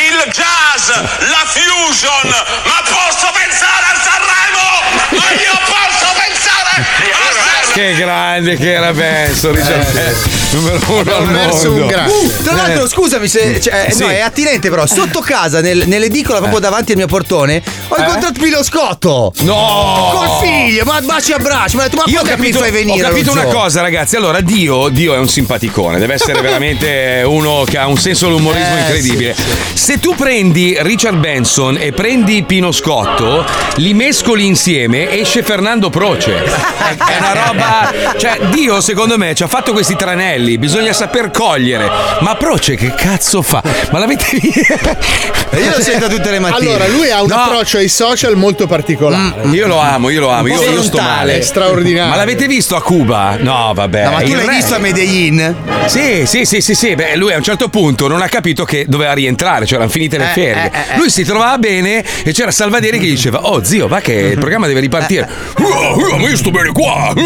[0.10, 0.90] il jazz,
[1.30, 2.34] la fusion,
[2.66, 5.22] ma posso pensare al Sanremo!
[5.22, 7.74] Ma io posso pensare a Sanremo!
[7.74, 11.82] Che grande che era Benson, Richard numero uno al perso mondo.
[11.82, 12.14] un grande.
[12.14, 13.60] Uh, tra l'altro, scusami se.
[13.62, 14.02] Cioè, Sì.
[14.04, 14.86] no, è attinente, però.
[14.86, 19.34] Sotto casa, nel- nell'edicola, proprio davanti al mio portone, Ho incontrato Pilo Scotto!
[19.42, 20.12] No!
[20.16, 21.76] Col figlio, ma baci e abbracci.
[21.76, 23.06] Mi ha detto, ma Io ho capito, mi fai venire?
[23.06, 24.16] ho capito una cosa, ragazzi.
[24.16, 28.76] Allora, Dio, Dio è un simpaticone, deve essere veramente uno che ha un senso dell'umorismo
[28.76, 29.36] Eh, incredibile.
[29.36, 33.46] sì, Se tu prendi Richard Benson e prendi Pino Scotto,
[33.78, 36.44] li mescoli insieme, esce Fernando Proce.
[36.44, 36.44] È
[37.16, 37.94] è una roba.
[38.18, 41.90] Cioè, Dio, secondo me, ci ha fatto questi tranelli, bisogna saper cogliere.
[42.22, 43.62] Ma Proce, che cazzo fa?
[43.92, 46.70] Ma l'avete Io lo sento tutte le mattine.
[46.70, 49.48] Allora, lui ha un approccio ai social molto particolare.
[49.50, 51.42] Io lo amo, io lo amo, io, io sto male.
[51.42, 52.10] straordinario.
[52.10, 53.38] Ma l'avete visto a Cuba?
[53.40, 54.04] No, vabbè.
[54.06, 55.56] No, ma tu il l'hai re- visto a Medellin?
[55.86, 56.96] Sì, sì, sì, sì, sì.
[56.96, 60.18] Beh, lui a un certo punto non ha capito che doveva rientrare, cioè erano finite
[60.18, 60.72] le Eh, ferie.
[60.72, 64.00] eh, eh, Lui si trovava bene e c'era Salvaderi che gli diceva: Oh zio, va
[64.02, 65.28] che il programma deve ripartire.
[65.62, 65.64] "Oh,
[66.14, 67.14] oh, ma io sto bene qua.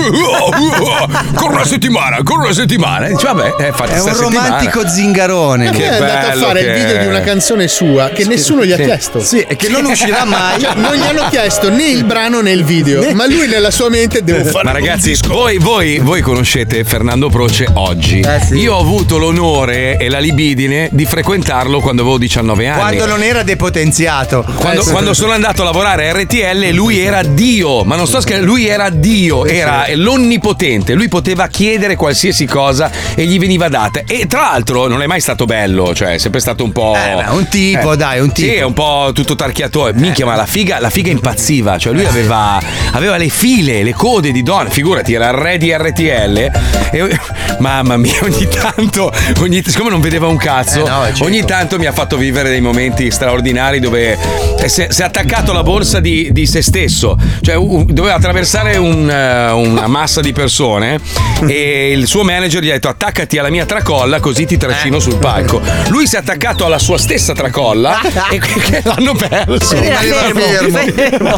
[1.10, 3.09] Ancora una settimana, ancora una settimana.
[3.10, 5.70] E dice, vabbè, eh, È un settimana." romantico zingarone.
[5.72, 7.00] Che è andato a fare il video è.
[7.00, 8.84] di una canzone sua che nessuno gli ha Sì.
[8.84, 9.20] chiesto.
[9.22, 10.60] Sì, e che non uscirà mai.
[10.62, 13.90] Cioè, non gli hanno chiesto né il brano né il video, ma lui nella sua
[13.90, 18.20] mente devo fare Ma ragazzi, voi, voi- voi conoscete Fernando Proce oggi.
[18.20, 22.80] Eh, Io ho avuto l'onore e la libidine di frequentarlo quando avevo 19 anni.
[22.80, 24.46] Quando non era depotenziato.
[24.56, 24.92] Quando, Eh, sì.
[24.92, 27.84] quando sono andato a lavorare a RTL, lui era Dio.
[27.84, 30.94] Ma non sto scherzando, lui era Dio, era l'onnipotente.
[30.94, 34.02] Lui poteva chiedere qualsiasi cosa e gli veniva data.
[34.06, 36.96] E tra l'altro, non è mai stato bello, cioè, è sempre stato un po'.
[36.96, 38.48] Eh, beh, un tipo, dai, un tipo.
[38.48, 39.90] Sì, è un po' tutto tarchiato.
[39.94, 41.78] Minchia, ma la figa, la figa impazziva.
[41.78, 42.60] Cioè, lui aveva,
[42.92, 44.70] aveva le file, le code di donne.
[44.70, 46.52] Figurati, era il re di RTL.
[46.92, 47.20] E,
[47.60, 51.24] mamma mia, ogni tanto, ogni, siccome non vedeva un cazzo, Eh, no, certo.
[51.26, 54.18] ogni tanto mi ha fatto vivere dei momenti straordinari dove
[54.66, 57.18] si è, attaccato alla borsa di, di se stesso.
[57.42, 61.00] Cioè, un- doveva attraversare un, eh, una massa di persone
[61.48, 65.02] e il suo manager gli ha detto attaccati alla mia tracolla così ti trascino Eh.
[65.02, 65.62] sul palco.
[65.90, 68.00] Lui si è attaccato alla sua stessa tracolla
[68.32, 69.76] e che l'hanno perso.
[69.76, 71.38] Era fermo,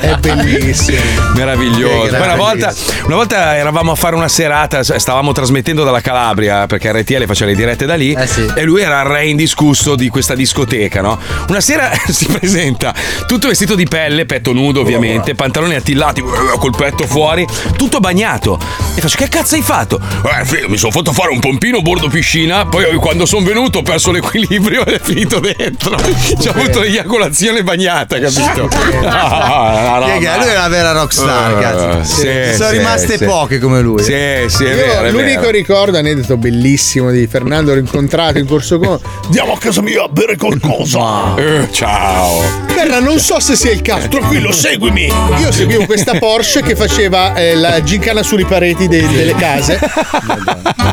[0.00, 0.98] È bellissimo.
[1.34, 2.10] Meraviglioso.
[2.16, 2.74] Poi una volta,
[3.06, 7.56] una volta eravamo a fare una serata, stavamo trasmettendo dalla Calabria perché RTL faceva le
[7.56, 8.46] dirette da lì Eh sì.
[8.54, 11.18] e lui era il re indiscusso di questa discoteca, no?
[11.48, 12.92] Una sera si presenta
[13.26, 16.22] tutto vestito di pelle, petto nudo ovviamente, pantaloni attillati
[16.58, 18.58] col petto fuori, tutto bagnato.
[18.94, 19.93] E faccio che cazzo hai fatto?
[20.00, 23.78] Eh, figlio, mi sono fatto fare un pompino a bordo piscina, poi quando sono venuto
[23.78, 25.96] ho perso l'equilibrio ed è finito dentro.
[26.38, 28.68] C'ho avuto l'eiaculazione bagnata, capito?
[29.06, 32.02] Ah, no, Che- no, lui è una vera rockstar, Eh, cazzo.
[32.14, 33.24] sì, Sono sì, rimaste sì.
[33.24, 34.02] poche come lui.
[34.02, 34.12] Sì,
[34.48, 35.00] sì, è Io vero.
[35.02, 35.50] è l'unico vero.
[35.52, 38.98] ricordo, aneddoto bellissimo di Fernando, l'ho incontrato in corso con.
[39.24, 41.34] Andiamo a casa mia a bere qualcosa.
[41.36, 42.42] Eh, ciao.
[42.74, 44.08] Berna, non so se sia il caso.
[44.08, 45.10] Tranquillo, seguimi.
[45.38, 49.78] Io seguivo questa Porsche che faceva eh, la gincana sulle pareti de- delle case.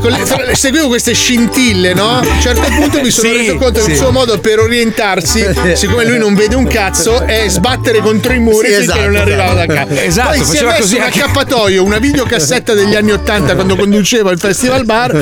[0.02, 2.18] Le- seguivo queste scintille, no?
[2.18, 3.92] A un certo punto mi sono Sì, reso conto che sì.
[3.92, 5.46] il suo modo per orientarsi,
[5.76, 9.54] siccome lui non vede un cazzo, è sbattere contro i muri Sì, esatto, non arrivava
[9.54, 9.88] da esatto.
[9.90, 10.02] casa.
[10.04, 14.30] Esatto, Poi si è messo così un accappatoio, una videocassetta degli anni Ottanta quando conducevo
[14.32, 15.16] il festival bar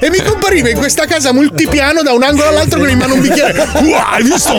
[0.00, 3.20] e mi compariva in questa casa multipiano da un angolo all'altro con in mano un
[3.20, 3.66] bicchiere.
[4.12, 4.56] Hai visto?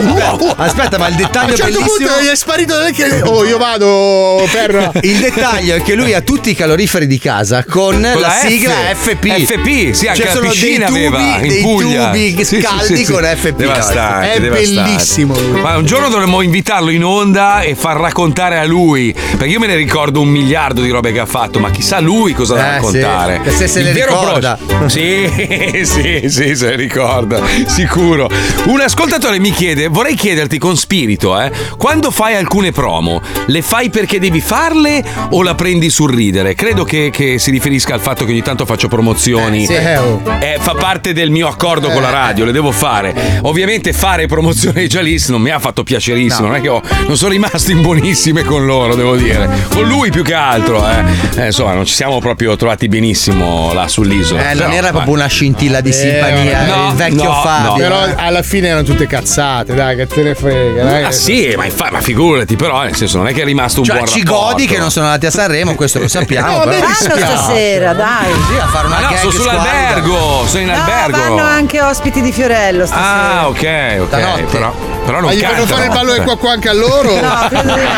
[0.56, 1.96] Aspetta, ma il A dettaglio un certo bellissimo.
[2.08, 3.22] punto gli è sparito dalle chiese.
[3.24, 4.90] Oh, io vado per.
[5.02, 8.46] Il dettaglio è che lui ha tutti i caloriferi di casa con, la, la F.
[8.46, 9.26] sigla FP.
[9.44, 12.06] FP, sì, anche cioè la piscina dei tubi, aveva in dei Puglia.
[12.10, 13.12] tubi Sì, caldi sì, sì.
[13.12, 13.50] con FP.
[13.56, 14.80] Devastante, È devastante.
[14.82, 15.60] bellissimo lui.
[15.60, 19.12] Ma un giorno dovremmo invitarlo in onda e far raccontare a lui.
[19.12, 22.32] Perché io me ne ricordo un miliardo di robe che ha fatto, ma chissà lui
[22.32, 23.40] cosa da Eh, raccontare.
[23.46, 24.58] sì, se se Il vero ricorda.
[24.66, 25.28] pro- Sì,
[25.84, 28.28] sì, sì, se le ricorda, sicuro.
[28.66, 33.90] Un ascoltatore mi chiede: vorrei chiederti con spirito, eh, quando fai alcune promo, le fai
[33.90, 36.54] perché devi farle o la prendi sul ridere?
[36.54, 39.62] Credo che, che si riferisca al fatto che ogni tanto faccio promozioni.
[39.64, 39.72] Eh, sì.
[39.74, 40.22] Eh, oh.
[40.40, 42.12] Eh, fa parte del mio accordo con la Eh.
[42.12, 43.14] radio, le devo fare.
[43.42, 47.16] Ovviamente fare promozione ai Jalis non mi ha fatto piacerissimo, non è che ho- non
[47.16, 49.48] sono rimasto in buonissime con loro, devo dire.
[49.68, 51.02] Con lui più che altro, eh.
[51.36, 54.50] Eh, insomma, non ci siamo proprio trovati benissimo là sull'isola.
[54.50, 57.74] Eh, non Però, era ma- proprio una scintilla di simpatia, no, il vecchio no, Fabio.
[57.74, 60.84] Però alla fine erano tutte cazzate, dai, che te ne frega.
[60.84, 61.02] Dai.
[61.04, 63.86] Ah sì, ma, infa- ma figurati, però, nel senso, non è che è rimasto un
[63.86, 64.46] Cioè, buon ci rapporto.
[64.50, 66.58] godi che non sono andati a Sanremo, questo lo sappiamo.
[66.58, 66.80] No, però.
[66.80, 67.52] Vanno spiace.
[67.82, 68.32] Stasera, dai.
[68.48, 71.18] Sì, a fare una Ma no, sono sull'albergo, sono in No, albergo.
[71.18, 73.40] vanno anche ospiti di Fiorello stasera.
[73.40, 74.06] Ah, ok, ok.
[74.08, 74.42] Stanotte.
[74.44, 77.20] Però, però non Ma gli fanno fare il ballo del qua qua anche a loro?
[77.20, 77.90] No, credo di no.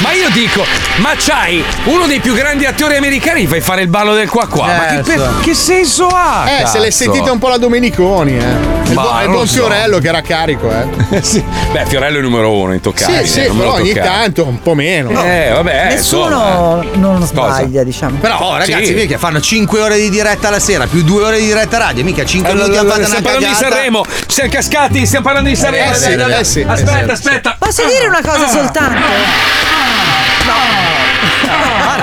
[0.00, 0.64] Ma io dico,
[0.96, 4.66] ma c'hai uno dei più grandi attori americani, fai fare il ballo del qua qua.
[4.66, 5.10] Ma che, Certo.
[5.22, 6.44] per- che senso ha?
[6.46, 7.02] Eh, se l'è cazzo?
[7.04, 8.82] sentita un po' la Domeniconi, eh.
[8.84, 9.54] Il, buon- il buon so.
[9.54, 11.22] Fiorello che era carico, eh.
[11.24, 11.42] Sì.
[11.72, 13.26] Beh, Fiorello è il numero uno, intoccabile.
[13.26, 15.10] Sì, sì, me lo però ogni tanto un po' meno.
[15.24, 17.08] Eh, vabbè, Nessuno insomma.
[17.08, 18.18] non sbaglia, diciamo.
[18.18, 18.94] Però, oh, ragazzi, Sì.
[18.94, 22.24] mica fanno 5 ore di diretta alla sera più 2 ore di diretta radio, mica
[22.24, 23.54] 5 minuti hanno fatto Stiamo parlando di.
[23.54, 25.92] Sanremo, siamo cascati, stiamo parlando di Sanremo.
[25.92, 27.10] Eh, sì, vero, eh sì, aspetta, eh sì.
[27.10, 27.56] aspetta.
[27.58, 28.98] Posso dire una cosa soltanto?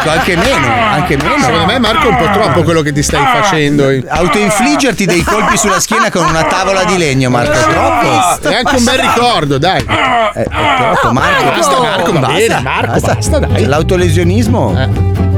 [0.02, 1.38] Marco, anche meno, anche meno.
[1.40, 3.88] Secondo me Marco è un po' troppo quello che ti stai facendo.
[4.08, 7.52] Autoinfliggerti dei colpi sulla schiena con una tavola di legno, Marco.
[7.52, 8.50] È troppo.
[8.50, 9.84] È anche un bel ricordo, dai.
[9.84, 11.44] È, è troppo, Marco.
[11.52, 13.14] Basta, Marco, va basta, bene, Marco, basta.
[13.14, 13.66] basta, dai.
[13.66, 14.72] L'autolesionismo.
[14.72, 15.31] Sto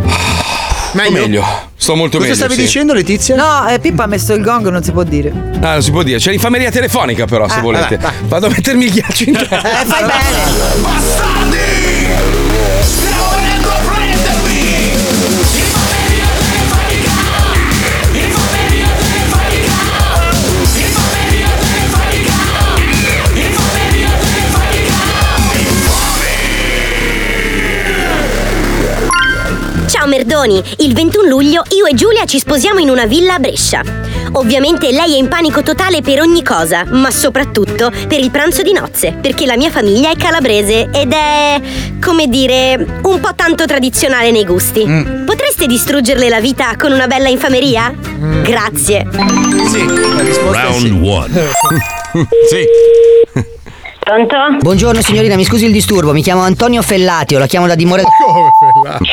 [0.94, 1.44] meglio.
[1.76, 2.36] Sto molto Cosa meglio.
[2.44, 2.62] stavi sì.
[2.62, 3.36] dicendo, Letizia?
[3.36, 5.32] No, eh, Pippo ha messo il gong, non si può dire.
[5.62, 6.18] Ah, non si può dire.
[6.20, 7.98] C'è l'infameria telefonica, però, se Ah, volete.
[7.98, 9.82] vabbè, Vado a mettermi il ghiaccio in testa.
[9.82, 11.62] Eh, fai bene.
[13.10, 13.23] Ciao
[30.14, 33.82] Merdoni, il 21 luglio io e Giulia ci sposiamo in una villa a Brescia.
[34.34, 38.74] Ovviamente lei è in panico totale per ogni cosa, ma soprattutto per il pranzo di
[38.74, 41.60] nozze, perché la mia famiglia è calabrese ed è,
[42.00, 44.84] come dire, un po' tanto tradizionale nei gusti.
[45.26, 47.92] Potreste distruggerle la vita con una bella infameria?
[48.44, 49.08] Grazie.
[49.68, 50.90] Sì, la risposta è sì.
[50.90, 51.42] Round one.
[52.52, 53.52] sì.
[54.04, 54.36] Pronto?
[54.60, 58.02] Buongiorno signorina, mi scusi il disturbo, mi chiamo Antonio Fellatio, la chiamo da dimora...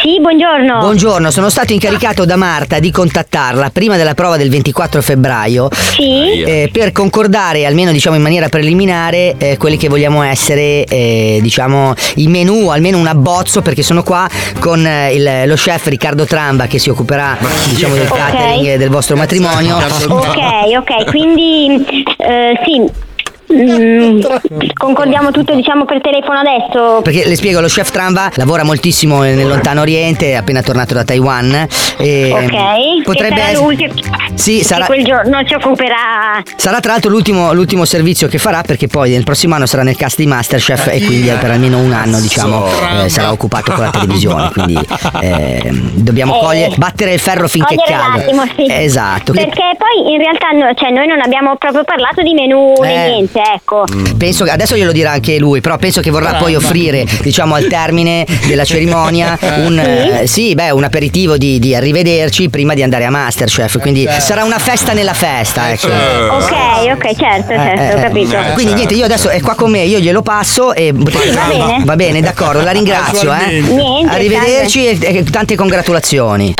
[0.03, 0.81] Sì, buongiorno.
[0.81, 6.43] Buongiorno, sono stato incaricato da Marta di contattarla prima della prova del 24 febbraio Sì.
[6.43, 11.95] eh, per concordare, almeno diciamo in maniera preliminare, eh, quelli che vogliamo essere, eh, diciamo,
[12.17, 16.67] i menù, almeno un abbozzo, perché sono qua con eh, il- lo chef Riccardo Tramba
[16.67, 17.39] che si occuperà
[17.69, 18.17] diciamo, del Ok.
[18.19, 19.77] catering e del vostro matrimonio.
[19.77, 20.37] Ok,
[20.79, 21.85] ok, quindi
[22.17, 23.09] eh, sì.
[23.53, 24.21] Mm,
[24.75, 27.01] concordiamo tutto diciamo per telefono adesso.
[27.03, 31.05] Perché le spiego, lo chef Tramba lavora moltissimo nel lontano oriente, è appena tornato da
[31.05, 31.67] Taiwan.
[31.99, 33.03] E Ok.
[33.03, 33.59] Potrebbe essere.
[33.65, 33.93] l'ultimo.
[34.35, 36.43] Sì, sarà- quel giorno ci occuperà.
[36.57, 39.97] Sarà tra l'altro l'ultimo, l'ultimo servizio che farà perché poi nel prossimo anno sarà nel
[39.97, 42.67] cast di Masterchef e quindi per almeno un anno diciamo
[43.05, 44.51] eh, sarà occupato con la televisione.
[44.51, 44.79] Quindi
[45.23, 46.41] eh, dobbiamo Eh.
[46.41, 48.43] cogliere, battere il ferro finché è caldo.
[48.57, 48.67] sì.
[48.71, 49.33] Esatto.
[49.33, 53.09] Perché poi in realtà no- cioè, noi non abbiamo proprio parlato di menù né Eh.
[53.11, 53.85] niente, ecco.
[54.17, 57.67] Penso che adesso glielo dirà anche lui, però penso che vorrà poi offrire, diciamo, al
[57.67, 63.05] termine della cerimonia un, eh, sì, beh, un aperitivo di, di arrivederci prima di andare
[63.05, 63.79] a Masterchef.
[63.81, 65.87] Quindi sarà una festa nella festa, ecco.
[65.87, 66.53] Ok,
[66.93, 68.37] ok, certo, certo, Eh, ho eh, capito.
[68.55, 71.85] Quindi niente, io adesso è qua con me, io glielo passo e Va bene.
[71.85, 73.61] Va bene, d'accordo, la ringrazio, eh.
[73.61, 76.55] Niente, Arrivederci e, e tante congratulazioni.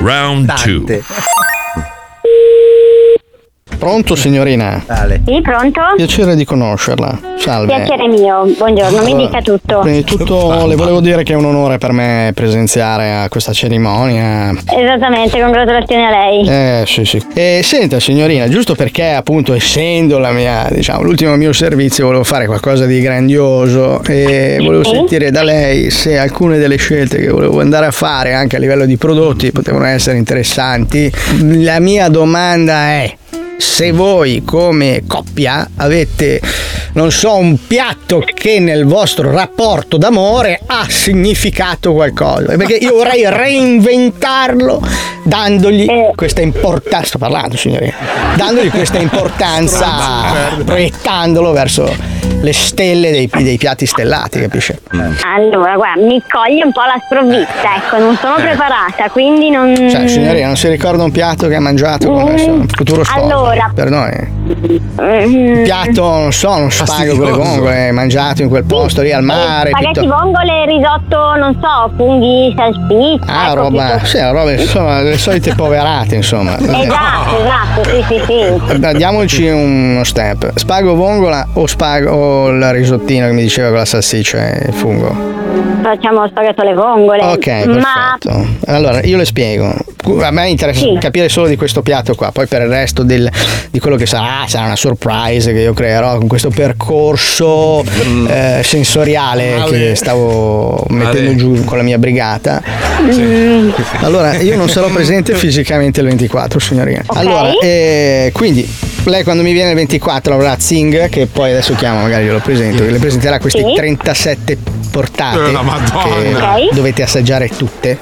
[0.00, 0.84] Round two.
[3.84, 4.82] Pronto signorina?
[5.26, 5.80] Sì, pronto?
[5.96, 7.20] Piacere di conoscerla.
[7.36, 7.74] Salve.
[7.74, 9.80] Piacere mio, buongiorno, mi Allora, dica tutto.
[9.80, 13.52] Prima di tutto le volevo dire che è un onore per me presenziare a questa
[13.52, 14.52] cerimonia.
[14.74, 16.48] Esattamente, congratulazioni a lei.
[16.48, 17.22] Eh sì sì.
[17.34, 22.46] E senta signorina, giusto perché appunto essendo la mia, diciamo, l'ultimo mio servizio volevo fare
[22.46, 24.92] qualcosa di grandioso e volevo Sì.
[24.94, 28.86] sentire da lei se alcune delle scelte che volevo andare a fare anche a livello
[28.86, 31.12] di prodotti potevano essere interessanti.
[31.40, 33.14] La mia domanda è
[33.56, 36.40] se voi come coppia avete,
[36.92, 42.56] non so, un piatto che nel vostro rapporto d'amore ha significato qualcosa.
[42.56, 44.82] Perché io vorrei reinventarlo
[45.24, 47.06] dandogli questa importanza.
[47.06, 47.94] Sto parlando, signorina.
[48.36, 49.86] Dandogli questa importanza,
[50.64, 54.80] proiettandolo verso le stelle dei, dei piatti stellati, capisce?
[55.34, 59.74] Allora, guarda, mi coglie un po' la sprovvista, ecco, non sono preparata, quindi non...
[59.74, 63.24] Cioè, signorina, non si ricorda un piatto che ha mangiato con il suo futuro sposo?
[63.24, 63.72] Allora.
[63.74, 64.32] Perdoni.
[65.00, 69.22] Mm, piatto, non so, non spago con le vongole, mangiato in quel posto lì al
[69.22, 69.70] mare.
[69.70, 73.32] Spaghetti piuttosto- vongole, risotto, non so, funghi, salsiccia.
[73.32, 76.58] Ah, ecco, roba, piuttosto- sì, roba, insomma, le solite poverate, insomma.
[76.58, 78.76] Esatto, esatto, sì, sì, sì.
[78.78, 80.52] Beh, Diamoci uno step.
[80.56, 84.74] Spago vongola o spago o il risottino che mi diceva con la salsiccia e il
[84.74, 85.32] fungo?
[85.82, 87.22] Facciamo spaghetto alle vongole.
[87.22, 88.46] Ok, Ma perfetto.
[88.66, 89.74] Allora, io le spiego.
[90.22, 90.96] A me interessa Sì.
[91.00, 93.30] capire solo di questo piatto qua, poi per il resto del-
[93.70, 97.82] di quello che sarà, sarà una surprise che io creerò con questo percorso
[98.28, 102.62] eh, sensoriale che stavo mettendo giù con la mia brigata.
[103.02, 103.70] Mm,
[104.00, 107.02] Allora, io non sarò presente fisicamente il 24, signorina.
[107.06, 107.16] Ok.
[107.16, 108.68] Allora, eh, quindi
[109.04, 112.84] lei quando mi viene il 24 avrà Zing, che poi adesso chiamo, magari glielo presento,
[112.84, 113.72] che le presenterà queste Sì.
[113.74, 114.56] 37
[114.90, 116.02] portate Eh, la Madonna.
[116.22, 116.74] che Ok.
[116.74, 117.98] dovete assaggiare tutte.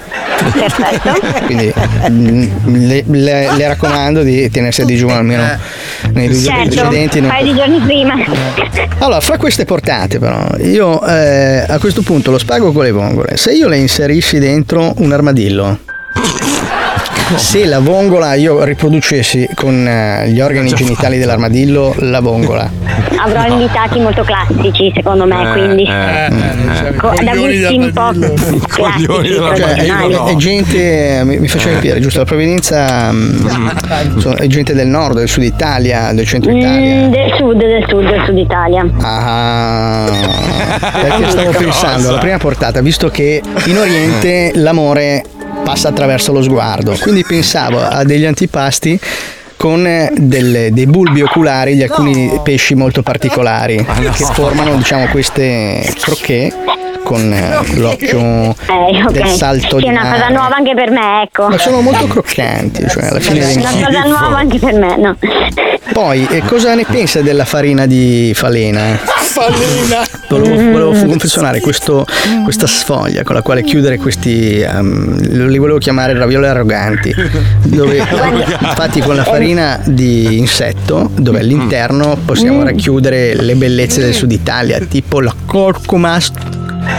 [0.53, 1.45] perfetto.
[1.47, 5.43] Quindi mm, le, le- le raccomando di tenersi a digiuno almeno
[6.13, 7.19] nei due giorni Certo, precedenti.
[7.19, 8.15] un paio di giorni prima.
[8.99, 13.37] allora, fra queste portate però, io eh, a questo punto lo spago con le vongole.
[13.37, 15.79] Se io le inserissi dentro un armadillo,
[17.37, 22.71] Se la vongola io riproducessi con eh, gli organi genitali dell'armadillo, la vongola.
[23.25, 25.87] Avrò invitati molto classici, secondo me, quindi.
[26.97, 28.11] Co- da gusti un po'
[28.67, 30.15] classici, Cioè, tradizionali.
[30.15, 32.19] è, è gente, mi, mi faceva capire, giusto?
[32.19, 33.47] La provenienza mm,
[34.15, 37.07] insomma, è gente del nord, del sud Italia, del centro Italia.
[37.07, 38.87] Mm, del sud, del sud, del sud Italia.
[39.01, 40.11] Ah,
[41.01, 45.25] perché stavo pensando alla prima portata, visto che in Oriente l'amore
[45.63, 48.99] passa attraverso lo sguardo, quindi pensavo a degli antipasti
[49.57, 55.89] con eh, delle- dei bulbi oculari di alcuni pesci molto particolari che formano diciamo queste
[56.01, 56.53] crocchè
[57.05, 59.11] con eh, l'occhio Eh, ok.
[59.11, 61.49] del salto Sì, di è una cosa nuova anche per me, ecco.
[61.49, 65.17] Ma sono molto croccanti, cioè alla fine Una cosa nuova anche per me, no.
[65.93, 68.97] Poi, e cosa ne pensa della farina di falena?
[68.97, 70.07] Falena!
[70.29, 70.73] Volevo, Mm.
[70.73, 72.07] volevo confezionare questo-
[72.45, 77.15] questa sfoglia con la quale chiudere questi, ehm, li volevo chiamare ravioli arroganti,
[77.65, 77.99] dove
[78.75, 82.65] fatti con la farina di insetto, dove all'interno possiamo Mm.
[82.65, 86.19] racchiudere le bellezze del sud Italia, tipo la curcuma,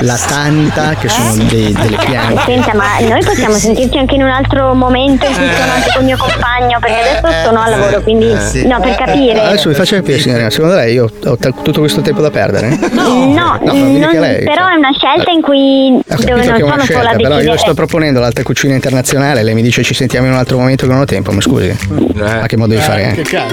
[0.02, 2.42] la tanta, che sono dei- delle piante.
[2.46, 6.06] Senta, ma noi possiamo sentirci anche in un altro momento in cui sono anche con
[6.06, 8.28] mio compagno, perché adesso sono al lavoro, quindi
[8.66, 9.40] no, per capire.
[9.42, 12.78] Adesso mi faccia capire, signorina, secondo lei io ho t- tutto questo tempo da perdere?
[12.92, 14.44] No, No, mi dica non- lei.
[14.44, 17.00] però è una scelta in cui Ho dove capito non che è una sono sola
[17.00, 20.34] a scelta, però io sto proponendo l'alta cucina internazionale, lei mi dice ci sentiamo in
[20.34, 21.76] un altro momento che non ho tempo, ma scusi.
[22.14, 23.16] Ma che modo di fare?
[23.18, 23.24] eh?
[23.24, 23.46] Cioè,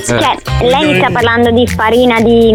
[0.62, 2.52] lei mi sta parlando di farina di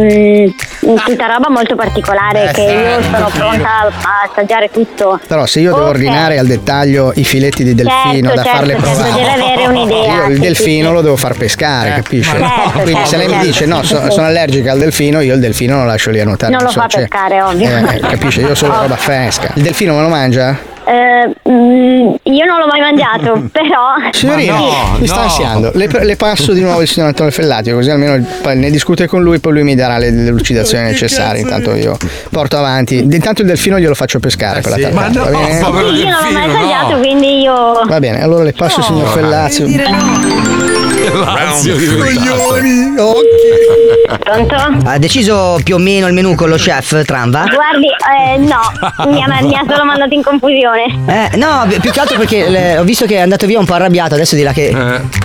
[0.85, 5.20] mm, tutta roba molto particolare che io sono pronta a assaggiare tutto.
[5.28, 8.74] Però se io devo ordinare al dettaglio i filetti di delfino Certo, da certo, farle
[8.74, 9.12] certo, provare.
[9.12, 12.32] deve avere un'idea, Io il sì, delfino lo devo far pescare, capisce?
[12.38, 13.48] Certo, Quindi certo, se lei mi certo.
[13.48, 16.52] dice no, so- sono allergica al delfino, io il delfino lo lascio lì a nuotare.
[16.54, 17.70] Non lo so, fa cioè- pescare, ovvio.
[17.78, 18.82] Eh, capisce, io solo Oh.
[18.82, 19.52] roba fresca.
[19.56, 20.74] Il delfino me lo mangia?
[20.86, 23.95] Eh, mm, io non l'ho mai mangiato, però.
[24.12, 24.57] Signorina,
[24.99, 25.72] mi sta ansiando.
[25.74, 29.40] Le, le passo di nuovo il signor Antonio Fellatio, così almeno ne discute con lui,
[29.40, 31.41] poi lui mi darà le delucidazioni necessarie.
[31.41, 31.98] Intanto io
[32.30, 32.98] porto avanti.
[32.99, 35.24] Intanto il delfino glielo faccio pescare per la tartata.
[35.24, 35.60] va bene?
[35.60, 37.82] Sì, io non l'ho mai mangiato, quindi io.
[37.86, 40.85] Va bene, allora le passo il signor Fellazio.
[41.24, 42.94] Lazio Coglioni,
[44.20, 44.56] Pronto?
[44.86, 47.44] Ha deciso più o meno il menù con lo chef Tramva?
[47.54, 48.60] Guardi, eh, no,
[49.12, 50.84] mi ha, mi ha solo mandato in confusione.
[51.08, 53.74] Eh, no, più che altro perché le- ho visto che è andato via un po'
[53.74, 54.76] arrabbiato, adesso di là che,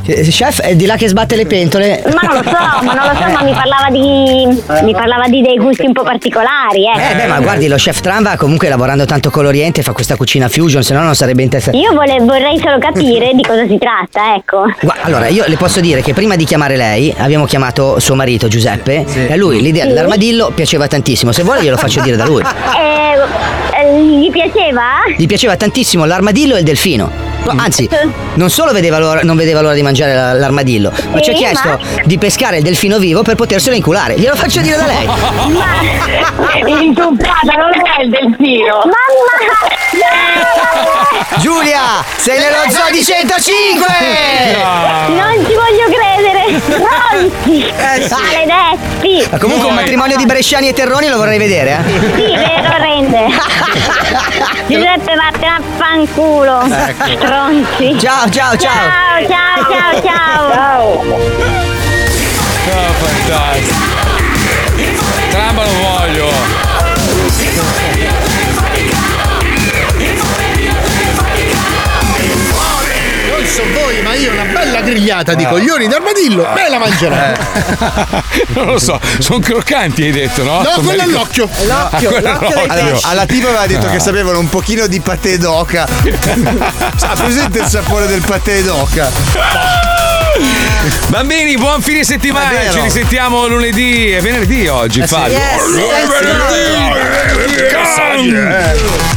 [0.03, 2.03] che- chef è di là che sbatte le pentole.
[2.15, 4.85] Ma non lo so, ma non lo so, ma mi parlava di.
[4.85, 7.13] mi parlava di dei gusti un po' particolari, eh.
[7.13, 10.49] Eh beh, ma guardi, lo chef Tramva comunque lavorando tanto con l'Oriente fa questa cucina
[10.49, 11.79] fusion, se no non sarebbe interessante.
[11.79, 14.65] Io vole- vorrei solo capire di cosa si tratta, ecco.
[14.81, 18.47] Guarda, allora io le posso dire che prima di chiamare lei abbiamo chiamato suo marito
[18.49, 21.33] Giuseppe e a lui l'idea dell'armadillo piaceva tantissimo.
[21.33, 22.43] Se vuole glielo faccio dire da lui.
[22.81, 24.83] Eh, eh, gli piaceva?
[25.17, 27.11] Gli piaceva tantissimo l'armadillo e il delfino.
[27.45, 27.89] No, Anzi,
[28.35, 31.39] non solo vedeva l'ora- non vedeva l'ora di mangiare la- l'armadillo, ma ci ha Sì,
[31.39, 34.15] chiesto ma- di pescare il delfino vivo per poterselo inculare.
[34.17, 35.07] Glielo faccio dire da lei.
[35.07, 38.83] Ma inzuppata, non è il delfino.
[38.85, 39.39] Mamma!
[41.41, 43.87] Giulia, sei nello zoo di 105!
[44.59, 45.30] Non ci voglio
[46.67, 47.73] Pronti!
[47.77, 49.29] Maledetti!
[49.31, 52.01] Ma comunque un matrimonio di bresciani e terroni lo vorrei vedere, eh?
[52.15, 53.27] Sì, vero, rende.
[54.67, 56.63] Giuseppe, vattene a fanculo.
[56.63, 57.05] Ecco.
[57.17, 57.99] Stronzi.
[57.99, 59.27] Ciao, ciao, ciao.
[59.27, 60.53] Ciao, ciao, ciao, ciao.
[60.53, 60.85] Ciao.
[62.73, 63.89] Oh, fantastico.
[65.31, 66.60] Tramba lo voglio.
[74.21, 75.49] Io una bella grigliata di Ah.
[75.49, 77.35] coglioni d'armadillo me la mangerei.
[78.55, 80.63] non lo so, sono croccanti hai detto, no?
[80.63, 81.49] No, quello dico- l'occhio.
[81.69, 82.19] Ah, l'occhio.
[82.69, 83.91] Alla, alla tipa aveva detto Ah.
[83.91, 85.87] che sapevano un pochino di patè d'oca.
[86.97, 89.11] Sa presente il sapore del patè d'oca?
[91.09, 92.71] Bambini, buon fine settimana.
[92.71, 94.11] Ci risentiamo lunedì.
[94.11, 95.15] È venerdì oggi, Eh sì.
[95.15, 95.39] Fabio.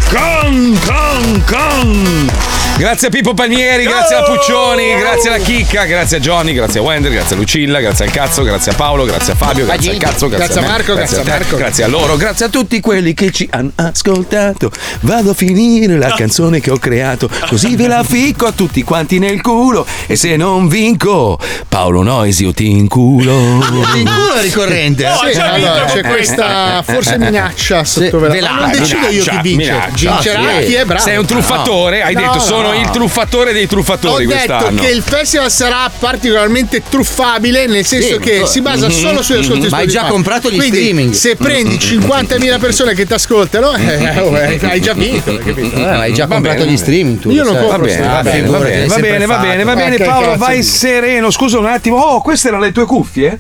[0.10, 2.32] Con, con, con.
[2.76, 6.84] Grazie a Pippo Panieri, grazie a Puccioni, grazie alla Chicca, grazie a Johnny, grazie a
[6.84, 9.98] Wender, grazie a Lucilla, grazie al cazzo, grazie a Paolo, grazie a Fabio, grazie al
[9.98, 11.56] cazzo, grazie, Grazie a me, Marco, grazie a te, Marco.
[11.56, 14.72] grazie a loro, grazie a tutti quelli che ci hanno ascoltato.
[15.02, 19.18] Vado a finire la canzone che ho creato, così ve la ficco a tutti quanti
[19.20, 19.86] nel culo.
[20.08, 21.40] E se non vinco,
[21.70, 23.32] Paolo Noisi, io ti inculo.
[23.34, 25.08] In culo è ricorrente.
[25.24, 28.56] Sì, Sì, allora, c'è questa forse minaccia sotto velata.
[28.66, 29.72] Non decido io chi vince.
[29.72, 30.12] minaccia.
[30.12, 30.66] Vincerà Ah, sì.
[30.66, 31.02] chi è bravo.
[31.04, 32.40] Sei un truffatore, hai No, detto no.
[32.40, 34.82] sono sono il truffatore dei Ho truffatori detto quest'anno.
[34.82, 39.40] che il festival sarà particolarmente truffabile, nel senso Sì, che si basa Mhm, solo sugli
[39.40, 39.70] ascolti mhm.
[39.70, 40.12] Ma hai già Spotify.
[40.12, 41.14] comprato gli Quindi, streaming.
[41.14, 45.76] Se prendi 50.000 persone che ti ascoltano, eh, oh, eh, hai già vinto, hai capito?
[45.78, 46.72] Eh, hai già Va comprato bene.
[46.72, 47.30] gli streaming tu.
[47.32, 47.62] Io non sai.
[47.64, 49.48] Va compro bene, va bene, va figurati, bene, va sempre bene, va fatto.
[49.48, 49.98] bene, va Eh, bene.
[49.98, 51.32] Paolo, cazzo vai sereno.
[51.32, 51.98] Scusa un attimo.
[51.98, 53.40] Oh, queste erano le tue cuffie?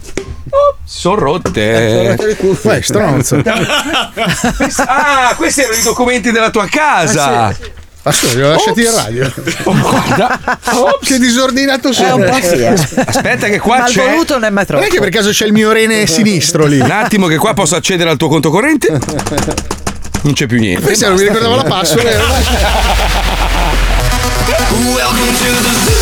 [0.49, 2.15] Oh, sono rotte.
[2.61, 3.41] Uè, stronzo.
[4.85, 7.55] ah, questi erano i documenti della tua casa.
[8.05, 9.33] Ma scusa, li ho lasciati in radio.
[9.63, 10.39] Oh, guarda.
[11.01, 12.23] Che disordinato sono.
[12.25, 12.73] eh.
[13.05, 14.83] Aspetta che qua Mal c'è voluto non è mai Non troppo.
[14.83, 16.79] è che per caso c'è il mio rene sinistro lì.
[16.79, 18.89] un attimo che qua posso accedere al tuo conto corrente.
[20.21, 20.83] Non c'è più niente.
[20.83, 22.09] Questa non mi ricordavo la password.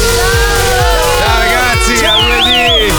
[0.10, 2.94] Ciao ragazzi, a lunedì.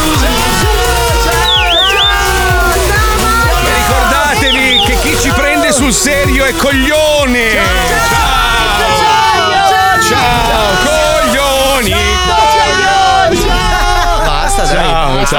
[3.65, 7.51] E ricordatevi che chi ci prende sul serio è coglione.
[7.53, 7.92] Ciao.